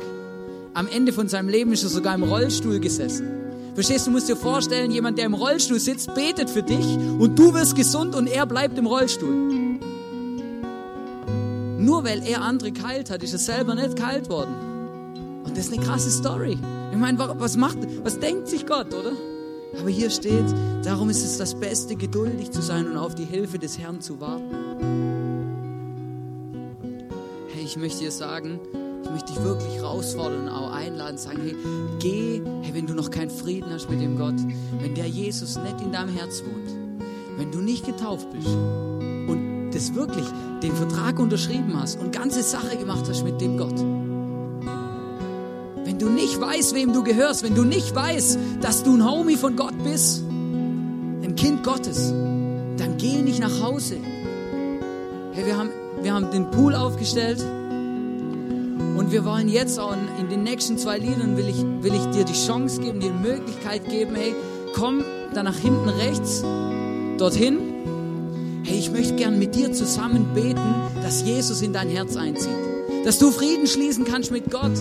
Am 0.77 0.87
Ende 0.87 1.11
von 1.11 1.27
seinem 1.27 1.49
Leben 1.49 1.73
ist 1.73 1.81
er 1.81 1.89
sogar 1.89 2.13
im 2.13 2.21
Rollstuhl 2.21 2.79
gesessen. 2.79 3.27
Verstehst 3.73 4.05
du, 4.05 4.11
musst 4.11 4.29
dir 4.29 4.35
vorstellen, 4.35 4.91
jemand, 4.91 5.17
der 5.17 5.25
im 5.25 5.33
Rollstuhl 5.33 5.79
sitzt, 5.79 6.13
betet 6.13 6.51
für 6.51 6.61
dich 6.61 6.85
und 7.17 7.39
du 7.39 7.55
wirst 7.55 7.75
gesund 7.75 8.13
und 8.15 8.27
er 8.27 8.45
bleibt 8.45 8.77
im 8.77 8.85
Rollstuhl. 8.85 9.79
Nur 11.79 12.03
weil 12.03 12.21
er 12.27 12.43
andere 12.43 12.71
geheilt 12.71 13.09
hat, 13.09 13.23
ist 13.23 13.33
er 13.33 13.39
selber 13.39 13.73
nicht 13.73 13.95
geheilt 13.95 14.29
worden. 14.29 14.53
Und 15.45 15.57
das 15.57 15.65
ist 15.65 15.73
eine 15.73 15.83
krasse 15.83 16.11
Story. 16.11 16.59
Ich 16.91 16.97
meine, 16.99 17.17
was 17.17 17.57
macht, 17.57 17.79
was 18.03 18.19
denkt 18.19 18.47
sich 18.47 18.67
Gott, 18.67 18.93
oder? 18.93 19.13
Aber 19.79 19.89
hier 19.89 20.11
steht, 20.11 20.45
darum 20.83 21.09
ist 21.09 21.25
es 21.25 21.39
das 21.39 21.59
Beste, 21.59 21.95
geduldig 21.95 22.51
zu 22.51 22.61
sein 22.61 22.85
und 22.85 22.97
auf 22.97 23.15
die 23.15 23.25
Hilfe 23.25 23.57
des 23.57 23.79
Herrn 23.79 23.99
zu 23.99 24.21
warten. 24.21 24.55
Hey, 27.51 27.63
ich 27.63 27.77
möchte 27.77 28.01
dir 28.01 28.11
sagen, 28.11 28.59
ich 29.17 29.23
dich 29.23 29.41
wirklich 29.43 29.75
herausfordern 29.75 30.43
und 30.43 30.49
auch 30.49 30.71
einladen, 30.71 31.17
sagen, 31.17 31.39
hey, 31.43 31.55
geh, 31.99 32.41
hey, 32.61 32.73
wenn 32.73 32.87
du 32.87 32.93
noch 32.93 33.11
keinen 33.11 33.29
Frieden 33.29 33.71
hast 33.71 33.89
mit 33.89 34.01
dem 34.01 34.17
Gott, 34.17 34.35
wenn 34.79 34.95
der 34.95 35.07
Jesus 35.07 35.57
nicht 35.57 35.81
in 35.81 35.91
deinem 35.91 36.15
Herz 36.15 36.43
wohnt, 36.43 36.69
wenn 37.37 37.51
du 37.51 37.59
nicht 37.59 37.85
getauft 37.85 38.27
bist 38.31 38.47
und 38.47 39.71
das 39.73 39.93
wirklich 39.93 40.25
den 40.63 40.75
Vertrag 40.75 41.19
unterschrieben 41.19 41.79
hast 41.79 41.99
und 41.99 42.11
ganze 42.11 42.43
Sache 42.43 42.77
gemacht 42.77 43.05
hast 43.09 43.23
mit 43.23 43.41
dem 43.41 43.57
Gott, 43.57 43.77
wenn 45.83 45.99
du 45.99 46.09
nicht 46.09 46.39
weißt, 46.39 46.75
wem 46.75 46.93
du 46.93 47.03
gehörst, 47.03 47.43
wenn 47.43 47.55
du 47.55 47.63
nicht 47.63 47.95
weißt, 47.95 48.39
dass 48.61 48.83
du 48.83 48.95
ein 48.95 49.09
Homie 49.09 49.35
von 49.35 49.55
Gott 49.55 49.83
bist, 49.83 50.23
ein 50.29 51.33
Kind 51.35 51.63
Gottes, 51.63 52.13
dann 52.77 52.97
geh 52.97 53.21
nicht 53.21 53.39
nach 53.39 53.61
Hause. 53.61 53.97
Hey, 55.33 55.45
wir 55.45 55.57
haben, 55.57 55.69
wir 56.01 56.13
haben 56.13 56.31
den 56.31 56.51
Pool 56.51 56.75
aufgestellt 56.75 57.43
und 59.07 59.13
wir 59.13 59.23
wollen 59.23 59.47
jetzt 59.47 59.79
auch 59.79 59.95
in 60.19 60.27
den 60.27 60.43
nächsten 60.43 60.77
zwei 60.77 60.97
Liedern 60.97 61.37
will 61.37 61.47
ich, 61.47 61.63
will 61.81 61.93
ich 61.93 62.05
dir 62.07 62.25
die 62.25 62.33
Chance 62.33 62.81
geben, 62.81 62.99
dir 62.99 63.09
die 63.09 63.29
Möglichkeit 63.29 63.87
geben, 63.89 64.17
hey, 64.17 64.35
komm 64.75 65.01
da 65.33 65.43
nach 65.43 65.55
hinten 65.55 65.87
rechts, 65.87 66.43
dorthin. 67.17 67.57
Hey, 68.65 68.77
ich 68.77 68.91
möchte 68.91 69.15
gern 69.15 69.39
mit 69.39 69.55
dir 69.55 69.71
zusammen 69.71 70.33
beten, 70.35 70.59
dass 71.01 71.23
Jesus 71.23 71.61
in 71.61 71.71
dein 71.71 71.87
Herz 71.87 72.17
einzieht. 72.17 72.51
Dass 73.05 73.17
du 73.17 73.31
Frieden 73.31 73.65
schließen 73.65 74.03
kannst 74.03 74.29
mit 74.29 74.51
Gott. 74.51 74.73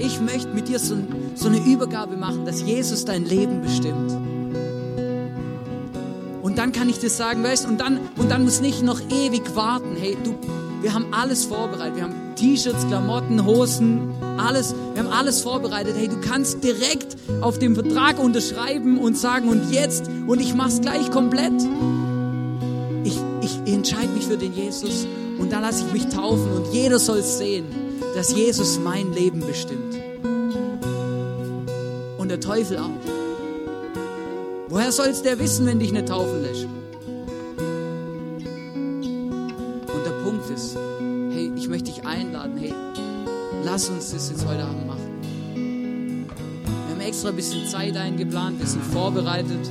Ich 0.00 0.20
möchte 0.20 0.48
mit 0.48 0.68
dir 0.68 0.78
so, 0.78 0.98
so 1.34 1.48
eine 1.48 1.64
Übergabe 1.64 2.18
machen, 2.18 2.44
dass 2.44 2.60
Jesus 2.60 3.06
dein 3.06 3.24
Leben 3.24 3.62
bestimmt. 3.62 4.12
Und 6.42 6.58
dann 6.58 6.72
kann 6.72 6.90
ich 6.90 6.98
dir 6.98 7.08
sagen, 7.08 7.42
weißt, 7.42 7.66
und 7.66 7.80
dann, 7.80 8.00
und 8.18 8.30
dann 8.30 8.44
muss 8.44 8.60
nicht 8.60 8.82
noch 8.82 9.00
ewig 9.10 9.56
warten. 9.56 9.96
Hey, 9.98 10.14
du, 10.22 10.34
wir 10.82 10.92
haben 10.92 11.06
alles 11.14 11.46
vorbereitet. 11.46 11.96
Wir 11.96 12.02
haben 12.02 12.25
T-Shirts, 12.36 12.86
Klamotten, 12.86 13.44
Hosen, 13.44 14.12
alles. 14.38 14.74
Wir 14.94 15.02
haben 15.02 15.12
alles 15.12 15.40
vorbereitet. 15.40 15.94
Hey, 15.96 16.08
du 16.08 16.20
kannst 16.20 16.62
direkt 16.62 17.16
auf 17.40 17.58
dem 17.58 17.74
Vertrag 17.74 18.18
unterschreiben 18.18 18.98
und 18.98 19.16
sagen, 19.16 19.48
und 19.48 19.72
jetzt, 19.72 20.08
und 20.26 20.40
ich 20.40 20.54
mach's 20.54 20.80
gleich 20.80 21.10
komplett. 21.10 21.54
Ich, 23.04 23.18
ich 23.40 23.72
entscheide 23.72 24.08
mich 24.08 24.24
für 24.24 24.36
den 24.36 24.52
Jesus 24.54 25.06
und 25.38 25.50
dann 25.52 25.62
lasse 25.62 25.84
ich 25.86 25.92
mich 25.92 26.06
taufen 26.14 26.52
und 26.52 26.72
jeder 26.72 26.98
soll 26.98 27.22
sehen, 27.22 27.64
dass 28.14 28.34
Jesus 28.34 28.78
mein 28.78 29.12
Leben 29.12 29.40
bestimmt. 29.40 29.96
Und 32.18 32.28
der 32.28 32.40
Teufel 32.40 32.78
auch. 32.78 32.90
Woher 34.68 34.92
soll's 34.92 35.22
der 35.22 35.38
wissen, 35.38 35.66
wenn 35.66 35.78
dich 35.78 35.92
nicht 35.92 36.08
taufen 36.08 36.42
lässt? 36.42 36.66
Einladen, 42.06 42.56
hey, 42.56 42.72
lass 43.64 43.88
uns 43.88 44.12
das 44.12 44.30
jetzt 44.30 44.46
heute 44.46 44.62
Abend 44.62 44.86
machen. 44.86 46.26
Wir 46.86 46.94
haben 46.94 47.00
extra 47.00 47.30
ein 47.30 47.36
bisschen 47.36 47.66
Zeit 47.66 47.96
eingeplant, 47.96 48.58
wir 48.58 48.66
sind 48.66 48.84
vorbereitet. 48.84 49.70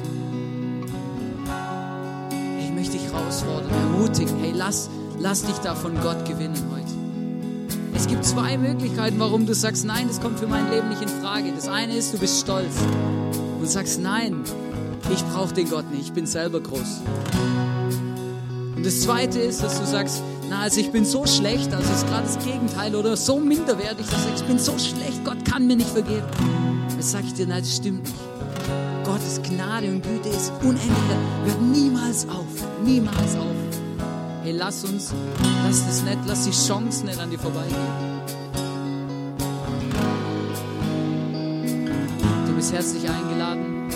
Ich 2.59 2.71
möchte 2.71 2.93
dich 2.93 3.05
herausfordern, 3.11 3.71
ermutigen, 3.71 4.38
hey, 4.41 4.51
lass, 4.53 4.89
lass 5.19 5.43
dich 5.43 5.57
da 5.57 5.75
von 5.75 5.99
Gott 6.01 6.25
gewinnen 6.25 6.61
heute. 6.71 6.86
Es 7.95 8.07
gibt 8.07 8.25
zwei 8.25 8.57
Möglichkeiten, 8.57 9.19
warum 9.19 9.45
du 9.45 9.55
sagst, 9.55 9.86
nein, 9.86 10.07
das 10.07 10.19
kommt 10.19 10.38
für 10.38 10.47
mein 10.47 10.69
Leben 10.69 10.89
nicht 10.89 11.01
in 11.01 11.07
Frage. 11.07 11.51
Das 11.55 11.69
eine 11.69 11.95
ist, 11.95 12.13
du 12.13 12.17
bist 12.17 12.41
stolz 12.41 12.75
und 13.59 13.69
sagst, 13.69 14.01
nein, 14.01 14.43
ich 15.11 15.23
brauche 15.25 15.53
den 15.53 15.69
Gott 15.69 15.89
nicht, 15.91 16.07
ich 16.07 16.13
bin 16.13 16.25
selber 16.25 16.59
groß. 16.59 17.01
Und 18.75 18.86
das 18.86 19.01
zweite 19.01 19.39
ist, 19.39 19.63
dass 19.63 19.79
du 19.79 19.86
sagst, 19.86 20.21
na, 20.49 20.61
also 20.61 20.79
ich 20.79 20.91
bin 20.91 21.05
so 21.05 21.25
schlecht, 21.25 21.73
also 21.73 21.91
ist 21.91 22.07
gerade 22.07 22.23
das 22.23 22.37
Gegenteil 22.43 22.95
oder 22.95 23.17
so 23.17 23.39
minderwertig, 23.39 24.05
dass 24.07 24.25
ich, 24.35 24.45
bin 24.45 24.59
so 24.59 24.77
schlecht, 24.77 25.23
Gott 25.23 25.43
kann 25.45 25.65
mir 25.65 25.75
nicht 25.75 25.89
vergeben. 25.89 26.25
Jetzt 26.95 27.11
sage 27.11 27.25
ich 27.27 27.33
dir, 27.33 27.47
nein, 27.47 27.61
das 27.61 27.75
stimmt 27.75 28.03
nicht. 28.03 28.15
Gottes 29.03 29.41
Gnade 29.41 29.87
und 29.87 30.01
Güte 30.03 30.29
ist 30.29 30.51
unendlich, 30.61 30.89
hört 31.45 31.61
niemals 31.61 32.27
auf, 32.29 32.45
niemals 32.83 33.35
auf. 33.35 33.55
Hey, 34.43 34.51
lass 34.51 34.83
uns, 34.83 35.13
lass 35.65 35.85
das 35.85 36.03
nicht, 36.03 36.19
lass 36.27 36.45
die 36.45 36.51
Chance 36.51 37.05
nicht 37.05 37.19
an 37.19 37.29
dir 37.29 37.39
vorbeigehen. 37.39 37.75
Du 42.47 42.53
bist 42.53 42.73
herzlich 42.73 43.09
eingeladen, 43.09 43.89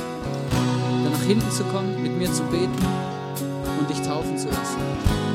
da 1.04 1.10
nach 1.10 1.24
hinten 1.24 1.52
zu 1.52 1.64
kommen, 1.66 2.02
mit 2.02 2.18
mir 2.18 2.32
zu 2.32 2.44
beten 2.44 2.86
und 3.80 3.90
dich 3.90 4.02
taufen 4.02 4.38
zu 4.38 4.48
lassen 4.48 5.29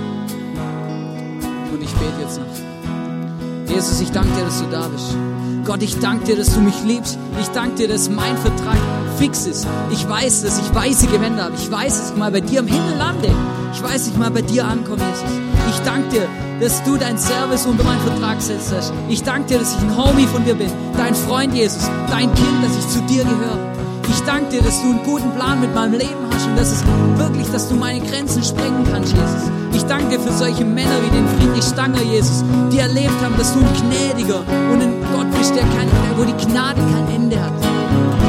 ich 1.84 1.92
bete 1.92 2.20
jetzt 2.20 2.38
noch. 2.38 3.74
Jesus, 3.74 4.00
ich 4.00 4.10
danke 4.10 4.30
dir, 4.36 4.44
dass 4.44 4.60
du 4.60 4.66
da 4.70 4.88
bist. 4.88 5.16
Gott, 5.64 5.82
ich 5.82 5.98
danke 5.98 6.24
dir, 6.24 6.36
dass 6.36 6.54
du 6.54 6.60
mich 6.60 6.82
liebst. 6.84 7.18
Ich 7.40 7.48
danke 7.48 7.76
dir, 7.76 7.88
dass 7.88 8.10
mein 8.10 8.36
Vertrag 8.36 8.76
fix 9.18 9.46
ist. 9.46 9.66
Ich 9.90 10.08
weiß, 10.08 10.42
dass 10.42 10.58
ich 10.58 10.74
weiße 10.74 11.06
Gewänder 11.06 11.44
habe. 11.44 11.54
Ich 11.56 11.70
weiß, 11.70 11.98
dass 11.98 12.10
ich 12.10 12.16
mal 12.16 12.30
bei 12.30 12.40
dir 12.40 12.60
im 12.60 12.66
Himmel 12.66 12.96
lande. 12.98 13.30
Ich 13.72 13.82
weiß, 13.82 13.92
dass 13.92 14.08
ich 14.08 14.16
mal 14.16 14.30
bei 14.30 14.42
dir 14.42 14.66
ankomme, 14.66 15.02
Jesus. 15.02 15.24
Ich 15.70 15.80
danke 15.80 16.08
dir, 16.10 16.28
dass 16.60 16.82
du 16.84 16.96
dein 16.96 17.18
Service 17.18 17.66
unter 17.66 17.84
meinen 17.84 18.00
Vertrag 18.02 18.40
setzt 18.40 18.72
hast. 18.72 18.92
Ich 19.08 19.22
danke 19.22 19.48
dir, 19.48 19.58
dass 19.58 19.74
ich 19.74 19.80
ein 19.80 19.96
Homie 19.96 20.26
von 20.26 20.44
dir 20.44 20.54
bin, 20.54 20.70
dein 20.96 21.14
Freund 21.14 21.54
Jesus, 21.54 21.88
dein 22.08 22.32
Kind, 22.34 22.64
dass 22.64 22.76
ich 22.76 22.88
zu 22.88 23.00
dir 23.02 23.24
gehöre. 23.24 23.74
Ich 24.08 24.20
danke 24.22 24.50
dir, 24.50 24.62
dass 24.62 24.80
du 24.82 24.90
einen 24.90 25.02
guten 25.02 25.30
Plan 25.32 25.60
mit 25.60 25.74
meinem 25.74 25.94
Leben 25.94 26.28
hast 26.30 26.46
und 26.46 26.56
dass 26.56 26.70
es 26.70 26.84
wirklich, 27.16 27.48
dass 27.48 27.68
du 27.68 27.74
meine 27.74 28.00
Grenzen 28.00 28.44
sprengen 28.44 28.86
kannst, 28.92 29.12
Jesus. 29.12 29.63
Ich 29.74 29.84
danke 29.84 30.16
dir 30.16 30.20
für 30.20 30.32
solche 30.32 30.64
Männer 30.64 31.02
wie 31.02 31.10
den 31.10 31.26
Friedrich 31.28 31.64
Stanger, 31.64 32.02
Jesus, 32.02 32.44
die 32.72 32.78
erlebt 32.78 33.20
haben, 33.22 33.36
dass 33.36 33.52
du 33.52 33.60
ein 33.60 33.68
gnädiger 33.74 34.40
und 34.72 34.80
ein 34.80 34.94
Gott 35.12 35.30
bist, 35.36 35.54
der 35.54 35.62
kein, 35.62 35.88
wo 36.16 36.24
die 36.24 36.46
Gnade 36.46 36.80
kein 36.80 37.14
Ende 37.14 37.40
hat. 37.42 37.52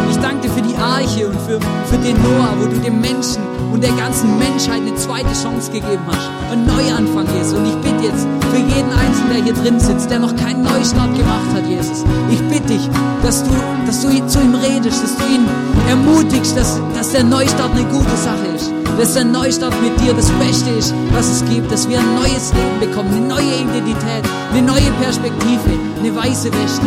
Ich 0.09 0.17
danke 0.17 0.47
dir 0.47 0.53
für 0.53 0.61
die 0.61 0.75
Arche 0.75 1.27
und 1.27 1.39
für, 1.41 1.59
für 1.59 1.97
den 1.97 2.17
Noah, 2.21 2.53
wo 2.59 2.65
du 2.65 2.79
dem 2.79 2.99
Menschen 2.99 3.54
und 3.71 3.83
der 3.83 3.91
ganzen 3.93 4.37
Menschheit 4.37 4.81
eine 4.81 4.95
zweite 4.95 5.33
Chance 5.33 5.71
gegeben 5.71 6.01
hast. 6.07 6.29
Ein 6.51 6.65
Neuanfang, 6.65 7.27
Jesus. 7.35 7.53
Und 7.57 7.65
ich 7.65 7.75
bitte 7.77 8.05
jetzt 8.05 8.27
für 8.51 8.57
jeden 8.57 8.91
Einzelnen, 8.91 9.33
der 9.33 9.43
hier 9.43 9.53
drin 9.53 9.79
sitzt, 9.79 10.09
der 10.09 10.19
noch 10.19 10.35
keinen 10.35 10.63
Neustart 10.63 11.13
gemacht 11.15 11.49
hat, 11.53 11.67
Jesus. 11.67 12.03
Ich 12.31 12.41
bitte 12.47 12.73
dich, 12.73 12.89
dass 13.23 13.43
du, 13.43 13.51
dass 13.85 14.01
du 14.01 14.09
zu 14.27 14.39
ihm 14.39 14.55
redest, 14.55 15.03
dass 15.03 15.15
du 15.17 15.23
ihn 15.33 15.45
ermutigst, 15.89 16.55
dass, 16.57 16.79
dass 16.95 17.11
der 17.11 17.23
Neustart 17.23 17.71
eine 17.71 17.85
gute 17.85 18.17
Sache 18.17 18.47
ist. 18.55 18.71
Dass 18.97 19.13
der 19.13 19.25
Neustart 19.25 19.73
mit 19.81 19.99
dir 19.99 20.13
das 20.13 20.29
Beste 20.31 20.69
ist, 20.71 20.93
was 21.11 21.27
es 21.27 21.45
gibt. 21.45 21.71
Dass 21.71 21.87
wir 21.89 21.99
ein 21.99 22.15
neues 22.15 22.53
Leben 22.53 22.79
bekommen, 22.79 23.09
eine 23.13 23.27
neue 23.27 23.55
Identität, 23.61 24.23
eine 24.53 24.61
neue 24.61 24.91
Perspektive, 25.01 25.71
eine 25.99 26.15
weiße 26.15 26.47
Weste. 26.53 26.85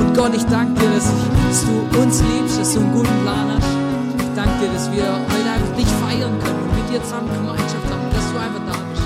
Und 0.00 0.16
Gott, 0.16 0.34
ich 0.34 0.44
danke 0.44 0.80
dir, 0.80 0.88
dass, 0.94 1.04
ich, 1.06 1.48
dass 1.48 1.64
du 1.66 2.00
uns 2.00 2.22
liebst, 2.22 2.58
dass 2.58 2.74
du 2.74 2.80
einen 2.80 2.92
guten 2.92 3.22
Plan 3.22 3.52
hast. 3.54 3.75
Danke 4.36 4.66
dir, 4.66 4.72
dass 4.74 4.92
wir 4.92 5.02
heute 5.02 5.50
einfach 5.50 5.76
dich 5.78 5.86
feiern 5.86 6.38
können 6.38 6.60
und 6.68 6.76
mit 6.76 6.92
dir 6.92 7.02
zusammen 7.02 7.32
Gemeinschaft 7.32 7.88
haben 7.90 8.10
dass 8.10 8.30
du 8.30 8.38
einfach 8.38 8.60
da 8.66 8.76
bist. 8.92 9.02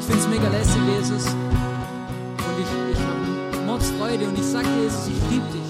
Ich 0.00 0.06
finde 0.06 0.20
es 0.22 0.28
mega 0.28 0.48
lässig, 0.48 0.80
Jesus. 0.96 1.26
Und 1.26 2.56
ich, 2.58 2.96
ich 2.96 2.98
habe 3.04 3.66
Mordsfreude 3.66 4.24
und 4.26 4.38
ich 4.38 4.46
sage 4.46 4.66
Jesus, 4.80 5.08
ich 5.08 5.20
liebe 5.30 5.44
dich, 5.52 5.68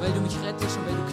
weil 0.00 0.10
du 0.10 0.20
mich 0.20 0.36
rettest 0.42 0.76
und 0.78 0.84
weil 0.84 0.96
du. 0.96 1.03